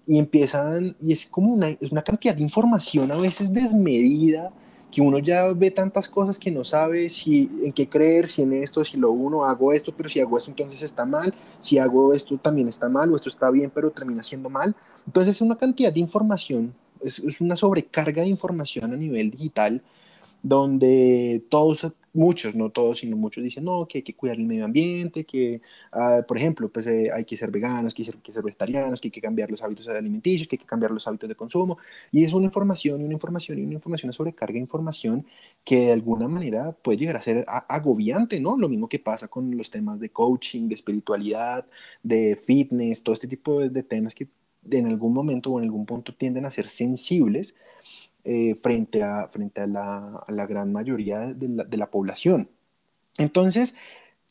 y 0.06 0.18
empiezan, 0.18 0.96
y 1.06 1.14
es 1.14 1.26
como 1.26 1.54
una, 1.54 1.76
una 1.92 2.02
cantidad 2.02 2.36
de 2.36 2.44
información 2.44 3.12
a 3.12 3.18
veces 3.18 3.54
desmedida 3.54 4.52
que 4.92 5.02
uno 5.02 5.20
ya 5.20 5.52
ve 5.54 5.72
tantas 5.72 6.10
cosas 6.10 6.40
que 6.40 6.52
no 6.52 6.64
sabe 6.64 7.10
si 7.10 7.50
en 7.64 7.72
qué 7.72 7.88
creer, 7.88 8.28
si 8.28 8.42
en 8.42 8.54
esto, 8.54 8.84
si 8.84 8.98
lo 8.98 9.12
uno, 9.12 9.46
hago 9.46 9.72
esto, 9.72 9.94
pero 9.96 10.10
si 10.10 10.20
hago 10.20 10.38
esto 10.38 10.50
entonces 10.50 10.82
está 10.82 11.06
mal, 11.06 11.34
si 11.60 11.78
hago 11.78 12.14
esto 12.14 12.38
también 12.38 12.68
está 12.68 12.90
mal, 12.90 13.12
o 13.12 13.16
esto 13.16 13.30
está 13.30 13.52
bien, 13.52 13.72
pero 13.74 13.92
termina 13.92 14.24
siendo 14.24 14.50
mal. 14.50 14.76
Entonces 15.06 15.36
es 15.36 15.42
una 15.42 15.58
cantidad 15.58 15.94
de 15.94 16.00
información, 16.00 16.74
es, 17.02 17.20
es 17.20 17.40
una 17.40 17.56
sobrecarga 17.56 18.24
de 18.24 18.30
información 18.30 18.94
a 18.94 18.98
nivel 18.98 19.32
digital 19.32 19.82
donde 20.42 21.44
todos 21.50 21.92
muchos, 22.14 22.56
no 22.56 22.70
todos, 22.70 23.00
sino 23.00 23.16
muchos 23.16 23.44
dicen, 23.44 23.64
no, 23.66 23.88
que 23.88 24.00
hay 24.00 24.02
que 24.04 24.16
cuidar 24.16 24.38
el 24.38 24.46
medio 24.46 24.66
ambiente, 24.66 25.26
que, 25.26 25.62
ah, 25.92 26.22
por 26.28 26.38
ejemplo, 26.38 26.70
pues 26.70 26.88
eh, 26.88 27.10
hay 27.14 27.26
que 27.26 27.38
ser 27.38 27.52
veganos, 27.52 27.94
hay 27.98 28.06
que 28.22 28.32
ser 28.32 28.44
vegetarianos, 28.44 29.00
hay 29.04 29.12
que 29.12 29.22
cambiar 29.22 29.52
los 29.52 29.62
hábitos 29.62 29.88
alimenticios, 29.88 30.48
que 30.48 30.56
hay 30.56 30.60
que 30.60 30.66
cambiar 30.66 30.92
los 30.92 31.08
hábitos 31.08 31.30
de 31.30 31.36
consumo. 31.36 31.78
Y 32.12 32.24
es 32.24 32.34
una 32.34 32.46
información, 32.46 33.04
una 33.04 33.14
información 33.14 33.60
y 33.60 33.64
una 33.64 33.74
información, 33.76 34.08
una 34.10 34.14
sobrecarga 34.14 34.54
de 34.54 34.60
información 34.60 35.26
que 35.64 35.88
de 35.88 35.92
alguna 35.94 36.28
manera 36.28 36.72
puede 36.72 36.98
llegar 36.98 37.18
a 37.18 37.22
ser 37.22 37.46
agobiante, 37.48 38.40
¿no? 38.40 38.58
Lo 38.58 38.70
mismo 38.70 38.90
que 38.90 39.00
pasa 39.00 39.28
con 39.28 39.56
los 39.56 39.70
temas 39.70 40.00
de 40.00 40.10
coaching, 40.10 40.68
de 40.68 40.76
espiritualidad, 40.76 41.66
de 42.04 42.36
fitness, 42.36 43.04
todo 43.04 43.14
este 43.14 43.28
tipo 43.28 43.60
de 43.62 43.84
temas 43.84 44.16
que 44.16 44.28
en 44.70 44.88
algún 44.88 45.14
momento 45.14 45.52
o 45.52 45.60
en 45.60 45.66
algún 45.66 45.86
punto 45.86 46.14
tienden 46.14 46.46
a 46.46 46.52
ser 46.52 46.68
sensibles 46.68 47.56
eh, 48.24 48.56
frente, 48.62 49.04
a, 49.04 49.28
frente 49.28 49.62
a, 49.62 49.68
la, 49.68 50.24
a 50.28 50.32
la 50.32 50.46
gran 50.46 50.72
mayoría 50.72 51.20
de 51.34 51.48
la, 51.48 51.64
de 51.64 51.78
la, 51.78 51.90
población. 51.90 52.50
Entonces, 53.18 53.76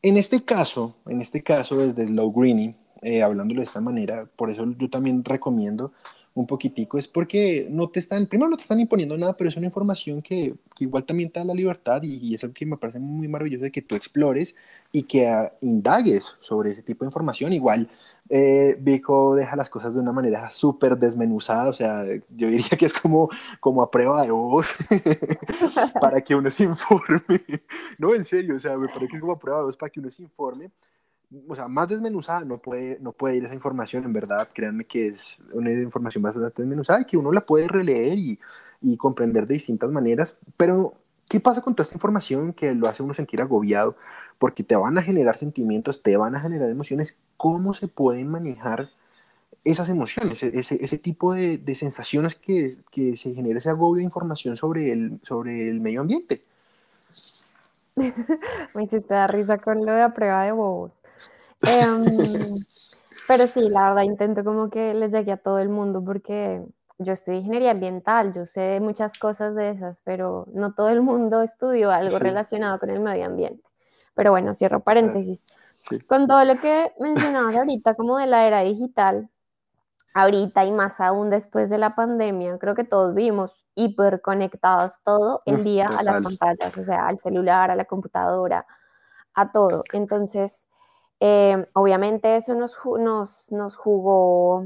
en 0.03 0.16
este 0.16 0.44
caso, 0.44 0.96
en 1.07 1.20
este 1.20 1.42
caso 1.42 1.77
desde 1.77 2.07
Slow 2.07 2.33
Greeny, 2.33 2.74
eh, 3.03 3.22
hablándolo 3.22 3.61
de 3.61 3.64
esta 3.64 3.81
manera, 3.81 4.27
por 4.37 4.51
eso 4.51 4.66
yo 4.77 4.90
también 4.90 5.24
recomiendo 5.24 5.92
un 6.35 6.47
poquitico, 6.47 6.99
es 6.99 7.09
porque 7.09 7.67
no 7.71 7.88
te 7.88 7.99
están, 7.99 8.27
primero 8.27 8.49
no 8.49 8.57
te 8.57 8.62
están 8.62 8.81
imponiendo 8.81 9.17
nada, 9.19 9.37
pero 9.37 9.49
es 9.49 9.57
una 9.57 9.67
información 9.67 10.23
que, 10.23 10.55
que 10.75 10.85
igual 10.85 11.05
también 11.05 11.31
te 11.31 11.41
da 11.41 11.47
la 11.47 11.55
libertad 11.55 12.03
y, 12.03 12.17
y, 12.17 12.35
es 12.35 12.45
algo 12.45 12.55
que 12.55 12.67
me 12.67 12.77
parece 12.77 12.99
muy 13.01 13.27
maravilloso 13.29 13.64
de 13.64 13.73
que 13.73 13.83
tú 13.83 13.97
explores 13.97 14.55
y 14.93 15.03
que 15.03 15.27
uh, 15.27 15.51
indagues 15.61 16.37
sobre 16.41 16.71
ese 16.71 16.83
tipo 16.83 17.05
de 17.05 17.09
información. 17.09 17.53
Igual 17.53 17.88
eh, 18.29 18.77
Vico 18.79 19.35
deja 19.35 19.57
las 19.57 19.71
cosas 19.71 19.95
de 19.95 20.01
una 20.01 20.12
manera 20.12 20.51
súper 20.51 20.99
desmenuzada, 20.99 21.69
o 21.69 21.73
sea, 21.73 22.05
yo 22.29 22.49
diría 22.49 22.77
que 22.79 22.87
es 22.87 22.93
como, 22.93 23.31
como 23.59 23.83
a 23.83 23.91
prueba 23.91 24.23
de 24.23 24.31
voz 24.31 24.75
para 26.01 26.21
que 26.21 26.35
uno 26.35 26.51
se 26.51 26.64
informe. 26.64 27.23
No, 27.99 28.14
en 28.14 28.25
serio, 28.25 28.55
o 28.57 28.59
sea, 28.59 28.77
me 28.77 28.87
parece 28.87 29.09
que 29.09 29.17
es 29.17 29.21
como 29.21 29.33
a 29.33 29.38
prueba 29.38 29.61
de 29.61 29.64
voz 29.67 29.77
para 29.77 29.91
que 29.91 30.01
uno 30.01 30.11
se 30.11 30.23
informe. 30.23 30.71
O 31.49 31.55
sea, 31.55 31.69
más 31.69 31.88
desmenuzada 31.88 32.45
no 32.45 32.59
puede, 32.59 32.99
no 33.01 33.12
puede 33.12 33.37
ir 33.37 33.45
esa 33.45 33.55
información, 33.55 34.05
en 34.05 34.12
verdad, 34.12 34.49
créanme 34.53 34.85
que 34.85 35.09
es 35.09 35.43
una 35.53 35.71
información 35.71 36.23
bastante 36.23 36.62
desmenuzada 36.62 37.03
y 37.03 37.05
que 37.05 37.17
uno 37.17 37.33
la 37.33 37.45
puede 37.45 37.69
releer 37.69 38.19
y, 38.19 38.38
y 38.81 38.97
comprender 38.97 39.47
de 39.47 39.55
distintas 39.55 39.91
maneras, 39.91 40.37
pero 40.57 40.95
¿qué 41.29 41.41
pasa 41.41 41.61
con 41.61 41.75
toda 41.75 41.83
esta 41.83 41.97
información 41.97 42.55
que 42.55 42.75
lo 42.75 42.88
hace 42.88 43.03
uno 43.03 43.12
sentir 43.12 43.43
agobiado? 43.43 43.97
porque 44.38 44.62
te 44.62 44.77
van 44.77 44.97
a 44.97 45.03
generar 45.03 45.37
sentimientos, 45.37 46.03
te 46.03 46.17
van 46.17 46.35
a 46.35 46.41
generar 46.41 46.71
emociones. 46.71 47.19
¿Cómo 47.37 47.75
se 47.75 47.88
pueden 47.88 48.29
manejar 48.29 48.88
esas 49.64 49.88
emociones, 49.88 50.43
e-, 50.43 50.53
ese, 50.55 50.83
ese 50.83 50.99
tipo 50.99 51.35
de, 51.35 51.59
de 51.59 51.75
sensaciones 51.75 52.37
que, 52.37 52.77
que, 52.91 53.17
se 53.17 53.35
genera 53.35 53.59
ese 53.59 53.69
agobio 53.69 53.99
de 53.99 54.05
información 54.05 54.57
sobre 54.57 54.93
el, 54.93 55.21
sobre 55.23 55.69
el 55.69 55.81
medio 55.81 56.01
ambiente? 56.01 56.43
Me 58.75 58.85
hiciste 58.85 59.12
dar 59.12 59.35
risa 59.35 59.59
con 59.59 59.85
lo 59.85 59.93
de 59.93 59.99
la 59.99 60.14
prueba 60.14 60.45
de 60.45 60.53
bobos. 60.53 60.95
Eh, 61.62 61.85
pero 63.27 63.47
sí, 63.47 63.68
la 63.68 63.88
verdad 63.88 64.03
intento 64.03 64.44
como 64.44 64.71
que 64.71 64.94
les 64.94 65.12
llegue 65.12 65.33
a 65.33 65.37
todo 65.37 65.59
el 65.59 65.68
mundo 65.68 66.03
porque 66.05 66.64
yo 66.99 67.12
estudié 67.12 67.38
ingeniería 67.38 67.71
ambiental, 67.73 68.33
yo 68.33 68.47
sé 68.47 68.81
muchas 68.81 69.18
cosas 69.18 69.55
de 69.55 69.71
esas, 69.71 70.01
pero 70.05 70.47
no 70.53 70.73
todo 70.73 70.88
el 70.88 71.03
mundo 71.03 71.42
estudió 71.42 71.90
algo 71.90 72.16
sí. 72.16 72.23
relacionado 72.23 72.79
con 72.79 72.90
el 72.90 73.01
medio 73.01 73.27
ambiente. 73.27 73.62
Pero 74.14 74.33
bueno, 74.33 74.55
cierro 74.55 74.81
paréntesis. 74.81 75.44
Sí. 75.81 76.01
Con 76.01 76.27
todo 76.27 76.44
lo 76.44 76.61
que 76.61 76.92
mencionabas 76.99 77.57
ahorita, 77.57 77.94
como 77.94 78.18
de 78.18 78.27
la 78.27 78.47
era 78.47 78.61
digital, 78.61 79.31
ahorita 80.14 80.64
y 80.64 80.73
más 80.73 81.01
aún 81.01 81.31
después 81.31 81.71
de 81.71 81.79
la 81.79 81.94
pandemia, 81.94 82.59
creo 82.59 82.75
que 82.75 82.85
todos 82.85 83.14
vivimos 83.14 83.64
hiperconectados 83.75 85.01
todo 85.05 85.42
el 85.47 85.62
día 85.62 85.87
a 85.87 86.03
las 86.03 86.21
pantallas, 86.21 86.77
o 86.77 86.83
sea, 86.83 87.07
al 87.07 87.18
celular, 87.18 87.71
a 87.71 87.77
la 87.77 87.85
computadora, 87.85 88.66
a 89.35 89.53
todo. 89.53 89.85
Entonces, 89.92 90.67
eh, 91.20 91.66
obviamente 91.72 92.37
eso 92.37 92.54
nos, 92.54 92.78
nos, 92.98 93.50
nos 93.52 93.76
jugó 93.76 94.64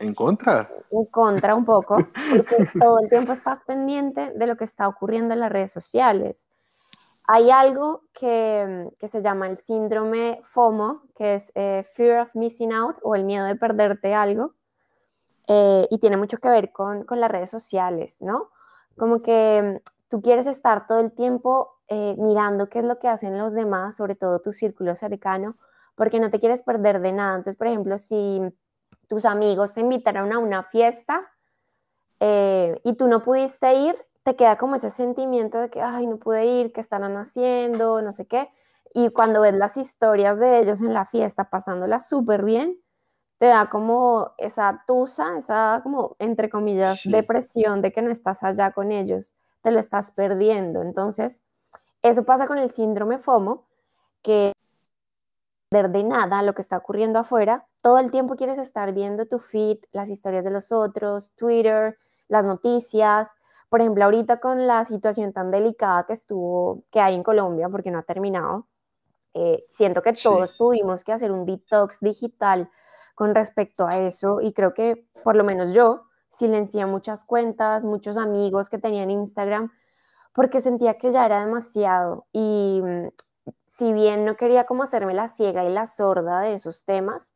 en 0.00 0.14
contra. 0.14 0.70
En 0.90 1.04
contra 1.06 1.54
un 1.54 1.64
poco, 1.64 1.96
porque 1.96 2.56
todo 2.80 3.00
el 3.00 3.08
tiempo 3.08 3.32
estás 3.32 3.64
pendiente 3.64 4.32
de 4.32 4.46
lo 4.46 4.56
que 4.56 4.64
está 4.64 4.88
ocurriendo 4.88 5.34
en 5.34 5.40
las 5.40 5.50
redes 5.50 5.72
sociales. 5.72 6.48
Hay 7.26 7.50
algo 7.50 8.04
que, 8.14 8.88
que, 8.98 9.08
se 9.08 9.20
llama 9.20 9.48
el 9.48 9.58
síndrome 9.58 10.40
FOMO, 10.42 11.02
que 11.14 11.34
es 11.34 11.52
eh, 11.54 11.84
Fear 11.92 12.22
of 12.22 12.34
Missing 12.34 12.72
Out 12.72 12.96
o 13.02 13.14
el 13.14 13.24
miedo 13.24 13.44
de 13.44 13.54
perderte 13.54 14.14
algo, 14.14 14.54
eh, 15.46 15.86
y 15.90 15.98
tiene 15.98 16.16
mucho 16.16 16.38
que 16.38 16.48
ver 16.48 16.72
con, 16.72 17.04
con, 17.04 17.20
las 17.20 17.30
redes 17.30 17.50
sociales, 17.50 18.22
¿no? 18.22 18.50
Como 18.96 19.20
que 19.20 19.82
tú 20.08 20.22
quieres 20.22 20.46
estar 20.46 20.86
todo 20.86 21.00
el 21.00 21.12
tiempo 21.12 21.76
eh, 21.88 22.16
mirando 22.18 22.68
qué 22.68 22.78
es 22.78 22.84
lo 22.84 22.98
que 22.98 23.08
hacen 23.08 23.36
los 23.36 23.52
demás, 23.52 23.96
sobre 23.96 24.14
todo 24.14 24.40
tu 24.40 24.52
círculo 24.52 24.96
cercano, 24.96 25.56
porque 25.98 26.20
no 26.20 26.30
te 26.30 26.38
quieres 26.38 26.62
perder 26.62 27.00
de 27.00 27.12
nada. 27.12 27.36
Entonces, 27.36 27.56
por 27.56 27.66
ejemplo, 27.66 27.98
si 27.98 28.40
tus 29.08 29.26
amigos 29.26 29.74
te 29.74 29.80
invitaron 29.80 30.32
a 30.32 30.38
una 30.38 30.62
fiesta 30.62 31.28
eh, 32.20 32.80
y 32.84 32.94
tú 32.94 33.08
no 33.08 33.22
pudiste 33.22 33.74
ir, 33.74 33.96
te 34.22 34.36
queda 34.36 34.56
como 34.56 34.76
ese 34.76 34.90
sentimiento 34.90 35.58
de 35.58 35.68
que, 35.68 35.82
ay, 35.82 36.06
no 36.06 36.18
pude 36.18 36.46
ir, 36.46 36.72
¿qué 36.72 36.80
estarán 36.80 37.16
haciendo? 37.16 38.00
No 38.00 38.12
sé 38.12 38.26
qué. 38.26 38.48
Y 38.94 39.10
cuando 39.10 39.42
ves 39.42 39.54
las 39.54 39.76
historias 39.76 40.38
de 40.38 40.60
ellos 40.60 40.80
en 40.80 40.94
la 40.94 41.04
fiesta 41.04 41.50
pasándola 41.50 42.00
súper 42.00 42.44
bien, 42.44 42.78
te 43.38 43.46
da 43.46 43.68
como 43.70 44.32
esa 44.38 44.84
tusa, 44.86 45.36
esa 45.38 45.80
como, 45.82 46.16
entre 46.18 46.48
comillas, 46.48 47.00
sí. 47.00 47.10
depresión 47.10 47.82
de 47.82 47.92
que 47.92 48.02
no 48.02 48.10
estás 48.10 48.42
allá 48.42 48.72
con 48.72 48.92
ellos, 48.92 49.36
te 49.62 49.70
lo 49.70 49.78
estás 49.78 50.10
perdiendo. 50.12 50.82
Entonces, 50.82 51.44
eso 52.02 52.24
pasa 52.24 52.46
con 52.46 52.58
el 52.58 52.70
síndrome 52.70 53.18
FOMO, 53.18 53.66
que 54.22 54.52
de 55.70 56.02
nada 56.02 56.42
lo 56.42 56.54
que 56.54 56.62
está 56.62 56.78
ocurriendo 56.78 57.18
afuera, 57.18 57.66
todo 57.82 57.98
el 57.98 58.10
tiempo 58.10 58.36
quieres 58.36 58.58
estar 58.58 58.92
viendo 58.94 59.26
tu 59.26 59.38
feed, 59.38 59.78
las 59.92 60.08
historias 60.08 60.44
de 60.44 60.50
los 60.50 60.72
otros, 60.72 61.34
Twitter, 61.34 61.98
las 62.28 62.44
noticias, 62.44 63.36
por 63.68 63.80
ejemplo, 63.80 64.04
ahorita 64.04 64.40
con 64.40 64.66
la 64.66 64.84
situación 64.84 65.32
tan 65.32 65.50
delicada 65.50 66.06
que 66.06 66.14
estuvo, 66.14 66.84
que 66.90 67.00
hay 67.00 67.14
en 67.14 67.22
Colombia, 67.22 67.68
porque 67.68 67.90
no 67.90 67.98
ha 67.98 68.02
terminado, 68.02 68.66
eh, 69.34 69.66
siento 69.68 70.00
que 70.02 70.14
todos 70.14 70.50
sí. 70.50 70.56
tuvimos 70.58 71.04
que 71.04 71.12
hacer 71.12 71.30
un 71.30 71.44
detox 71.44 72.00
digital 72.00 72.70
con 73.14 73.34
respecto 73.34 73.86
a 73.86 73.98
eso 73.98 74.40
y 74.40 74.52
creo 74.52 74.72
que 74.72 75.06
por 75.22 75.36
lo 75.36 75.44
menos 75.44 75.74
yo 75.74 76.04
silencié 76.30 76.86
muchas 76.86 77.24
cuentas, 77.24 77.84
muchos 77.84 78.16
amigos 78.16 78.70
que 78.70 78.78
tenían 78.78 79.10
Instagram, 79.10 79.70
porque 80.32 80.60
sentía 80.60 80.94
que 80.98 81.10
ya 81.10 81.26
era 81.26 81.44
demasiado. 81.44 82.26
Y 82.32 82.80
mm, 82.82 83.08
si 83.66 83.92
bien 83.92 84.24
no 84.24 84.36
quería 84.36 84.64
como 84.64 84.82
hacerme 84.82 85.14
la 85.14 85.28
ciega 85.28 85.64
y 85.64 85.70
la 85.70 85.86
sorda 85.86 86.40
de 86.40 86.54
esos 86.54 86.84
temas, 86.84 87.34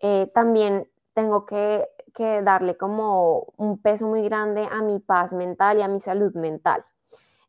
eh, 0.00 0.30
también 0.34 0.88
tengo 1.14 1.46
que, 1.46 1.88
que, 2.14 2.42
darle 2.42 2.76
como 2.76 3.52
un 3.56 3.78
peso 3.78 4.06
muy 4.06 4.22
grande 4.22 4.68
a 4.70 4.82
mi 4.82 5.00
paz 5.00 5.32
mental 5.32 5.78
y 5.78 5.82
a 5.82 5.88
mi 5.88 6.00
salud 6.00 6.32
mental. 6.34 6.84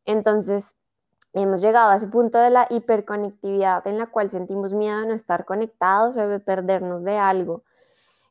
Entonces, 0.05 0.77
hemos 1.33 1.61
llegado 1.61 1.91
a 1.91 1.95
ese 1.95 2.07
punto 2.07 2.39
de 2.39 2.49
la 2.49 2.67
hiperconectividad 2.69 3.85
en 3.87 3.97
la 3.97 4.07
cual 4.07 4.29
sentimos 4.29 4.73
miedo 4.73 4.99
de 5.01 5.07
no 5.07 5.13
estar 5.13 5.45
conectados 5.45 6.17
o 6.17 6.27
de 6.27 6.39
perdernos 6.39 7.03
de 7.03 7.17
algo. 7.17 7.63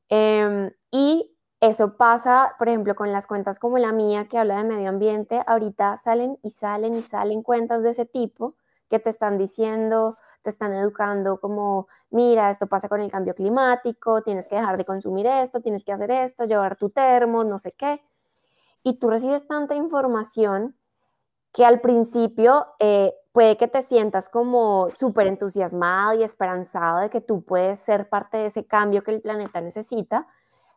Em, 0.09 0.73
y 0.91 1.31
eso 1.61 1.97
pasa, 1.97 2.55
por 2.59 2.69
ejemplo, 2.69 2.95
con 2.95 3.13
las 3.13 3.27
cuentas 3.27 3.59
como 3.59 3.79
la 3.79 3.93
mía 3.93 4.29
que 4.29 4.39
habla 4.39 4.59
de 4.59 4.65
medio 4.65 4.89
ambiente. 4.89 5.43
Ahorita 5.47 5.97
salen 5.97 6.39
y 6.43 6.51
salen 6.51 6.97
y 6.97 7.03
salen 7.03 7.43
cuentas 7.43 7.83
de 7.83 7.91
ese 7.91 8.07
tipo 8.07 8.55
que 8.89 8.99
te 8.99 9.11
están 9.11 9.39
diciendo, 9.39 10.19
te 10.43 10.51
están 10.51 10.73
educando 10.73 11.41
como, 11.41 11.89
mira, 12.11 12.51
esto 12.51 12.67
pasa 12.67 12.89
con 12.89 13.01
el 13.01 13.11
cambio 13.11 13.35
climático, 13.35 14.23
tienes 14.23 14.47
que 14.47 14.57
dejar 14.57 14.77
de 14.77 14.85
consumir 14.85 15.27
esto, 15.27 15.61
tienes 15.61 15.85
que 15.85 15.93
hacer 15.93 16.11
esto, 16.11 16.45
llevar 16.45 16.77
tu 16.77 16.91
termo, 16.91 17.45
no 17.45 17.59
sé 17.59 17.73
qué. 17.73 18.03
Y 18.83 18.99
tú 18.99 19.11
recibes 19.11 19.47
tanta 19.47 19.75
información 19.75 20.77
que 21.53 21.65
al 21.65 21.81
principio 21.81 22.67
eh, 22.79 23.15
puede 23.33 23.57
que 23.57 23.69
te 23.69 23.83
sientas 23.83 24.29
como 24.29 24.91
súper 24.91 25.27
entusiasmado 25.27 26.15
y 26.19 26.23
esperanzado 26.23 27.01
de 27.01 27.11
que 27.11 27.21
tú 27.21 27.43
puedes 27.43 27.81
ser 27.81 28.09
parte 28.09 28.37
de 28.39 28.47
ese 28.47 28.67
cambio 28.67 29.03
que 29.03 29.11
el 29.11 29.21
planeta 29.21 29.61
necesita, 29.61 30.27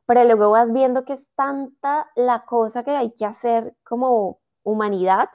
pero 0.05 0.24
luego 0.24 0.51
vas 0.51 0.74
viendo 0.74 1.05
que 1.05 1.14
es 1.14 1.28
tanta 1.36 2.09
la 2.16 2.45
cosa 2.45 2.84
que 2.84 2.91
hay 2.91 3.12
que 3.12 3.26
hacer 3.26 3.76
como 3.84 4.39
humanidad, 4.64 5.30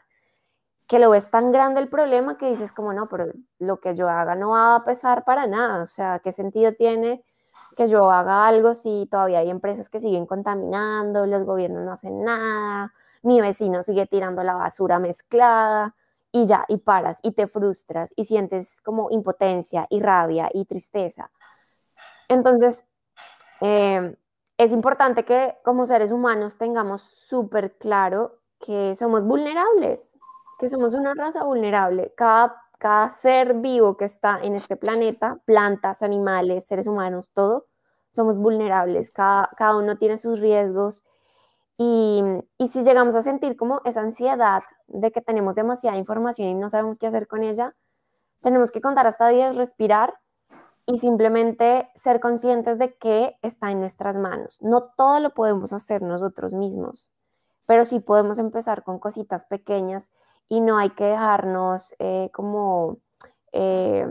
que 0.87 0.99
lo 0.99 1.11
ves 1.11 1.31
tan 1.31 1.53
grande 1.53 1.81
el 1.81 1.89
problema 1.89 2.39
que 2.39 2.51
dices 2.51 2.73
como, 2.73 2.93
no, 2.93 3.09
pero 3.09 3.27
lo 3.59 3.81
que 3.81 3.95
yo 3.95 4.09
haga 4.09 4.35
no 4.35 4.51
va 4.51 4.77
a 4.77 4.85
pesar 4.85 5.25
para 5.25 5.47
nada, 5.47 5.83
o 5.83 5.87
sea, 5.87 6.21
¿qué 6.21 6.33
sentido 6.33 6.73
tiene 6.75 7.25
que 7.77 7.89
yo 7.89 8.11
haga 8.11 8.47
algo 8.47 8.75
si 8.75 9.09
todavía 9.11 9.41
hay 9.41 9.51
empresas 9.51 9.89
que 9.89 10.01
siguen 10.01 10.27
contaminando, 10.27 11.27
los 11.27 11.45
gobiernos 11.45 11.85
no 11.85 11.93
hacen 11.93 12.23
nada, 12.23 12.93
mi 13.23 13.41
vecino 13.41 13.83
sigue 13.83 14.07
tirando 14.07 14.43
la 14.43 14.55
basura 14.55 14.99
mezclada 14.99 15.95
y 16.33 16.47
ya, 16.47 16.65
y 16.69 16.79
paras 16.79 17.21
y 17.23 17.33
te 17.33 17.47
frustras 17.47 18.13
y 18.17 18.25
sientes 18.25 18.81
como 18.83 19.11
impotencia 19.11 19.87
y 19.91 20.01
rabia 20.01 20.51
y 20.53 20.67
tristeza. 20.67 21.31
Entonces, 22.29 22.85
em, 23.61 24.15
es 24.59 24.73
importante 24.73 25.25
que 25.25 25.57
como 25.65 25.87
seres 25.87 26.13
humanos 26.13 26.57
tengamos 26.57 27.03
súper 27.03 27.77
claro 27.79 28.39
que 28.59 28.95
somos 28.95 29.25
vulnerables, 29.25 30.17
que 30.59 30.69
somos 30.69 30.95
una 30.95 31.15
raza 31.15 31.45
vulnerable. 31.45 32.13
Cada, 32.17 32.63
cada 32.79 33.11
ser 33.11 33.55
vivo 33.55 33.97
que 33.97 34.07
está 34.07 34.39
en 34.43 34.55
este 34.55 34.77
planeta, 34.77 35.39
plantas, 35.45 36.03
animales, 36.03 36.67
seres 36.67 36.87
humanos, 36.87 37.31
todo, 37.33 37.67
somos 38.11 38.39
vulnerables. 38.39 39.11
Cada, 39.11 39.51
cada 39.57 39.77
uno 39.77 39.97
tiene 39.97 40.17
sus 40.17 40.41
riesgos 40.41 41.05
y, 41.79 42.23
si 42.67 42.83
llegamos 42.85 43.15
a 43.15 43.23
sentir 43.23 43.57
como 43.57 43.83
esa 43.85 44.01
ansiedad 44.01 44.63
de 44.87 45.13
que 45.13 45.21
tenemos 45.21 45.55
demasiada 45.55 45.99
información 45.99 46.49
y 46.49 46.55
no 46.55 46.69
sabemos 46.69 46.99
qué 46.99 47.07
hacer 47.07 47.29
con 47.29 47.43
ella, 47.43 47.75
tenemos 48.41 48.71
que 48.71 48.81
contar 48.81 49.07
hasta 49.07 49.29
10, 49.29 49.57
respirar 49.57 50.15
y 50.87 50.99
simplemente 50.99 51.91
ser 51.95 52.21
conscientes 52.21 52.79
de 52.79 52.95
que 52.97 53.37
está 53.43 53.71
en 53.71 53.81
nuestras 53.81 54.17
manos. 54.17 54.59
No 54.63 54.85
todo 54.97 55.21
lo 55.21 55.35
podemos 55.35 55.73
hacer 55.73 56.01
nosotros 56.01 56.55
mismos, 56.55 57.13
pero 57.67 57.85
sí 57.85 58.01
podemos 58.01 58.39
empezar 58.39 58.83
con 58.83 58.99
cositas 58.99 59.45
pequeñas 59.45 60.11
y 60.49 60.61
no 60.61 60.79
hay 60.79 60.91
que 60.91 61.05
dejarnos 61.05 61.95
eh, 61.99 62.31
como, 62.33 62.99
eh, 63.53 64.07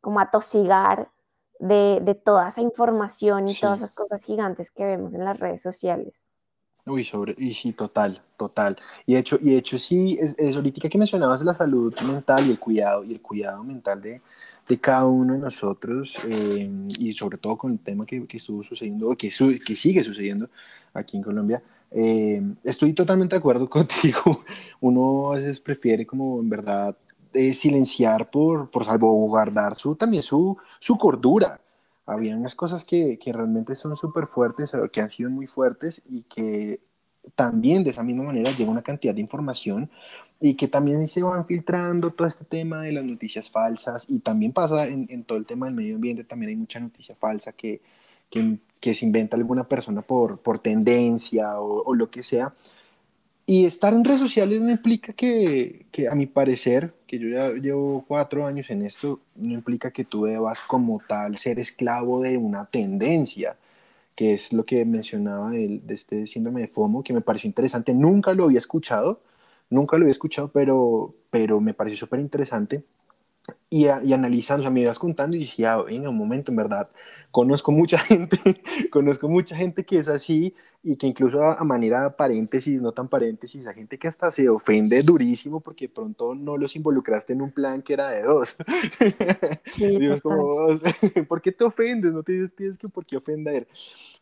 como 0.00 0.20
atosigar 0.20 1.10
de, 1.58 2.20
toda 2.24 2.48
esa 2.48 2.62
información 2.62 3.48
y 3.48 3.54
todas 3.54 3.80
esas 3.80 3.94
cosas 3.94 4.24
gigantes 4.24 4.70
que 4.70 4.84
vemos 4.84 5.14
en 5.14 5.24
las 5.24 5.38
redes 5.38 5.62
sociales. 5.62 6.28
Uy, 6.86 7.04
sobre, 7.04 7.34
y 7.36 7.52
sí, 7.52 7.72
total, 7.72 8.22
total. 8.36 8.76
Y 9.04 9.14
de 9.14 9.20
hecho, 9.20 9.38
y 9.40 9.50
de 9.50 9.58
hecho 9.58 9.78
sí, 9.78 10.16
es, 10.18 10.34
es 10.38 10.56
ahorita 10.56 10.88
que 10.88 10.98
mencionabas 10.98 11.42
la 11.42 11.54
salud 11.54 11.94
mental 12.00 12.46
y 12.46 12.50
el 12.52 12.58
cuidado, 12.58 13.04
y 13.04 13.12
el 13.12 13.20
cuidado 13.20 13.62
mental 13.62 14.00
de, 14.00 14.22
de 14.66 14.80
cada 14.80 15.06
uno 15.06 15.34
de 15.34 15.40
nosotros, 15.40 16.18
eh, 16.26 16.70
y 16.98 17.12
sobre 17.12 17.36
todo 17.36 17.58
con 17.58 17.72
el 17.72 17.78
tema 17.80 18.06
que, 18.06 18.26
que 18.26 18.38
estuvo 18.38 18.62
sucediendo, 18.62 19.10
o 19.10 19.16
que, 19.16 19.28
que 19.28 19.76
sigue 19.76 20.02
sucediendo 20.02 20.48
aquí 20.94 21.18
en 21.18 21.22
Colombia, 21.22 21.62
eh, 21.90 22.42
estoy 22.64 22.92
totalmente 22.92 23.34
de 23.34 23.38
acuerdo 23.38 23.68
contigo. 23.70 24.44
Uno 24.80 25.32
a 25.32 25.36
veces 25.36 25.60
prefiere 25.60 26.06
como 26.06 26.40
en 26.40 26.48
verdad 26.48 26.96
eh, 27.34 27.52
silenciar 27.54 28.30
por, 28.30 28.70
por 28.70 28.84
salvaguardar 28.84 29.74
su, 29.74 29.94
también 29.96 30.22
su, 30.22 30.56
su 30.78 30.98
cordura 30.98 31.60
había 32.10 32.36
unas 32.36 32.54
cosas 32.54 32.84
que, 32.84 33.18
que 33.18 33.32
realmente 33.32 33.74
son 33.74 33.96
súper 33.96 34.26
fuertes, 34.26 34.72
que 34.92 35.00
han 35.00 35.10
sido 35.10 35.30
muy 35.30 35.46
fuertes 35.46 36.02
y 36.08 36.22
que 36.24 36.80
también 37.34 37.84
de 37.84 37.90
esa 37.90 38.02
misma 38.02 38.24
manera 38.24 38.50
llega 38.50 38.70
una 38.70 38.82
cantidad 38.82 39.14
de 39.14 39.20
información 39.20 39.90
y 40.40 40.54
que 40.54 40.68
también 40.68 41.06
se 41.08 41.22
van 41.22 41.46
filtrando 41.46 42.10
todo 42.12 42.26
este 42.26 42.44
tema 42.44 42.82
de 42.82 42.92
las 42.92 43.04
noticias 43.04 43.50
falsas 43.50 44.06
y 44.08 44.20
también 44.20 44.52
pasa 44.52 44.86
en, 44.86 45.06
en 45.10 45.24
todo 45.24 45.38
el 45.38 45.46
tema 45.46 45.66
del 45.66 45.74
medio 45.74 45.96
ambiente, 45.96 46.24
también 46.24 46.50
hay 46.50 46.56
mucha 46.56 46.80
noticia 46.80 47.14
falsa 47.14 47.52
que, 47.52 47.80
que, 48.30 48.58
que 48.80 48.94
se 48.94 49.04
inventa 49.04 49.36
alguna 49.36 49.64
persona 49.68 50.02
por, 50.02 50.38
por 50.38 50.58
tendencia 50.58 51.60
o, 51.60 51.94
lo 51.94 52.10
que 52.10 52.22
sea. 52.22 52.54
Y 53.46 53.66
estar 53.66 53.92
en 53.92 54.04
redes 54.04 54.20
sociales 54.20 54.60
no 54.62 54.70
implica 54.70 55.12
que, 55.12 55.86
que, 55.90 56.08
a 56.08 56.14
mi 56.14 56.26
parecer, 56.26 56.94
que 57.06 57.18
yo 57.18 57.28
ya 57.28 57.50
llevo 57.50 58.04
cuatro 58.06 58.46
años 58.46 58.70
en 58.70 58.82
esto, 58.82 59.20
no 59.36 59.52
implica 59.52 59.90
que 59.90 60.04
tú 60.04 60.24
debas 60.24 60.60
como 60.60 61.00
tal 61.06 61.36
ser 61.36 61.58
esclavo 61.58 62.22
de 62.22 62.36
una 62.38 62.66
tendencia, 62.66 63.56
que 64.14 64.32
es 64.34 64.52
lo 64.52 64.64
que 64.64 64.84
mencionaba 64.84 65.50
de, 65.50 65.80
de 65.84 65.94
este 65.94 66.26
síndrome 66.26 66.62
de 66.62 66.68
FOMO, 66.68 67.02
que 67.02 67.12
me 67.12 67.20
pareció 67.20 67.48
interesante. 67.48 67.92
Nunca 67.94 68.34
lo 68.34 68.44
había 68.44 68.58
escuchado, 68.58 69.20
nunca 69.68 69.96
lo 69.96 70.04
había 70.04 70.12
escuchado, 70.12 70.48
pero, 70.48 71.14
pero 71.30 71.60
me 71.60 71.74
pareció 71.74 71.98
súper 71.98 72.20
interesante 72.20 72.84
y, 73.68 73.86
y, 73.86 74.12
analizando, 74.12 74.62
o 74.62 74.64
sea, 74.64 74.70
me 74.70 74.80
ibas 74.80 74.98
contando 74.98 75.36
y 75.36 75.40
decía, 75.40 75.76
venga, 75.76 76.10
un 76.10 76.18
momento, 76.18 76.52
en 76.52 76.56
verdad, 76.56 76.90
conozco 77.30 77.72
mucha 77.72 77.98
gente, 77.98 78.38
conozco 78.90 79.28
mucha 79.28 79.56
gente 79.56 79.84
que 79.84 79.98
es 79.98 80.08
así 80.08 80.54
y 80.82 80.96
que 80.96 81.06
incluso 81.06 81.42
a, 81.42 81.54
a, 81.54 81.64
manera 81.64 82.16
paréntesis, 82.16 82.80
no 82.80 82.92
tan 82.92 83.08
paréntesis, 83.08 83.66
hay 83.66 83.74
gente 83.74 83.98
que 83.98 84.08
hasta 84.08 84.30
se 84.30 84.48
ofende 84.48 85.02
durísimo 85.02 85.60
porque 85.60 85.88
pronto 85.88 86.34
no 86.34 86.56
los 86.56 86.74
involucraste 86.74 87.34
en 87.34 87.42
un 87.42 87.52
plan 87.52 87.82
que 87.82 87.92
era 87.92 88.10
de 88.10 88.22
dos. 88.22 88.56
Sí, 89.74 89.98
Dios, 89.98 90.20
como, 90.20 90.68
¿por 91.28 91.40
qué 91.40 91.52
te 91.52 91.64
ofendes? 91.64 92.12
No 92.12 92.22
te 92.22 92.48
tienes 92.48 92.78
que 92.78 92.88
por 92.88 93.06
qué 93.06 93.16
ofender. 93.16 93.68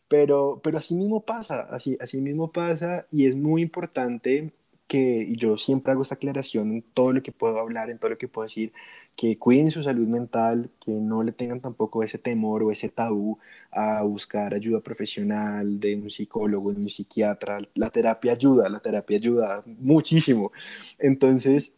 Pero, 0.07 0.59
pero 0.63 0.77
así 0.77 0.95
mismo 0.95 1.21
pasa, 1.21 1.61
así, 1.61 1.97
así 1.99 2.19
mismo 2.19 2.51
pasa 2.51 3.05
y 3.11 3.27
es 3.27 3.35
muy 3.35 3.61
importante 3.61 4.51
que 4.89 5.33
yo 5.37 5.55
siempre 5.57 5.93
hago 5.93 6.01
esta 6.01 6.15
aclaración 6.15 6.71
en 6.71 6.81
todo 6.81 7.13
lo 7.13 7.23
que 7.23 7.31
puedo 7.31 7.59
hablar, 7.59 7.89
en 7.89 7.99
todo 7.99 8.11
lo 8.11 8.17
que 8.17 8.27
puedo 8.27 8.47
decir, 8.47 8.73
que 9.15 9.37
cuiden 9.37 9.69
su 9.71 9.83
salud 9.83 10.07
mental, 10.07 10.71
que 10.79 10.91
no 10.91 11.23
le 11.23 11.31
tengan 11.31 11.61
tampoco 11.61 12.03
ese 12.03 12.17
temor 12.17 12.63
o 12.63 12.71
ese 12.71 12.89
tabú 12.89 13.37
a 13.71 14.01
buscar 14.03 14.53
ayuda 14.53 14.81
profesional 14.81 15.79
de 15.79 15.95
un 15.95 16.09
psicólogo, 16.09 16.73
de 16.73 16.79
un 16.81 16.89
psiquiatra. 16.89 17.59
La 17.75 17.89
terapia 17.91 18.33
ayuda, 18.33 18.67
la 18.69 18.79
terapia 18.79 19.17
ayuda 19.17 19.63
muchísimo. 19.65 20.51
Entonces, 20.97 21.71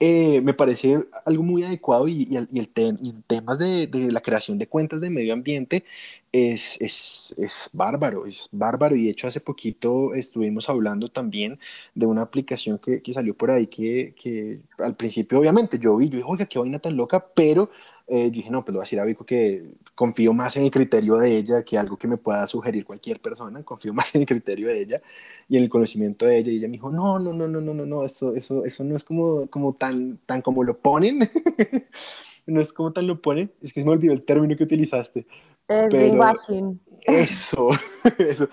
eh, 0.00 0.40
me 0.42 0.54
parece 0.54 1.04
algo 1.26 1.42
muy 1.42 1.64
adecuado 1.64 2.08
y, 2.08 2.22
y, 2.22 2.38
y 2.52 2.58
el, 2.58 2.68
te, 2.68 2.94
y 3.00 3.12
temas 3.26 3.58
de, 3.58 3.86
de, 3.86 4.12
la 4.12 4.20
creación 4.20 4.58
de 4.58 4.66
cuentas 4.66 5.00
de 5.00 5.10
medio 5.10 5.32
ambiente 5.32 5.84
es, 6.32 6.76
es, 6.80 7.34
es, 7.38 7.70
bárbaro, 7.72 8.26
es 8.26 8.48
bárbaro. 8.52 8.96
Y 8.96 9.04
de 9.04 9.10
hecho 9.10 9.28
hace 9.28 9.40
poquito 9.40 10.14
estuvimos 10.14 10.68
hablando 10.68 11.08
también 11.10 11.58
de 11.94 12.06
una 12.06 12.22
aplicación 12.22 12.78
que, 12.78 13.02
que 13.02 13.12
salió 13.12 13.34
por 13.34 13.50
ahí 13.50 13.66
que, 13.66 14.14
que, 14.20 14.60
al 14.78 14.96
principio 14.96 15.40
obviamente 15.40 15.78
yo 15.78 15.96
vi, 15.96 16.08
yo 16.08 16.18
dije, 16.18 16.24
oiga, 16.28 16.46
qué 16.46 16.58
vaina 16.58 16.78
tan 16.78 16.96
loca, 16.96 17.26
pero 17.34 17.70
eh, 18.08 18.24
yo 18.24 18.30
dije, 18.30 18.50
no, 18.50 18.64
pues 18.64 18.72
lo 18.72 18.78
voy 18.78 18.84
a 18.84 18.86
decir 18.86 19.00
a 19.00 19.04
Vico 19.04 19.24
que 19.26 19.74
confío 19.94 20.32
más 20.32 20.56
en 20.56 20.64
el 20.64 20.70
criterio 20.70 21.16
de 21.16 21.36
ella 21.36 21.62
que 21.62 21.76
algo 21.76 21.98
que 21.98 22.08
me 22.08 22.16
pueda 22.16 22.46
sugerir 22.46 22.84
cualquier 22.84 23.20
persona, 23.20 23.62
confío 23.62 23.92
más 23.94 24.14
en 24.14 24.22
el 24.22 24.26
criterio 24.26 24.68
de 24.68 24.80
ella 24.80 25.02
y 25.48 25.58
en 25.58 25.64
el 25.64 25.68
conocimiento 25.68 26.24
de 26.24 26.38
ella. 26.38 26.52
Y 26.52 26.56
ella 26.56 26.68
me 26.68 26.72
dijo, 26.72 26.90
no, 26.90 27.18
no, 27.18 27.32
no, 27.32 27.46
no, 27.46 27.60
no, 27.60 27.74
no, 27.74 27.84
no, 27.84 28.04
eso, 28.04 28.34
eso, 28.34 28.64
eso 28.64 28.84
no 28.84 28.96
es 28.96 29.04
como, 29.04 29.46
como 29.48 29.74
tan, 29.74 30.18
tan 30.24 30.40
como 30.40 30.64
lo 30.64 30.78
ponen. 30.78 31.18
no 32.46 32.60
es 32.60 32.72
como 32.72 32.92
tan 32.92 33.06
lo 33.06 33.20
ponen. 33.20 33.52
Es 33.60 33.72
que 33.74 33.84
me 33.84 33.90
olvidó 33.90 34.14
el 34.14 34.22
término 34.22 34.56
que 34.56 34.64
utilizaste. 34.64 35.26
Es 35.68 35.88
greenwashing. 35.90 36.80
Eso, 37.06 37.68
eso. 38.18 38.48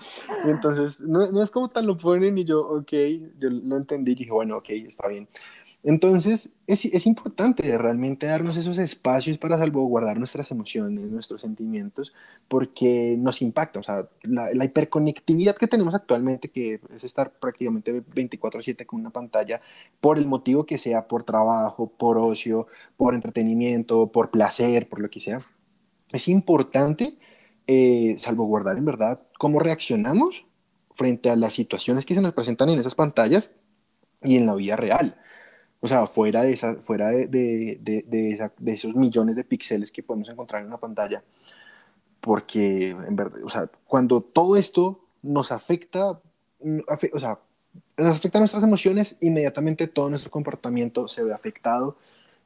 Y 0.46 0.50
entonces, 0.50 1.00
no, 1.00 1.30
no, 1.32 1.42
es 1.42 1.50
como 1.50 1.70
tan 1.70 1.86
lo 1.86 1.96
ponen 1.96 2.36
y 2.36 2.44
yo, 2.44 2.60
ok, 2.60 2.92
yo 3.38 3.48
lo 3.50 3.76
entendí 3.76 4.12
y 4.12 4.16
dije, 4.16 4.30
bueno, 4.30 4.58
ok, 4.58 4.68
está 4.70 5.08
bien. 5.08 5.26
Entonces, 5.86 6.50
es, 6.66 7.06
importante 7.06 7.78
realmente 7.78 8.26
darnos 8.26 8.56
esos 8.56 8.76
espacios 8.76 9.38
para 9.38 9.56
salvaguardar 9.56 10.18
nuestras 10.18 10.50
emociones, 10.50 11.08
nuestros 11.12 11.42
sentimientos, 11.42 12.12
porque 12.48 13.14
nos 13.16 13.40
impacta. 13.40 13.78
O 13.78 13.84
sea, 13.84 14.08
la, 14.24 14.64
hiperconectividad 14.64 15.54
que 15.54 15.68
tenemos 15.68 15.94
actualmente, 15.94 16.48
que 16.48 16.80
es 16.92 17.04
estar 17.04 17.30
prácticamente 17.38 18.02
24/7 18.02 18.84
con 18.84 18.98
una 18.98 19.10
pantalla, 19.10 19.60
por 20.00 20.18
el 20.18 20.26
motivo 20.26 20.66
que 20.66 20.76
sea, 20.76 21.06
por 21.06 21.22
trabajo, 21.22 21.88
por 21.96 22.18
ocio, 22.18 22.66
por 22.96 23.14
entretenimiento, 23.14 24.10
por 24.10 24.32
placer, 24.32 24.88
por 24.88 25.00
lo 25.00 25.08
que 25.08 25.20
sea, 25.20 25.46
es 26.12 26.26
importante 26.26 27.16
eh, 27.68 28.16
salvaguardar 28.18 28.76
en 28.76 28.86
verdad 28.86 29.22
cómo 29.38 29.60
reaccionamos 29.60 30.46
frente 30.94 31.30
a 31.30 31.36
las 31.36 31.52
situaciones 31.52 32.04
que 32.04 32.14
se 32.14 32.22
nos 32.22 32.32
presentan 32.32 32.70
en 32.70 32.80
esas 32.80 32.96
pantallas 32.96 33.52
y 34.22 34.36
en 34.36 34.46
la 34.46 34.54
vida 34.56 34.74
real 34.74 35.16
o 35.80 35.88
sea, 35.88 36.06
fuera 36.06 36.42
de, 36.42 36.50
esa, 36.50 36.74
fuera 36.80 37.08
de, 37.08 37.26
de, 37.26 37.78
de, 37.80 38.50
de, 38.58 38.72
esos 38.72 38.94
millones 38.94 39.36
de 39.36 39.44
píxeles 39.44 39.92
que 39.92 40.02
podemos 40.02 40.28
encontrar 40.28 40.62
en 40.62 40.68
una 40.68 40.78
pantalla. 40.78 41.22
Porque, 42.20 42.90
en 42.90 43.16
verdad, 43.16 43.42
o 43.44 43.48
sea, 43.48 43.70
cuando 43.86 44.20
todo 44.20 44.56
esto 44.56 45.04
nos 45.22 45.52
afecta, 45.52 46.10
o 46.10 47.20
sea, 47.20 47.38
nos 47.96 48.16
afecta 48.16 48.38
nuestras 48.38 48.62
emociones, 48.62 49.16
inmediatamente 49.20 49.86
todo 49.86 50.08
nuestro 50.10 50.30
comportamiento 50.30 51.08
se 51.08 51.22
ve 51.22 51.32
afectado 51.32 51.96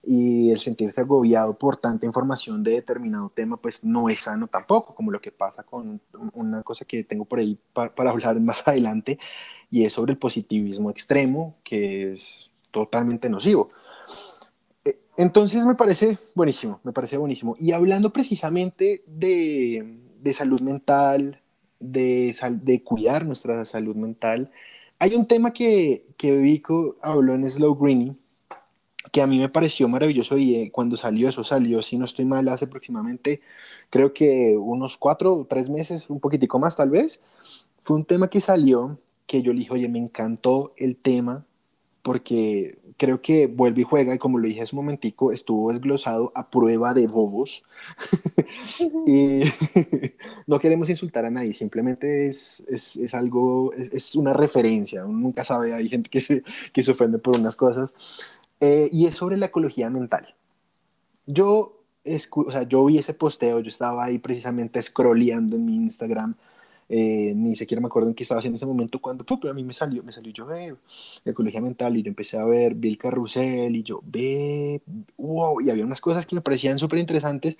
y 0.02 0.50
el 0.50 0.58
sentirse 0.58 1.02
agobiado 1.02 1.58
por 1.58 1.76
tanta 1.76 2.06
información 2.06 2.62
de 2.64 2.72
determinado 2.72 3.30
tema, 3.30 3.56
pues 3.58 3.84
no 3.84 4.08
es 4.08 4.22
sano 4.22 4.48
tampoco, 4.48 4.94
como 4.94 5.10
lo 5.10 5.20
que 5.20 5.30
pasa 5.30 5.62
con 5.62 6.00
una 6.32 6.62
cosa 6.62 6.84
que 6.84 7.04
tengo 7.04 7.24
por 7.24 7.38
ahí 7.38 7.58
para 7.72 8.10
hablar 8.10 8.40
más 8.40 8.62
adelante, 8.66 9.18
y 9.70 9.84
es 9.84 9.92
sobre 9.92 10.12
el 10.12 10.18
positivismo 10.18 10.90
extremo, 10.90 11.56
que 11.62 12.14
es 12.14 12.49
totalmente 12.70 13.28
nocivo. 13.28 13.70
Eh, 14.84 14.98
entonces 15.16 15.64
me 15.64 15.74
parece 15.74 16.18
buenísimo, 16.34 16.80
me 16.84 16.92
parece 16.92 17.16
buenísimo. 17.16 17.56
Y 17.58 17.72
hablando 17.72 18.12
precisamente 18.12 19.02
de, 19.06 19.98
de 20.20 20.34
salud 20.34 20.60
mental, 20.60 21.40
de, 21.78 22.36
de, 22.62 22.82
cuidar 22.82 23.24
nuestra 23.24 23.64
salud 23.64 23.96
mental, 23.96 24.50
hay 24.98 25.14
un 25.14 25.26
tema 25.26 25.52
que, 25.52 26.06
que 26.16 26.36
Vico 26.36 26.96
habló 27.00 27.34
en 27.34 27.50
Slow 27.50 27.74
Greeny, 27.74 28.16
que 29.12 29.22
a 29.22 29.26
mí 29.26 29.38
me 29.38 29.48
pareció 29.48 29.88
maravilloso 29.88 30.36
y 30.36 30.54
eh, 30.54 30.70
cuando 30.70 30.96
salió 30.96 31.28
eso, 31.28 31.42
salió, 31.42 31.82
si 31.82 31.98
no 31.98 32.04
estoy 32.04 32.26
mal, 32.26 32.48
hace 32.48 32.66
aproximadamente, 32.66 33.40
creo 33.88 34.12
que 34.12 34.56
unos 34.56 34.96
cuatro 34.96 35.34
o 35.34 35.44
tres 35.46 35.70
meses, 35.70 36.10
un 36.10 36.20
poquitico 36.20 36.58
más 36.58 36.76
tal 36.76 36.90
vez, 36.90 37.20
fue 37.80 37.96
un 37.96 38.04
tema 38.04 38.28
que 38.28 38.40
salió 38.40 38.98
que 39.26 39.42
yo 39.42 39.52
le 39.52 39.60
dije, 39.60 39.72
oye, 39.72 39.88
me 39.88 39.98
encantó 39.98 40.74
el 40.76 40.96
tema, 40.96 41.46
porque 42.02 42.78
creo 42.96 43.22
que 43.22 43.46
vuelve 43.46 43.80
y 43.80 43.84
juega, 43.84 44.14
y 44.14 44.18
como 44.18 44.38
lo 44.38 44.46
dije 44.46 44.60
hace 44.60 44.76
un 44.76 44.84
momentico, 44.84 45.32
estuvo 45.32 45.70
desglosado 45.70 46.32
a 46.34 46.50
prueba 46.50 46.92
de 46.92 47.06
bobos. 47.06 47.62
y 49.06 49.40
no 50.46 50.58
queremos 50.58 50.90
insultar 50.90 51.24
a 51.24 51.30
nadie, 51.30 51.54
simplemente 51.54 52.26
es, 52.26 52.62
es, 52.68 52.96
es 52.96 53.14
algo, 53.14 53.72
es, 53.72 53.94
es, 53.94 54.14
una 54.16 54.32
referencia, 54.32 55.06
uno 55.06 55.18
nunca 55.18 55.44
sabe, 55.44 55.72
hay 55.72 55.88
gente 55.88 56.10
que 56.10 56.20
se, 56.20 56.42
que 56.72 56.82
se 56.82 56.90
ofende 56.90 57.18
por 57.18 57.38
unas 57.38 57.56
cosas, 57.56 57.94
eh, 58.60 58.88
y 58.92 59.06
es 59.06 59.14
sobre 59.14 59.38
la 59.38 59.46
ecología 59.46 59.88
mental. 59.88 60.34
Yo, 61.26 61.82
o 62.30 62.50
sea, 62.50 62.64
yo 62.64 62.84
vi 62.84 62.98
ese 62.98 63.14
posteo, 63.14 63.60
yo 63.60 63.70
estaba 63.70 64.04
ahí 64.04 64.18
precisamente 64.18 64.82
scrolleando 64.82 65.56
en 65.56 65.64
mi 65.64 65.74
Instagram, 65.76 66.34
eh, 66.92 67.32
ni 67.36 67.54
siquiera 67.54 67.80
me 67.80 67.86
acuerdo 67.86 68.08
en 68.08 68.16
qué 68.16 68.24
estaba 68.24 68.40
haciendo 68.40 68.56
en 68.56 68.58
ese 68.58 68.66
momento 68.66 69.00
cuando 69.00 69.24
a 69.48 69.54
mí 69.54 69.62
me 69.62 69.72
salió, 69.72 70.02
me 70.02 70.12
salió 70.12 70.32
yo 70.32 70.44
ve 70.44 70.74
ecología 71.24 71.60
mental 71.60 71.96
y 71.96 72.02
yo 72.02 72.08
empecé 72.08 72.36
a 72.36 72.44
ver 72.44 72.74
Bill 72.74 72.98
Carrusel 72.98 73.76
y 73.76 73.84
yo 73.84 74.00
ve, 74.04 74.82
wow, 75.16 75.60
y 75.60 75.70
había 75.70 75.84
unas 75.84 76.00
cosas 76.00 76.26
que 76.26 76.34
me 76.34 76.40
parecían 76.40 76.80
súper 76.80 76.98
interesantes 76.98 77.58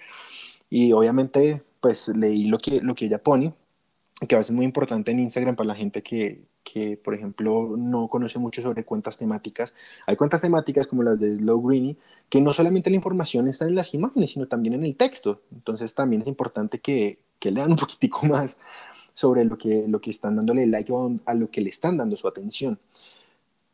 y 0.69 0.91
obviamente 0.93 1.63
pues 1.81 2.09
leí 2.09 2.47
lo 2.49 2.59
que, 2.59 2.81
lo 2.81 2.97
que 2.97 3.05
ella 3.07 3.23
pone, 3.23 3.55
que 4.27 4.35
a 4.35 4.39
veces 4.39 4.51
es 4.51 4.57
muy 4.57 4.65
importante 4.65 5.13
en 5.13 5.21
Instagram 5.21 5.55
para 5.55 5.69
la 5.69 5.75
gente 5.77 6.03
que, 6.03 6.43
que, 6.65 6.97
por 6.97 7.15
ejemplo, 7.15 7.77
no 7.79 8.09
conoce 8.09 8.39
mucho 8.39 8.63
sobre 8.63 8.85
cuentas 8.85 9.17
temáticas. 9.17 9.75
Hay 10.07 10.17
cuentas 10.17 10.41
temáticas 10.41 10.87
como 10.87 11.03
las 11.03 11.19
de 11.19 11.37
Slow 11.37 11.63
Greeny, 11.63 11.97
que 12.29 12.41
no 12.41 12.53
solamente 12.53 12.91
la 12.91 12.97
información 12.97 13.49
está 13.49 13.67
en 13.67 13.75
las 13.75 13.95
imágenes, 13.95 14.33
sino 14.33 14.47
también 14.47 14.75
en 14.75 14.85
el 14.85 14.97
texto. 14.97 15.43
Entonces 15.53 15.95
también 15.95 16.23
es 16.23 16.29
importante 16.29 16.81
que, 16.81 17.19
que 17.39 17.51
lean 17.51 17.71
un 17.71 17.77
poquitico 17.77 18.27
más 18.27 18.57
sobre 19.15 19.45
lo 19.45 19.57
que, 19.59 19.85
lo 19.89 20.01
que 20.01 20.11
están 20.11 20.37
dándole 20.37 20.67
like 20.67 20.93
a 21.25 21.35
lo 21.35 21.51
que 21.51 21.61
le 21.61 21.71
están 21.71 21.97
dando 21.97 22.17
su 22.17 22.29
atención. 22.29 22.79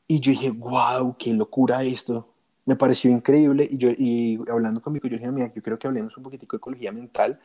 Y 0.09 0.21
yo 0.21 0.31
dije, 0.31 0.51
wow, 0.51 1.17
qué 1.19 1.33
locura 1.33 1.83
esto. 1.83 2.29
Me 2.65 2.77
pareció 2.77 3.11
increíble. 3.11 3.69
Y, 3.71 3.77
yo, 3.77 3.91
y 3.91 4.39
hablando 4.49 4.81
conmigo, 4.81 5.09
yo 5.09 5.17
dije, 5.17 5.31
mira, 5.31 5.49
yo 5.53 5.63
creo 5.63 5.79
que 5.79 5.87
hablemos 5.87 6.17
un 6.17 6.23
poquitico 6.23 6.57
de 6.57 6.59
ecología 6.59 6.93
mental, 6.93 7.41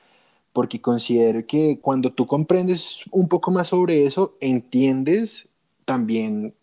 porque 0.54 0.82
considero 0.82 1.46
que 1.46 1.80
cuando 1.82 2.12
tú 2.12 2.28
comprendes 2.28 3.02
un 3.12 3.28
poco 3.28 3.52
más 3.52 3.68
sobre 3.68 4.04
eso, 4.04 4.36
entiendes 4.40 5.48
también 5.86 6.54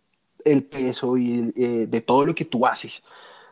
el 0.44 0.64
peso 0.64 1.16
y, 1.16 1.52
eh, 1.56 1.86
de 1.88 2.00
todo 2.00 2.26
lo 2.26 2.34
que 2.34 2.44
tú 2.44 2.66
haces, 2.66 3.02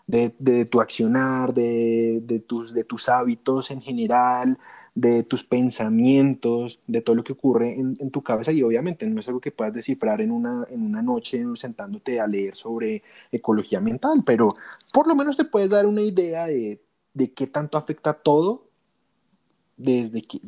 de, 0.07 0.35
de 0.39 0.65
tu 0.67 0.81
accionar, 0.81 1.53
de, 1.53 2.21
de, 2.23 2.41
tus, 2.41 2.73
de 2.73 2.85
tus 2.85 3.09
hábitos 3.09 3.71
en 3.71 3.81
general, 3.81 4.59
de 4.97 5.23
tus 5.25 5.45
pensamientos, 5.45 6.81
de 6.87 7.03
todo 7.03 7.15
lo 7.15 7.23
que 7.23 7.35
ocurre 7.35 7.75
en, 7.75 8.11
tu 8.11 8.23
cabeza 8.23 8.51
y 8.51 8.63
obviamente 8.63 9.07
no 9.07 9.21
es 9.21 9.29
algo 9.29 9.43
que 9.43 9.53
puedas 9.53 9.75
descifrar 9.75 10.23
en 10.23 10.31
una, 10.31 10.67
en 10.71 10.83
una 10.83 11.03
noche 11.03 11.45
sentándote 11.55 12.19
a 12.19 12.27
leer 12.27 12.57
sobre 12.57 13.03
ecología 13.31 13.79
mental, 13.79 14.23
pero 14.25 14.57
por 14.95 15.07
lo 15.07 15.15
menos 15.15 15.37
te 15.37 15.45
puedes 15.45 15.69
dar 15.69 15.87
una 15.87 16.01
idea 16.01 16.47
de, 16.47 16.81
de 17.13 17.31
qué 17.31 17.47
tanto 17.47 17.77
afecta 17.77 18.15
todo 18.15 18.65
desde 19.77 20.23
que 20.23 20.41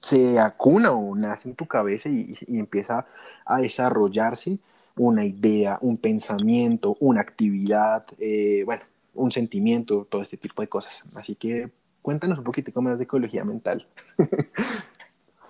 se 0.00 0.40
acuna 0.40 0.90
o 0.90 1.14
nace 1.14 1.48
en 1.48 1.54
tu 1.54 1.66
cabeza 1.66 2.08
y, 2.08 2.36
empieza 2.48 3.06
a 3.44 3.60
desarrollarse 3.60 4.58
una 4.96 5.24
idea, 5.24 5.78
un 5.80 5.96
pensamiento, 5.96 6.96
una 6.98 7.20
actividad, 7.20 8.04
eh, 8.18 8.64
bueno, 8.66 8.82
un 9.14 9.30
sentimiento, 9.30 10.08
todo 10.10 10.22
este 10.22 10.36
tipo 10.36 10.60
de 10.60 10.68
cosas. 10.68 11.04
Así 11.14 11.36
que 11.36 11.70
Cuéntanos 12.02 12.38
un 12.38 12.44
poquitico 12.44 12.80
más 12.82 12.98
de 12.98 13.04
ecología 13.04 13.44
mental. 13.44 13.86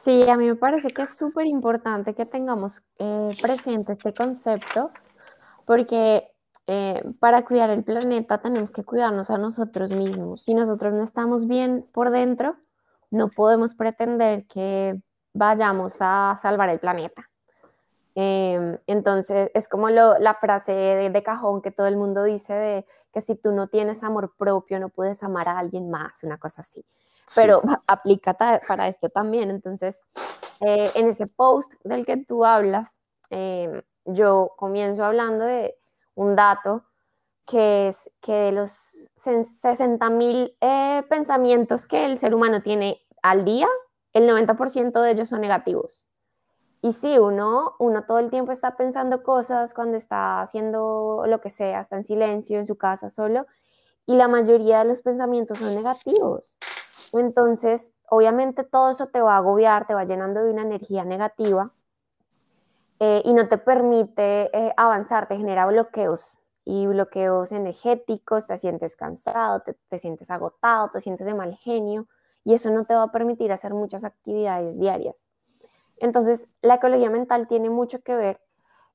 Sí, 0.03 0.26
a 0.30 0.36
mí 0.38 0.46
me 0.46 0.57
parece 0.57 0.88
que 0.88 1.03
es 1.03 1.14
súper 1.14 1.44
importante 1.44 2.14
que 2.14 2.24
tengamos 2.24 2.82
eh, 2.98 3.36
presente 3.42 3.92
este 3.92 4.14
concepto, 4.14 4.92
porque 5.66 6.30
eh, 6.66 7.03
para 7.18 7.44
cuidar 7.44 7.68
el 7.68 7.84
planeta 7.84 8.40
tenemos 8.40 8.70
que 8.70 8.82
cuidarnos 8.82 9.28
a 9.28 9.36
nosotros 9.36 9.90
mismos. 9.90 10.44
Si 10.44 10.55
nosotros 10.55 10.94
no 10.94 11.03
estamos 11.03 11.46
bien 11.46 11.86
por 11.92 12.11
dentro, 12.11 12.57
no 13.11 13.28
podemos 13.28 13.74
pretender 13.74 14.46
que 14.46 14.98
vayamos 15.34 15.98
a 16.01 16.34
salvar 16.40 16.70
el 16.70 16.80
planeta. 16.80 17.28
Em, 18.23 18.77
entonces, 18.87 19.51
es 19.55 19.66
como 19.66 19.89
la 19.89 20.35
frase 20.35 20.73
de, 20.73 21.23
cajón 21.23 21.62
que 21.62 21.71
todo 21.71 21.87
el 21.87 21.97
mundo 21.97 22.23
dice 22.23 22.53
de 22.53 22.87
que 23.14 23.23
si 23.23 23.35
tú 23.35 23.51
no 23.51 23.68
tienes 23.68 24.03
amor 24.03 24.35
propio, 24.37 24.79
no 24.79 24.91
puedes 24.91 25.23
amar 25.23 25.49
a 25.49 25.59
alguien 25.59 25.91
más, 25.91 26.23
una 26.23 26.37
cosa 26.37 26.61
así. 26.61 26.85
Pero 27.35 27.62
aplica 27.87 28.35
para 28.35 28.89
esto 28.89 29.09
también. 29.09 29.49
Entonces, 29.49 30.05
eh, 30.61 30.91
en 30.95 31.09
ese 31.09 31.29
post 31.29 31.73
del 31.83 32.05
que 32.05 32.18
tú 32.18 32.45
hablas, 32.45 33.01
em, 33.31 33.81
yo 34.05 34.53
comienzo 34.59 35.03
hablando 35.03 35.47
de 35.47 35.79
un 36.14 36.37
dato 36.37 36.85
que 37.47 37.89
es 37.89 38.12
que 38.21 38.35
de 38.35 38.53
los 38.53 38.71
60 39.16 40.11
mil 40.11 40.55
eh, 40.61 41.03
pensamientos 41.09 41.87
que 41.87 42.05
el 42.05 42.18
ser 42.18 42.35
humano 42.35 42.61
tiene 42.61 43.01
al 43.23 43.47
día, 43.47 43.68
el 44.12 44.29
90% 44.29 45.01
de 45.01 45.11
ellos 45.12 45.31
son 45.31 45.41
negativos. 45.41 46.09
Y 46.83 46.93
sí, 46.93 47.18
uno, 47.18 47.74
uno 47.78 48.05
todo 48.05 48.18
el 48.18 48.31
tiempo 48.31 48.53
está 48.53 48.76
pensando 48.76 49.22
cosas 49.22 49.74
cuando 49.74 49.99
está 49.99 50.41
haciendo 50.41 51.24
lo 51.26 51.41
que 51.41 51.51
sea, 51.51 51.81
está 51.81 51.97
en 51.97 52.05
silencio, 52.05 52.59
en 52.59 52.66
su 52.66 52.76
casa 52.76 53.11
solo, 53.11 53.47
y 54.07 54.16
la 54.16 54.28
mayoría 54.28 54.78
de 54.78 54.87
los 54.87 55.03
pensamientos 55.03 55.59
son 55.59 55.74
negativos. 55.74 56.59
Entonces, 57.12 57.95
obviamente 58.09 58.64
todo 58.64 58.91
eso 58.91 59.09
te 59.09 59.20
va 59.20 59.35
a 59.35 59.39
agobiar, 59.39 59.87
te 59.87 59.95
va 59.95 60.05
llenando 60.05 60.43
de 60.43 60.53
una 60.53 60.62
energía 60.62 61.05
negativa 61.05 61.72
eh, 62.99 63.22
y 63.24 63.35
no 63.35 63.49
te 63.49 63.59
permite 63.59 64.51
eh, 64.57 64.72
avanzar, 64.76 65.28
te 65.28 65.37
genera 65.37 65.66
bloqueos 65.66 66.39
y 66.64 66.87
bloqueos 66.87 67.53
energéticos, 67.53 68.47
te 68.47 68.57
sientes 68.59 68.97
cansado, 68.97 69.61
te, 69.61 69.74
te 69.89 69.99
sientes 69.99 70.31
agotado, 70.31 70.91
te 70.91 71.01
sientes 71.01 71.26
de 71.26 71.35
mal 71.35 71.57
genio 71.57 72.07
y 72.45 72.55
eso 72.55 72.70
no 72.70 72.85
te 72.85 72.95
va 72.95 73.05
a 73.05 73.12
permitir 73.12 73.53
hacer 73.53 73.74
muchas 73.74 74.05
actividades 74.05 74.78
diarias. 74.78 75.31
Entonces, 76.01 76.48
la 76.62 76.76
ecología 76.76 77.11
mental 77.11 77.46
tiene 77.46 77.70
mucho 77.70 78.03
que 78.03 78.16
ver 78.16 78.40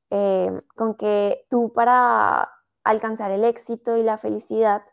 eh, 0.09 0.51
con 0.75 0.95
que 0.95 1.45
tú 1.49 1.71
para 1.71 2.51
alcanzar 2.83 3.31
el 3.31 3.43
éxito 3.43 3.95
y 3.95 4.03
la 4.03 4.17
felicidad 4.17 4.83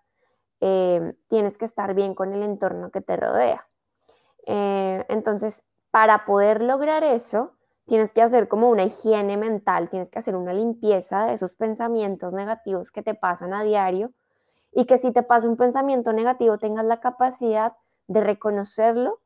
eh, 0.61 1.15
tienes 1.29 1.59
que 1.59 1.65
estar 1.65 1.95
bien 1.95 2.15
con 2.15 2.33
el 2.33 2.43
entorno 2.43 2.91
que 2.91 3.01
te 3.01 3.17
rodea. 3.17 3.67
Eh, 4.47 5.05
entonces, 5.09 5.65
para 5.91 6.25
poder 6.25 6.63
lograr 6.63 7.03
eso, 7.03 7.53
tienes 7.87 8.13
que 8.13 8.23
hacer 8.23 8.47
como 8.47 8.71
una 8.71 8.85
higiene 8.85 9.37
mental, 9.37 9.89
tienes 9.89 10.11
que 10.11 10.19
hacer 10.19 10.37
una 10.37 10.53
limpieza 10.53 11.27
de 11.27 11.35
esos 11.35 11.55
pensamientos 11.55 12.33
negativos 12.33 12.91
que 12.91 13.03
te 13.03 13.15
pasan 13.15 13.55
a 13.55 13.65
diario 13.65 14.13
y 14.71 14.85
que 14.85 14.99
si 14.99 15.13
te 15.13 15.23
pasa 15.23 15.49
un 15.49 15.57
pensamiento 15.57 16.13
negativo 16.13 16.59
tengas 16.59 16.85
la 16.85 17.01
capacidad 17.01 17.75
de 18.07 18.21
reconocerlo 18.21 19.21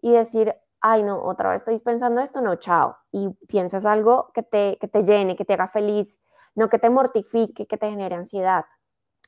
y 0.00 0.12
decir, 0.12 0.54
ay 0.80 1.02
no, 1.02 1.22
otra 1.22 1.50
vez 1.50 1.62
estoy 1.62 1.80
pensando 1.80 2.20
esto, 2.20 2.40
no, 2.40 2.56
chao. 2.56 2.96
Y 3.12 3.28
piensas 3.48 3.84
algo 3.84 4.30
que 4.34 4.42
te, 4.42 4.78
que 4.80 4.88
te 4.88 5.02
llene, 5.04 5.36
que 5.36 5.44
te 5.44 5.54
haga 5.54 5.68
feliz, 5.68 6.20
no 6.54 6.68
que 6.68 6.78
te 6.78 6.90
mortifique, 6.90 7.66
que 7.66 7.78
te 7.78 7.90
genere 7.90 8.14
ansiedad. 8.16 8.64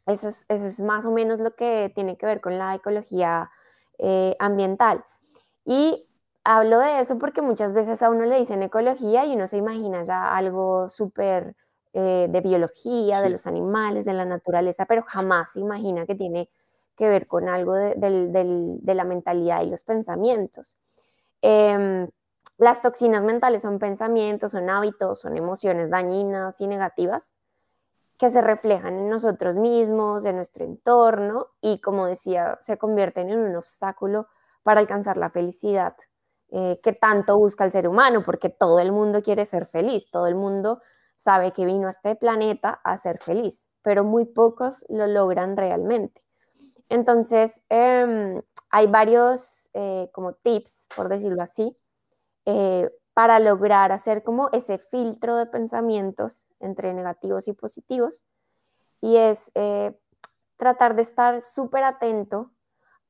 Eso 0.07 0.29
es, 0.29 0.47
eso 0.49 0.67
es 0.67 0.81
más 0.81 1.07
o 1.07 1.13
menos 1.13 1.41
lo 1.41 1.55
que 1.55 1.93
tiene 1.95 2.17
que 2.17 2.27
ver 2.27 2.41
con 2.41 2.59
la 2.59 2.75
ecología 2.75 3.51
eh, 3.99 4.37
ambiental. 4.39 5.05
Y 5.65 6.09
hablo 6.45 6.79
de 6.79 7.01
eso 7.01 7.19
porque 7.19 7.43
muchas 7.43 7.73
veces 7.73 8.03
a 8.03 8.11
uno 8.11 8.25
le 8.25 8.39
dicen 8.39 8.63
ecología 8.63 9.27
y 9.27 9.35
uno 9.35 9.47
se 9.47 9.59
imagina 9.59 10.05
ya 10.05 10.35
algo 10.35 10.89
súper 10.89 11.55
eh, 11.93 12.29
de 12.31 12.41
biología, 12.41 13.21
de 13.21 13.31
los 13.31 13.47
animales, 13.47 14.05
de 14.05 14.13
la 14.15 14.25
naturaleza, 14.25 14.87
pero 14.87 15.03
jamás 15.03 15.53
se 15.53 15.61
imagina 15.61 16.07
que 16.07 16.15
tiene 16.15 16.49
que 16.97 17.09
ver 17.09 17.27
con 17.27 17.49
algo 17.49 17.75
de, 17.75 18.95
la 18.95 19.05
mentalidad 19.05 19.63
y 19.63 19.71
los 19.71 19.85
pensamientos. 19.85 20.77
Em, 21.43 22.09
las 22.59 22.83
toxinas 22.83 23.23
mentales 23.23 23.63
son 23.63 23.79
pensamientos, 23.79 24.53
son 24.53 24.69
hábitos, 24.69 25.21
son 25.21 25.37
emociones 25.37 25.91
dañinas 25.91 26.61
y 26.61 26.67
negativas 26.67 27.35
que 28.19 28.29
se 28.29 28.43
reflejan 28.43 28.99
en 28.99 29.09
nosotros 29.09 29.57
mismos, 29.57 30.27
en 30.27 30.37
nuestro 30.37 30.65
entorno 30.65 31.47
y, 31.63 31.81
como 31.81 32.07
decía, 32.07 32.59
se 32.61 32.77
convierten 32.77 33.31
en 33.31 33.39
un 33.39 33.57
obstáculo 33.57 34.29
para 34.63 34.81
alcanzar 34.81 35.17
la 35.17 35.31
felicidad 35.31 35.97
eh, 36.51 36.81
que 36.83 36.93
tanto 36.93 37.39
busca 37.39 37.65
el 37.65 37.71
ser 37.71 37.89
humano, 37.89 38.23
porque 38.25 38.51
todo 38.51 38.81
el 38.81 38.93
mundo 38.93 39.23
quiere 39.23 39.45
ser 39.45 39.67
feliz, 39.67 40.11
todo 40.11 40.27
el 40.27 40.35
mundo 40.35 40.83
sabe 41.17 41.53
que 41.53 41.65
vino 41.65 41.87
a 41.87 41.91
este 41.91 42.17
planeta 42.17 42.81
a 42.83 42.97
ser 42.97 43.19
feliz, 43.19 43.71
pero 43.83 44.05
muy 44.05 44.25
pocos 44.25 44.85
lo 44.89 45.07
logran 45.07 45.57
realmente. 45.57 46.23
Entonces, 46.89 47.63
em, 47.69 48.43
hay 48.71 48.87
varios 48.87 49.71
eh, 49.75 50.09
como 50.13 50.35
tips, 50.35 50.89
por 50.95 51.09
decirlo 51.09 51.43
así, 51.43 51.77
eh, 52.47 52.89
para 53.13 53.41
lograr 53.41 53.93
hacer 53.93 54.23
como 54.23 54.49
ese 54.53 54.79
filtro 54.79 55.37
de 55.37 55.47
pensamientos 55.47 56.49
entre 56.61 56.95
negativos 56.95 57.49
y 57.49 57.53
positivos. 57.53 58.25
Y 59.01 59.17
es 59.17 59.51
eh, 59.55 59.99
tratar 60.57 60.95
de 60.95 61.03
estar 61.03 61.43
súper 61.43 61.83
atento 61.83 62.53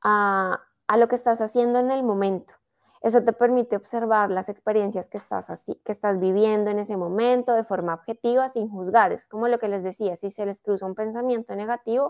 a, 0.02 0.62
a, 0.86 0.96
lo 0.96 1.08
que 1.08 1.16
estás 1.16 1.40
haciendo 1.42 1.78
en 1.78 1.90
el 1.90 2.02
momento. 2.02 2.54
Eso 3.02 3.22
te 3.22 3.32
permite 3.32 3.76
observar 3.76 4.30
las 4.30 4.48
experiencias 4.48 5.08
que 5.08 5.18
estás, 5.18 5.50
así, 5.50 5.74
que 5.84 5.92
estás 5.92 6.18
viviendo 6.18 6.70
en 6.70 6.78
ese 6.78 6.96
momento 6.96 7.52
de 7.52 7.64
forma 7.64 7.94
objetiva, 7.94 8.48
sin 8.48 8.68
juzgar. 8.70 9.12
Es 9.12 9.26
como 9.26 9.48
lo 9.48 9.58
que 9.58 9.68
les 9.68 9.84
decía, 9.84 10.16
si 10.16 10.30
se 10.30 10.46
les 10.46 10.60
cruza 10.60 10.86
un 10.86 10.94
pensamiento 10.94 11.54
negativo, 11.54 12.08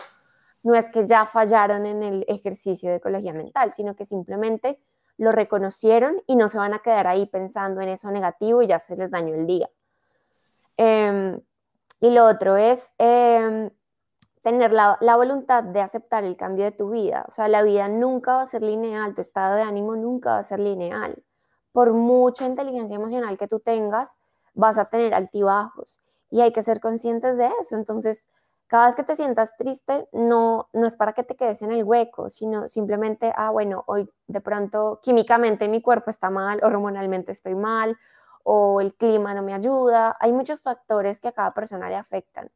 no 0.62 0.74
es 0.74 0.88
que 0.88 1.06
ya 1.06 1.26
fallaron 1.26 1.86
en 1.86 2.02
el 2.02 2.24
ejercicio 2.28 2.90
de 2.90 2.96
ecología 2.96 3.32
mental, 3.32 3.72
sino 3.72 3.94
que 3.96 4.04
simplemente 4.04 4.78
lo 5.16 5.32
reconocieron 5.32 6.22
y 6.26 6.36
no 6.36 6.48
se 6.48 6.58
van 6.58 6.74
a 6.74 6.80
quedar 6.80 7.06
ahí 7.06 7.26
pensando 7.26 7.80
en 7.80 7.90
eso 7.90 8.10
negativo 8.10 8.62
y 8.62 8.66
ya 8.66 8.78
se 8.78 8.96
les 8.96 9.10
dañó 9.10 9.34
el 9.34 9.46
día. 9.46 9.70
Em, 10.76 11.40
y 12.00 12.10
lo 12.10 12.26
otro 12.26 12.56
es 12.56 12.94
em, 12.98 13.70
tener 14.42 14.72
la, 14.72 14.96
la, 15.00 15.16
voluntad 15.16 15.62
de 15.62 15.80
aceptar 15.82 16.24
el 16.24 16.36
cambio 16.36 16.64
de 16.64 16.72
tu 16.72 16.90
vida. 16.90 17.26
O 17.28 17.32
sea, 17.32 17.48
la 17.48 17.62
vida 17.62 17.88
nunca 17.88 18.36
va 18.36 18.42
a 18.42 18.46
ser 18.46 18.62
lineal, 18.62 19.14
tu 19.14 19.20
estado 19.20 19.56
de 19.56 19.62
ánimo 19.62 19.94
nunca 19.96 20.30
va 20.30 20.38
a 20.38 20.44
ser 20.44 20.60
lineal. 20.60 21.22
Por 21.72 21.92
mucha 21.92 22.46
inteligencia 22.46 22.96
emocional 22.96 23.36
que 23.36 23.48
tú 23.48 23.60
tengas, 23.60 24.18
vas 24.54 24.78
a 24.78 24.86
tener 24.86 25.14
altibajos 25.14 26.00
y 26.30 26.40
hay 26.40 26.52
que 26.52 26.62
ser 26.62 26.80
conscientes 26.80 27.36
de 27.36 27.50
eso. 27.60 27.76
Entonces, 27.76 28.28
cada 28.70 28.86
vez 28.86 28.94
que 28.94 29.02
te 29.02 29.16
sientas 29.16 29.56
triste, 29.56 30.08
no, 30.12 30.68
no 30.72 30.86
es 30.86 30.94
para 30.94 31.12
que 31.12 31.24
te 31.24 31.34
quedes 31.34 31.60
en 31.62 31.72
el 31.72 31.82
hueco, 31.82 32.30
sino 32.30 32.68
simplemente, 32.68 33.32
ah, 33.34 33.50
bueno, 33.50 33.82
hoy 33.88 34.08
de 34.28 34.40
pronto 34.40 35.00
químicamente 35.02 35.66
mi 35.66 35.82
cuerpo 35.82 36.08
está 36.08 36.30
mal, 36.30 36.60
hormonalmente 36.62 37.32
estoy 37.32 37.56
mal, 37.56 37.98
o 38.44 38.80
el 38.80 38.94
clima 38.94 39.34
no 39.34 39.42
me 39.42 39.54
ayuda. 39.54 40.16
Hay 40.20 40.32
muchos 40.32 40.62
factores 40.62 41.18
que 41.18 41.26
a 41.26 41.32
cada 41.32 41.52
persona 41.52 41.88
le 41.88 41.96
afectan. 41.96 42.48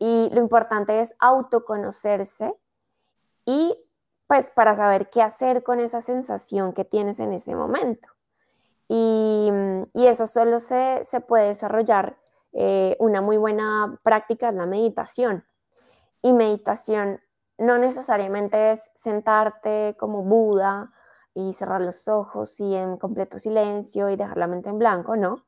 Y 0.00 0.30
lo 0.32 0.40
importante 0.40 1.00
es 1.00 1.14
autoconocerse 1.20 2.52
y 3.44 3.78
pues 4.26 4.50
para 4.50 4.74
saber 4.74 5.10
qué 5.10 5.22
hacer 5.22 5.62
con 5.62 5.78
esa 5.78 6.00
sensación 6.00 6.72
que 6.72 6.84
tienes 6.84 7.20
en 7.20 7.32
ese 7.32 7.54
momento. 7.54 8.08
Y, 8.88 9.52
y 9.92 10.08
eso 10.08 10.26
solo 10.26 10.58
se, 10.58 11.04
se 11.04 11.20
puede 11.20 11.46
desarrollar 11.46 12.16
eh, 12.58 12.96
una 13.00 13.20
muy 13.20 13.36
buena 13.36 14.00
práctica 14.02 14.48
es 14.48 14.54
la 14.54 14.64
meditación. 14.64 15.44
Y 16.22 16.32
meditación 16.32 17.20
no 17.58 17.76
necesariamente 17.76 18.72
es 18.72 18.90
sentarte 18.96 19.94
como 19.98 20.22
Buda 20.22 20.90
y 21.34 21.52
cerrar 21.52 21.82
los 21.82 22.08
ojos 22.08 22.58
y 22.58 22.74
en 22.74 22.96
completo 22.96 23.38
silencio 23.38 24.08
y 24.08 24.16
dejar 24.16 24.38
la 24.38 24.46
mente 24.46 24.70
en 24.70 24.78
blanco, 24.78 25.16
no. 25.16 25.44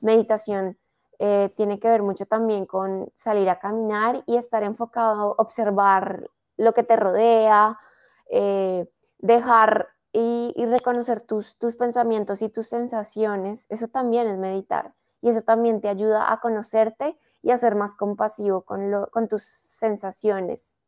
Meditación 0.00 0.76
eh, 1.20 1.52
tiene 1.56 1.78
que 1.78 1.88
ver 1.88 2.02
mucho 2.02 2.26
también 2.26 2.66
con 2.66 3.12
salir 3.16 3.48
a 3.50 3.60
caminar 3.60 4.24
y 4.26 4.36
estar 4.36 4.64
enfocado, 4.64 5.36
observar 5.38 6.28
lo 6.56 6.74
que 6.74 6.82
te 6.82 6.96
rodea, 6.96 7.78
eh, 8.30 8.90
dejar 9.18 9.90
y, 10.12 10.52
y 10.56 10.66
reconocer 10.66 11.20
tus, 11.20 11.56
tus 11.56 11.76
pensamientos 11.76 12.42
y 12.42 12.48
tus 12.48 12.66
sensaciones. 12.66 13.66
Eso 13.70 13.86
también 13.86 14.26
es 14.26 14.38
meditar 14.38 14.94
y 15.20 15.28
eso 15.30 15.42
también 15.42 15.80
te 15.80 15.88
ayuda 15.88 16.32
a 16.32 16.40
conocerte 16.40 17.16
y 17.42 17.50
a 17.50 17.56
ser 17.56 17.74
más 17.74 17.94
compasivo 17.94 18.62
con, 18.62 18.90
lo, 18.90 19.08
con 19.08 19.28
tus 19.28 19.42
sensaciones. 19.42 20.78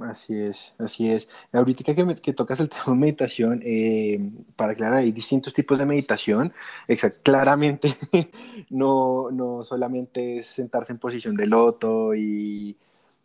Así 0.00 0.32
es, 0.32 0.74
así 0.78 1.10
es. 1.10 1.28
Ahorita 1.52 1.82
que, 1.82 2.16
que 2.16 2.32
tocas 2.32 2.60
el 2.60 2.68
tema 2.70 2.84
de 2.86 2.94
meditación, 2.94 3.60
eh, 3.64 4.30
para 4.54 4.72
aclarar, 4.72 4.98
hay 4.98 5.12
distintos 5.12 5.52
tipos 5.52 5.78
de 5.78 5.86
meditación. 5.86 6.52
Exacto, 6.86 7.20
claramente 7.22 7.94
no, 8.70 9.30
no 9.32 9.64
solamente 9.64 10.38
es 10.38 10.46
sentarse 10.46 10.92
en 10.92 10.98
posición 10.98 11.36
de 11.36 11.46
loto 11.48 12.14
y, 12.14 12.76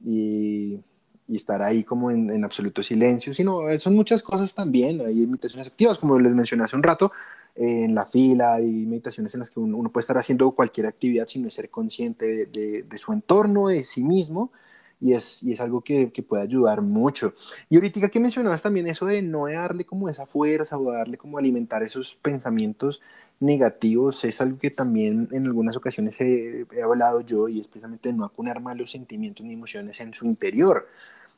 y, 0.04 0.80
y 1.28 1.36
estar 1.36 1.62
ahí 1.62 1.84
como 1.84 2.10
en, 2.10 2.32
en, 2.32 2.44
absoluto 2.44 2.82
silencio, 2.82 3.34
sino 3.34 3.62
son 3.78 3.96
muchas 3.96 4.24
cosas 4.24 4.56
también. 4.56 5.02
Hay 5.02 5.28
meditaciones 5.28 5.68
activas, 5.68 6.00
como 6.00 6.18
les 6.20 6.34
mencioné 6.34 6.64
hace 6.64 6.76
un 6.76 6.84
rato, 6.84 7.12
en 7.56 7.94
la 7.94 8.06
fila, 8.06 8.56
hay 8.56 8.66
meditaciones 8.66 9.34
en 9.34 9.42
las 9.42 9.52
que 9.52 9.60
uno, 9.60 9.90
puede 9.92 10.04
estar 10.04 10.18
haciendo 10.18 10.52
cualquier 10.52 10.88
actividad 10.88 11.28
sin 11.28 11.50
ser 11.52 11.70
consciente 11.70 12.48
de, 12.48 12.84
de, 12.84 12.98
su 12.98 13.14
entorno, 13.14 13.68
de 13.68 13.84
sí 13.84 14.04
mismo, 14.04 14.52
y 15.00 15.14
es, 15.14 15.44
y 15.44 15.52
es 15.52 15.62
algo 15.62 15.82
que, 15.82 16.12
que, 16.12 16.24
puede 16.24 16.44
ayudar 16.44 16.82
mucho. 16.82 17.34
Y 17.70 17.76
ahorita 17.76 18.10
que 18.10 18.20
mencionabas 18.20 18.62
también 18.62 18.88
eso 18.88 19.06
de 19.06 19.22
no 19.22 19.48
darle 19.48 19.86
como 19.86 20.10
esa 20.10 20.26
fuerza 20.26 20.78
o 20.78 20.92
darle 20.92 21.18
como 21.18 21.38
alimentar 21.38 21.84
esos 21.84 22.16
pensamientos 22.16 23.02
negativos, 23.40 24.24
es 24.24 24.40
algo 24.42 24.58
que 24.58 24.72
también 24.72 25.28
en 25.32 25.46
algunas 25.46 25.76
ocasiones 25.76 26.20
he, 26.22 26.66
he 26.72 26.82
hablado 26.82 27.22
yo, 27.22 27.48
y 27.50 27.60
es 27.60 27.68
precisamente 27.68 28.14
no 28.14 28.24
acunar 28.24 28.62
malos 28.62 28.92
sentimientos 28.92 29.46
ni 29.46 29.54
emociones 29.54 30.00
en 30.00 30.14
su 30.14 30.26
interior. 30.26 30.88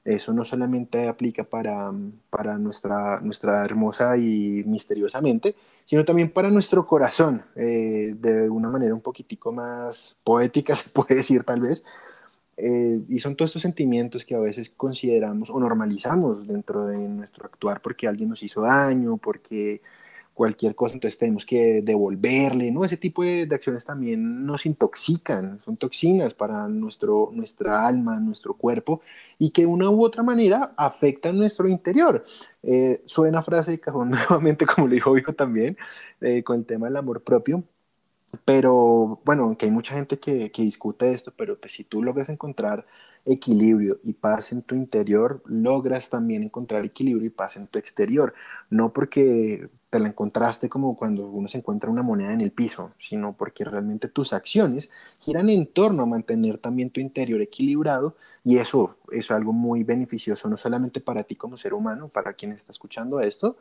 Eso 0.06 0.34
no 0.34 0.45
solamente 0.45 1.08
aplica 1.08 1.43
para, 1.43 1.91
para 2.30 2.60
nuestra, 2.60 3.20
nuestra 3.22 3.66
hermosa 3.66 4.16
y 4.18 4.64
misteriosamente 4.64 5.49
mente, 5.49 5.56
sino 5.86 6.06
también 6.06 6.32
para 6.32 6.51
nuestro 6.51 6.86
corazón, 6.86 7.43
eh, 7.56 8.14
de 8.16 8.47
una 8.47 8.70
manera 8.70 8.93
un 8.93 9.01
poquitico 9.01 9.51
más 9.51 10.16
poética, 10.24 10.76
se 10.76 10.89
puede 10.89 11.16
decir 11.16 11.43
tal 11.43 11.62
vez. 11.62 11.84
Eh, 12.58 13.01
y 13.10 13.20
son 13.20 13.36
todos 13.36 13.49
estos 13.49 13.64
sentimientos 13.64 14.24
que 14.24 14.36
a 14.36 14.39
veces 14.39 14.70
consideramos 14.70 15.49
o 15.49 15.60
normalizamos 15.60 16.47
dentro 16.47 16.86
de 16.86 16.97
nuestro 16.99 17.45
actuar 17.45 17.82
porque 17.82 18.08
alguien 18.08 18.30
nos 18.30 18.43
hizo 18.43 18.62
daño, 18.62 19.18
porque 19.18 19.82
cualquier 20.36 20.75
cosa, 20.75 20.95
entonces 20.95 21.17
tenemos 21.17 21.45
que 21.45 21.81
devolverle, 21.81 22.69
¿no? 22.69 22.83
Ese 22.83 22.97
tipo 22.97 23.23
de, 23.23 23.45
de, 23.45 23.55
acciones 23.55 23.86
también 23.86 24.45
nos 24.45 24.65
intoxican, 24.65 25.61
son 25.63 25.77
toxinas 25.77 26.33
para 26.33 26.67
nuestro, 26.67 27.31
nuestra 27.33 27.88
alma, 27.88 28.19
nuestro 28.19 28.53
cuerpo, 28.53 29.01
y 29.39 29.51
que 29.51 29.61
de 29.61 29.67
una 29.67 29.89
u 29.89 30.03
otra 30.03 30.23
manera 30.23 30.73
afectan 30.75 31.38
nuestro 31.38 31.69
interior. 31.69 32.25
Eh, 32.63 33.01
suena 33.05 33.41
frase 33.41 33.71
de 33.71 33.79
cajón 33.79 34.09
nuevamente, 34.29 34.65
como 34.65 34.88
lo 34.88 34.93
dijo 34.93 35.13
Vico 35.13 35.33
también, 35.33 35.77
eh, 36.19 36.43
con 36.43 36.57
el 36.57 36.65
tema 36.65 36.88
del 36.88 36.97
amor 36.97 37.23
propio, 37.23 37.63
pero 38.43 39.21
bueno, 39.23 39.43
aunque 39.43 39.67
hay 39.67 39.71
mucha 39.71 39.95
gente 39.95 40.19
que, 40.19 40.51
que 40.51 40.63
discute 40.63 41.11
esto, 41.11 41.33
pero 41.36 41.57
pues 41.57 41.71
si 41.71 41.86
tú 41.86 42.03
logras 42.03 42.27
encontrar 42.27 42.86
equilibrio 43.26 43.99
y 44.03 44.13
paz 44.13 44.51
en 44.51 44.61
tu 44.61 44.76
interior, 44.76 45.41
logras 45.45 46.09
también 46.09 46.43
encontrar 46.43 46.86
equilibrio 46.86 47.28
y 47.28 47.32
paz 47.32 47.57
en 47.57 47.67
tu 47.67 47.80
exterior. 47.80 48.34
No 48.69 48.93
porque 48.93 49.69
te 49.89 49.99
la 49.99 50.09
encontraste 50.09 50.67
como 50.67 50.97
cuando 50.97 51.28
uno 51.30 51.47
se 51.47 51.59
encuentra 51.59 51.89
una 51.89 52.01
moneda 52.01 52.34
en 52.34 52.41
el 52.41 52.51
piso, 52.51 52.91
sino 52.99 53.34
porque 53.38 53.63
realmente 53.63 54.09
tus 54.09 54.34
acciones 54.34 54.91
giran 55.19 55.49
en 55.49 55.67
torno 55.67 56.03
a 56.03 56.05
mantener 56.05 56.57
también 56.57 56.89
tu 56.89 56.99
interior 56.99 57.41
equilibrado 57.41 58.15
y 58.43 58.57
eso 58.57 58.97
es 59.11 59.32
algo 59.32 59.53
muy 59.53 59.84
beneficioso, 59.84 60.49
no 60.49 60.57
solamente 60.57 60.99
para 61.01 61.23
ti 61.23 61.36
como 61.36 61.57
ser 61.57 61.73
humano, 61.73 62.09
para 62.09 62.34
quien 62.34 62.51
está 62.51 62.71
escuchando 62.71 63.21
esto, 63.21 63.57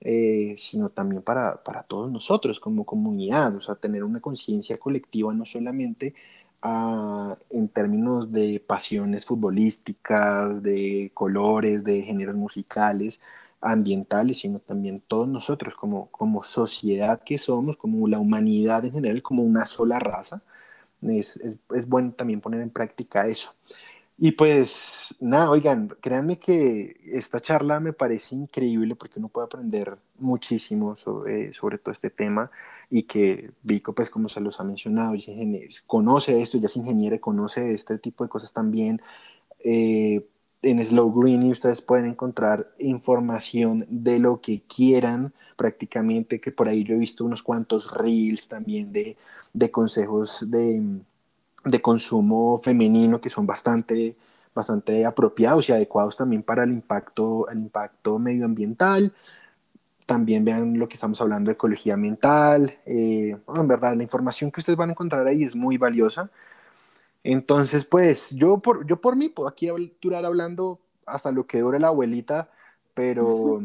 eh, 0.00 0.54
sino 0.58 0.90
también 0.90 1.22
para, 1.22 1.64
para 1.64 1.82
todos 1.82 2.12
nosotros 2.12 2.60
como 2.60 2.84
comunidad, 2.84 3.56
o 3.56 3.60
sea, 3.60 3.74
tener 3.74 4.04
una 4.04 4.20
conciencia 4.20 4.78
colectiva 4.78 5.32
no 5.32 5.44
solamente 5.44 6.14
en 6.62 7.68
términos 7.68 8.32
de 8.32 8.60
pasiones 8.66 9.24
futbolísticas, 9.26 10.62
de 10.62 11.10
colores, 11.14 11.84
de 11.84 12.02
géneros 12.02 12.34
musicales, 12.34 13.20
ambientales, 13.60 14.38
sino 14.38 14.58
también 14.60 15.00
todos 15.06 15.28
nosotros 15.28 15.74
como, 15.74 16.10
como 16.10 16.42
sociedad 16.42 17.22
que 17.24 17.38
somos, 17.38 17.76
como 17.76 18.06
la 18.08 18.18
humanidad 18.18 18.84
en 18.84 18.92
general, 18.92 19.22
como 19.22 19.42
una 19.42 19.66
sola 19.66 19.98
raza. 19.98 20.42
Es, 21.02 21.36
es, 21.36 21.58
es 21.74 21.88
bueno 21.88 22.12
también 22.12 22.40
poner 22.40 22.60
en 22.60 22.70
práctica 22.70 23.26
eso. 23.26 23.54
Y 24.20 24.32
pues 24.32 25.14
nada, 25.20 25.50
oigan, 25.50 25.88
créanme 26.00 26.38
que 26.40 27.00
esta 27.04 27.40
charla 27.40 27.78
me 27.78 27.92
parece 27.92 28.34
increíble 28.34 28.96
porque 28.96 29.20
uno 29.20 29.28
puede 29.28 29.46
aprender 29.46 29.96
muchísimo 30.18 30.96
sobre, 30.96 31.52
sobre 31.52 31.78
todo 31.78 31.92
este 31.92 32.10
tema 32.10 32.50
y 32.90 33.02
que 33.04 33.52
Vico, 33.62 33.94
pues 33.94 34.10
como 34.10 34.28
se 34.28 34.40
los 34.40 34.60
ha 34.60 34.64
mencionado, 34.64 35.14
conoce 35.86 36.40
esto, 36.40 36.58
ya 36.58 36.66
es 36.66 36.76
ingeniero, 36.76 37.20
conoce 37.20 37.72
este 37.74 37.98
tipo 37.98 38.24
de 38.24 38.30
cosas 38.30 38.52
también. 38.52 39.00
Eh, 39.60 40.26
en 40.62 40.84
Slow 40.84 41.12
Green 41.12 41.50
ustedes 41.50 41.82
pueden 41.82 42.06
encontrar 42.06 42.72
información 42.78 43.86
de 43.88 44.18
lo 44.18 44.40
que 44.40 44.62
quieran 44.62 45.32
prácticamente, 45.56 46.40
que 46.40 46.52
por 46.52 46.68
ahí 46.68 46.84
yo 46.84 46.94
he 46.94 46.98
visto 46.98 47.24
unos 47.24 47.42
cuantos 47.42 47.92
reels 47.94 48.48
también 48.48 48.92
de, 48.92 49.16
de 49.52 49.70
consejos 49.70 50.50
de 50.50 51.00
de 51.64 51.80
consumo 51.82 52.58
femenino 52.58 53.20
que 53.20 53.30
son 53.30 53.46
bastante, 53.46 54.16
bastante 54.54 55.04
apropiados 55.04 55.68
y 55.68 55.72
adecuados 55.72 56.16
también 56.16 56.42
para 56.42 56.64
el 56.64 56.70
impacto, 56.70 57.48
el 57.48 57.58
impacto 57.58 58.18
medioambiental. 58.18 59.12
También 60.08 60.42
vean 60.42 60.78
lo 60.78 60.88
que 60.88 60.94
estamos 60.94 61.20
hablando 61.20 61.50
de 61.50 61.52
ecología 61.52 61.98
mental. 61.98 62.72
Eh, 62.86 63.36
en 63.54 63.68
verdad, 63.68 63.94
la 63.94 64.02
información 64.02 64.50
que 64.50 64.60
ustedes 64.60 64.78
van 64.78 64.88
a 64.88 64.92
encontrar 64.92 65.26
ahí 65.26 65.44
es 65.44 65.54
muy 65.54 65.76
valiosa. 65.76 66.30
Entonces, 67.22 67.84
pues 67.84 68.30
yo 68.30 68.58
por, 68.58 68.86
yo 68.86 69.02
por 69.02 69.16
mí 69.16 69.28
puedo 69.28 69.50
aquí 69.50 69.68
durar 70.00 70.24
hablando 70.24 70.80
hasta 71.04 71.30
lo 71.30 71.46
que 71.46 71.60
dure 71.60 71.78
la 71.78 71.88
abuelita, 71.88 72.50
pero... 72.94 73.62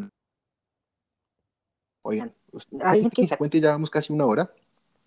Oigan, 2.01 2.33
alguien 2.81 3.09
que 3.09 3.25
se 3.25 3.37
cuente 3.37 3.61
ya 3.61 3.71
vamos 3.71 3.89
casi 3.89 4.11
una 4.11 4.25
hora 4.25 4.51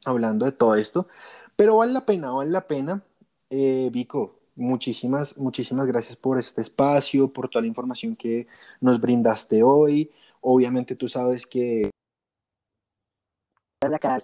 hablando 0.07 0.47
de 0.47 0.53
todo 0.53 0.74
esto. 0.74 1.07
Pero 1.55 1.76
vale 1.76 1.93
la 1.93 2.07
pena, 2.07 2.30
vale 2.30 2.51
la 2.51 2.66
pena. 2.66 3.03
Eh, 3.51 3.91
Vico, 3.93 4.37
muchísimas, 4.55 5.37
muchísimas 5.37 5.87
gracias 5.87 6.16
por 6.16 6.39
este 6.39 6.62
espacio, 6.62 7.30
por 7.30 7.51
toda 7.51 7.61
la 7.61 7.68
información 7.68 8.16
que 8.16 8.47
nos 8.80 8.99
brindaste 8.99 9.62
hoy. 9.62 10.11
Obviamente 10.41 10.97
tú 10.97 11.09
sabes 11.09 11.47
que 11.47 11.91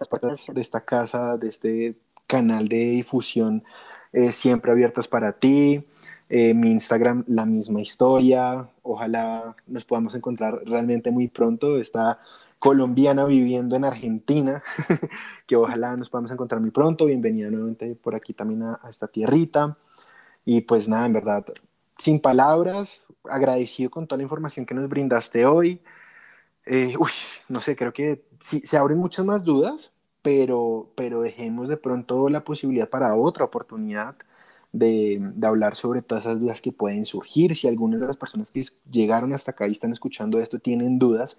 puertas 0.08 0.46
de 0.52 0.60
esta 0.60 0.84
casa, 0.84 1.36
de 1.36 1.48
este 1.48 1.96
canal 2.26 2.68
de 2.68 2.90
difusión, 2.90 3.64
eh, 4.12 4.32
siempre 4.32 4.72
abiertas 4.72 5.08
para 5.08 5.32
ti. 5.32 5.86
Eh, 6.28 6.54
mi 6.54 6.70
Instagram, 6.70 7.24
la 7.28 7.44
misma 7.44 7.80
historia. 7.80 8.68
Ojalá 8.82 9.54
nos 9.66 9.84
podamos 9.84 10.14
encontrar 10.14 10.62
realmente 10.64 11.10
muy 11.10 11.28
pronto. 11.28 11.76
Está 11.76 12.20
colombiana 12.58 13.24
viviendo 13.24 13.76
en 13.76 13.84
Argentina, 13.84 14.62
que 15.46 15.56
ojalá 15.56 15.96
nos 15.96 16.08
podamos 16.08 16.30
encontrar 16.30 16.60
muy 16.60 16.70
pronto. 16.70 17.06
Bienvenida 17.06 17.50
nuevamente 17.50 17.94
por 17.96 18.14
aquí 18.14 18.32
también 18.32 18.62
a, 18.62 18.80
esta 18.88 19.08
tierrita. 19.08 19.76
Y 20.44 20.62
pues 20.62 20.88
nada, 20.88 21.06
en 21.06 21.12
verdad, 21.12 21.44
sin 21.98 22.20
palabras, 22.20 23.00
agradecido 23.24 23.90
con 23.90 24.06
toda 24.06 24.16
la 24.18 24.22
información 24.22 24.64
que 24.64 24.74
nos 24.74 24.88
brindaste 24.88 25.44
hoy. 25.44 25.82
Eh, 26.66 26.94
uy, 26.98 27.10
no 27.48 27.60
sé, 27.60 27.76
creo 27.76 27.92
que 27.92 28.24
sí, 28.38 28.60
se 28.64 28.76
abren 28.76 28.98
muchas 28.98 29.24
más 29.26 29.44
dudas, 29.44 29.92
pero, 30.22 30.92
pero 30.94 31.20
dejemos 31.22 31.68
de 31.68 31.76
pronto 31.76 32.28
la 32.28 32.44
posibilidad 32.44 32.88
para 32.88 33.16
otra 33.16 33.44
oportunidad 33.44 34.16
de, 34.72 35.18
de, 35.34 35.46
hablar 35.46 35.76
sobre 35.76 36.02
todas 36.02 36.24
esas 36.24 36.40
dudas 36.40 36.62
que 36.62 36.72
pueden 36.72 37.04
surgir. 37.04 37.56
Si 37.56 37.68
algunas 37.68 38.00
de 38.00 38.06
las 38.06 38.16
personas 38.16 38.50
que 38.50 38.64
llegaron 38.90 39.32
hasta 39.32 39.50
acá 39.52 39.66
y 39.66 39.72
están 39.72 39.92
escuchando 39.92 40.40
esto 40.40 40.58
tienen 40.58 40.98
dudas, 40.98 41.38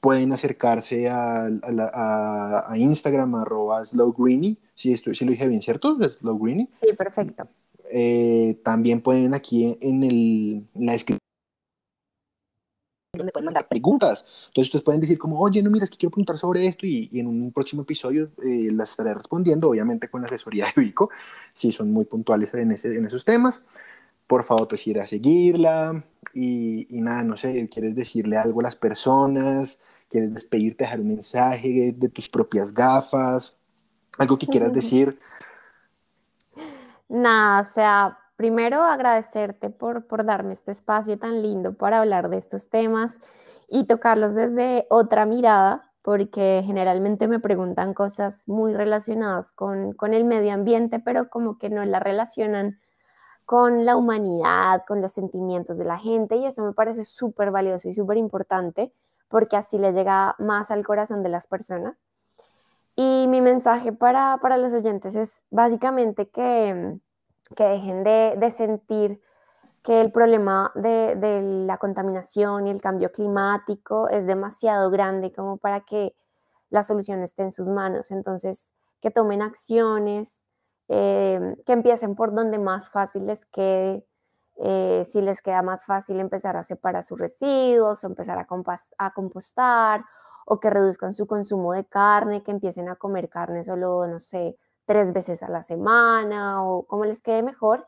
pueden 0.00 0.32
acercarse 0.32 1.08
a, 1.08 1.46
a, 1.46 2.72
a 2.72 2.78
Instagram, 2.78 3.34
arroba 3.34 3.84
slowgreeny, 3.84 4.58
si, 4.74 4.96
si 4.96 5.24
lo 5.24 5.32
dije 5.32 5.48
bien, 5.48 5.62
¿cierto? 5.62 5.96
Slowgreeny. 6.08 6.68
Sí, 6.72 6.92
perfecto. 6.96 7.48
Eh, 7.90 8.58
también 8.64 9.00
pueden 9.00 9.34
aquí 9.34 9.76
en, 9.80 10.02
el, 10.02 10.66
en 10.74 10.86
la 10.86 10.92
descripción 10.92 11.25
donde 13.18 13.32
pueden 13.32 13.46
mandar 13.46 13.68
preguntas. 13.68 14.26
Entonces 14.48 14.68
ustedes 14.68 14.84
pueden 14.84 15.00
decir 15.00 15.18
como, 15.18 15.40
oye, 15.40 15.62
no, 15.62 15.70
mira, 15.70 15.84
es 15.84 15.90
que 15.90 15.96
quiero 15.96 16.10
preguntar 16.10 16.38
sobre 16.38 16.66
esto 16.66 16.86
y, 16.86 17.08
y 17.12 17.20
en 17.20 17.26
un 17.26 17.52
próximo 17.52 17.82
episodio 17.82 18.30
eh, 18.44 18.70
las 18.72 18.90
estaré 18.90 19.14
respondiendo, 19.14 19.70
obviamente 19.70 20.08
con 20.08 20.22
la 20.22 20.28
asesoría 20.28 20.66
de 20.74 20.82
Vico, 20.82 21.10
si 21.52 21.72
son 21.72 21.92
muy 21.92 22.04
puntuales 22.04 22.52
en, 22.54 22.72
ese, 22.72 22.96
en 22.96 23.06
esos 23.06 23.24
temas. 23.24 23.60
Por 24.26 24.42
favor, 24.42 24.68
pues 24.68 24.86
ir 24.86 24.98
a 25.00 25.06
seguirla 25.06 26.04
y, 26.34 26.86
y 26.96 27.00
nada, 27.00 27.22
no 27.22 27.36
sé, 27.36 27.68
¿quieres 27.68 27.94
decirle 27.94 28.36
algo 28.36 28.60
a 28.60 28.64
las 28.64 28.76
personas? 28.76 29.78
quieres 30.08 30.32
despedirte, 30.32 30.84
dejar 30.84 31.00
un 31.00 31.08
mensaje 31.08 31.94
de 31.96 32.08
tus 32.08 32.28
propias 32.28 32.72
gafas, 32.72 33.56
algo 34.18 34.38
que 34.38 34.46
quieras 34.46 34.72
decir. 34.72 35.18
Nada, 37.08 37.60
o 37.60 37.64
sea, 37.64 38.18
primero 38.36 38.82
agradecerte 38.82 39.70
por, 39.70 40.06
por 40.06 40.24
darme 40.24 40.52
este 40.52 40.72
espacio 40.72 41.18
tan 41.18 41.42
lindo 41.42 41.74
para 41.74 42.00
hablar 42.00 42.28
de 42.28 42.36
estos 42.36 42.70
temas 42.70 43.20
y 43.68 43.84
tocarlos 43.84 44.34
desde 44.34 44.86
otra 44.90 45.26
mirada, 45.26 45.92
porque 46.02 46.62
generalmente 46.64 47.26
me 47.26 47.40
preguntan 47.40 47.94
cosas 47.94 48.48
muy 48.48 48.74
relacionadas 48.74 49.52
con, 49.52 49.92
con 49.92 50.14
el 50.14 50.24
medio 50.24 50.52
ambiente, 50.52 51.00
pero 51.00 51.28
como 51.28 51.58
que 51.58 51.68
no 51.68 51.84
la 51.84 51.98
relacionan 51.98 52.78
con 53.44 53.84
la 53.84 53.96
humanidad, 53.96 54.84
con 54.86 55.00
los 55.00 55.12
sentimientos 55.12 55.78
de 55.78 55.84
la 55.84 55.98
gente, 55.98 56.36
y 56.36 56.46
eso 56.46 56.64
me 56.64 56.72
parece 56.72 57.04
súper 57.04 57.50
valioso 57.50 57.88
y 57.88 57.94
súper 57.94 58.18
importante 58.18 58.92
porque 59.28 59.56
así 59.56 59.78
le 59.78 59.92
llega 59.92 60.34
más 60.38 60.70
al 60.70 60.84
corazón 60.84 61.22
de 61.22 61.28
las 61.28 61.46
personas. 61.46 62.02
Y 62.94 63.26
mi 63.28 63.40
mensaje 63.40 63.92
para, 63.92 64.38
los 64.56 64.72
oyentes 64.72 65.16
es 65.16 65.44
básicamente 65.50 66.28
que, 66.28 66.98
que 67.54 67.64
dejen 67.64 68.04
de, 68.04 68.50
sentir 68.50 69.20
que 69.82 70.00
el 70.00 70.10
problema 70.10 70.72
de, 70.74 71.14
de, 71.16 71.42
la 71.42 71.78
contaminación 71.78 72.66
y 72.66 72.70
el 72.70 72.80
cambio 72.80 73.12
climático 73.12 74.08
es 74.08 74.26
demasiado 74.26 74.90
grande 74.90 75.32
como 75.32 75.58
para 75.58 75.82
que 75.82 76.14
la 76.70 76.82
solución 76.82 77.22
esté 77.22 77.42
en 77.42 77.52
sus 77.52 77.68
manos. 77.68 78.10
Entonces, 78.10 78.72
que 79.00 79.10
tomen 79.10 79.42
acciones, 79.42 80.44
eh, 80.88 81.56
que 81.64 81.72
empiecen 81.72 82.14
por 82.14 82.34
donde 82.34 82.58
más 82.58 82.88
fácil 82.88 83.26
les 83.26 83.44
quede, 83.46 84.06
eh, 84.58 85.02
si 85.04 85.20
les 85.20 85.42
queda 85.42 85.62
más 85.62 85.84
fácil 85.84 86.18
empezar 86.18 86.56
a 86.56 86.62
separar 86.62 87.04
sus 87.04 87.18
residuos 87.18 88.02
o 88.02 88.06
empezar 88.06 88.38
a, 88.38 88.46
a 88.98 89.10
compostar 89.12 90.04
o 90.46 90.60
que 90.60 90.70
reduzcan 90.70 91.12
su 91.12 91.26
consumo 91.26 91.72
de 91.72 91.84
carne, 91.84 92.42
que 92.42 92.52
empiecen 92.52 92.88
a 92.88 92.96
comer 92.96 93.28
carne 93.28 93.64
solo, 93.64 94.06
no 94.06 94.20
sé, 94.20 94.56
tres 94.86 95.12
veces 95.12 95.42
a 95.42 95.48
la 95.48 95.62
semana 95.62 96.64
o 96.64 96.84
como 96.84 97.04
les 97.04 97.22
quede 97.22 97.42
mejor, 97.42 97.86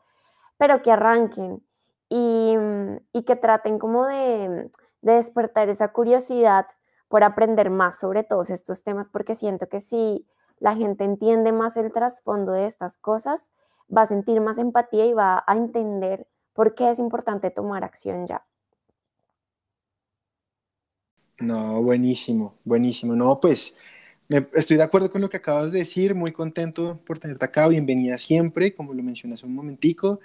pero 0.57 0.81
que 0.81 0.91
arranquen 0.91 1.63
y, 2.09 2.55
mm, 2.57 2.97
y 3.13 3.23
que 3.23 3.35
traten 3.35 3.79
como 3.79 4.05
de, 4.05 4.69
de, 5.01 5.13
despertar 5.13 5.69
esa 5.69 5.89
curiosidad 5.93 6.67
por 7.07 7.23
aprender 7.23 7.69
más 7.71 7.99
sobre 7.99 8.23
todos 8.23 8.49
estos 8.51 8.83
temas, 8.83 9.09
porque 9.09 9.35
siento 9.35 9.67
que 9.67 9.81
si 9.81 10.27
la 10.59 10.75
gente 10.75 11.03
entiende 11.05 11.51
más 11.51 11.77
el 11.77 11.91
trasfondo 11.91 12.51
de 12.51 12.65
estas 12.65 12.97
cosas, 12.97 13.51
va 13.95 14.03
a 14.03 14.05
sentir 14.05 14.41
más 14.41 14.57
empatía 14.57 15.05
y 15.05 15.13
va 15.13 15.43
a 15.47 15.55
entender 15.55 16.27
¿Por 16.59 16.75
qué 16.75 16.91
es 16.91 16.99
importante 16.99 17.51
tomar 17.51 17.85
acción 17.85 18.27
ya? 18.27 18.45
No, 21.39 21.81
buenísimo, 21.81 22.55
buenísimo. 22.65 23.15
No, 23.15 23.39
pues 23.39 23.77
estoy 24.29 24.77
de 24.77 24.83
acuerdo 24.83 25.09
con 25.09 25.21
lo 25.21 25.29
que 25.29 25.37
acabas 25.37 25.71
de 25.71 25.79
decir, 25.79 26.13
muy 26.13 26.31
contento 26.31 26.99
por 27.05 27.17
tenerte 27.17 27.45
acá, 27.45 27.67
bienvenida 27.67 28.17
siempre, 28.17 28.73
como 28.73 28.93
lo 28.93 29.01
mencioné 29.01 29.33
hace 29.33 29.45
un 29.45 29.55
momentico, 29.55 30.19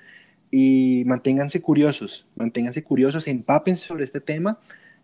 y 0.50 1.02
manténganse 1.06 1.62
curiosos, 1.62 2.26
manténganse 2.36 2.84
curiosos, 2.84 3.26
empápense 3.26 3.86
sobre 3.86 4.04
este 4.04 4.20
tema, 4.20 4.58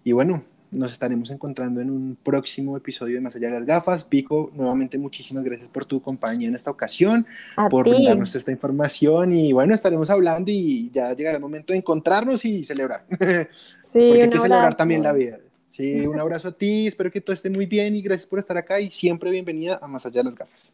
y 0.05 0.13
bueno, 0.13 0.45
nos 0.71 0.93
estaremos 0.93 1.31
encontrando 1.31 1.81
en 1.81 1.91
un 1.91 2.17
próximo 2.23 2.77
episodio 2.77 3.17
de 3.17 3.21
Más 3.21 3.35
allá 3.35 3.49
de 3.49 3.55
las 3.55 3.67
gafas. 3.67 4.05
Pico, 4.05 4.53
nuevamente 4.55 4.99
muchísimas 4.99 5.43
gracias 5.43 5.69
por 5.69 5.85
tu 5.85 6.01
compañía 6.01 6.47
en 6.47 6.55
esta 6.55 6.71
ocasión, 6.71 7.27
por 7.71 7.89
brindarnos 7.89 8.35
esta 8.37 8.53
información 8.53 9.33
y 9.33 9.53
bueno, 9.53 9.75
estaremos 9.75 10.11
hablando 10.11 10.51
y 10.53 10.91
ya 10.91 11.13
llegará 11.15 11.37
el 11.37 11.43
momento 11.43 11.73
de 11.73 11.79
encontrarnos 11.79 12.45
y 12.45 12.65
celebrar. 12.65 13.05
Sí, 13.93 13.99
Porque 14.07 14.23
hay 14.23 14.31
que 14.31 14.39
celebrar 14.39 14.75
también 14.75 15.03
la 15.03 15.13
vida. 15.13 15.41
Sí, 15.71 16.05
un 16.05 16.21
abrazo 16.21 16.49
a 16.49 16.53
ti, 16.53 16.89
espero 16.89 17.13
que 17.13 17.21
todo 17.21 17.33
esté 17.33 17.49
muy 17.49 17.65
bien 17.65 17.95
y 17.95 18.03
gracias 18.03 18.27
por 18.27 18.41
estar 18.41 18.57
acá 18.57 18.81
y 18.81 18.91
siempre 18.91 19.31
bienvenida 19.31 19.79
a 19.81 19.87
Más 19.87 20.05
allá 20.05 20.21
de 20.21 20.25
las 20.25 20.35
gafas. 20.35 20.73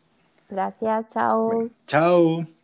Gracias, 0.49 1.13
chao. 1.13 1.69
chao. 1.87 2.56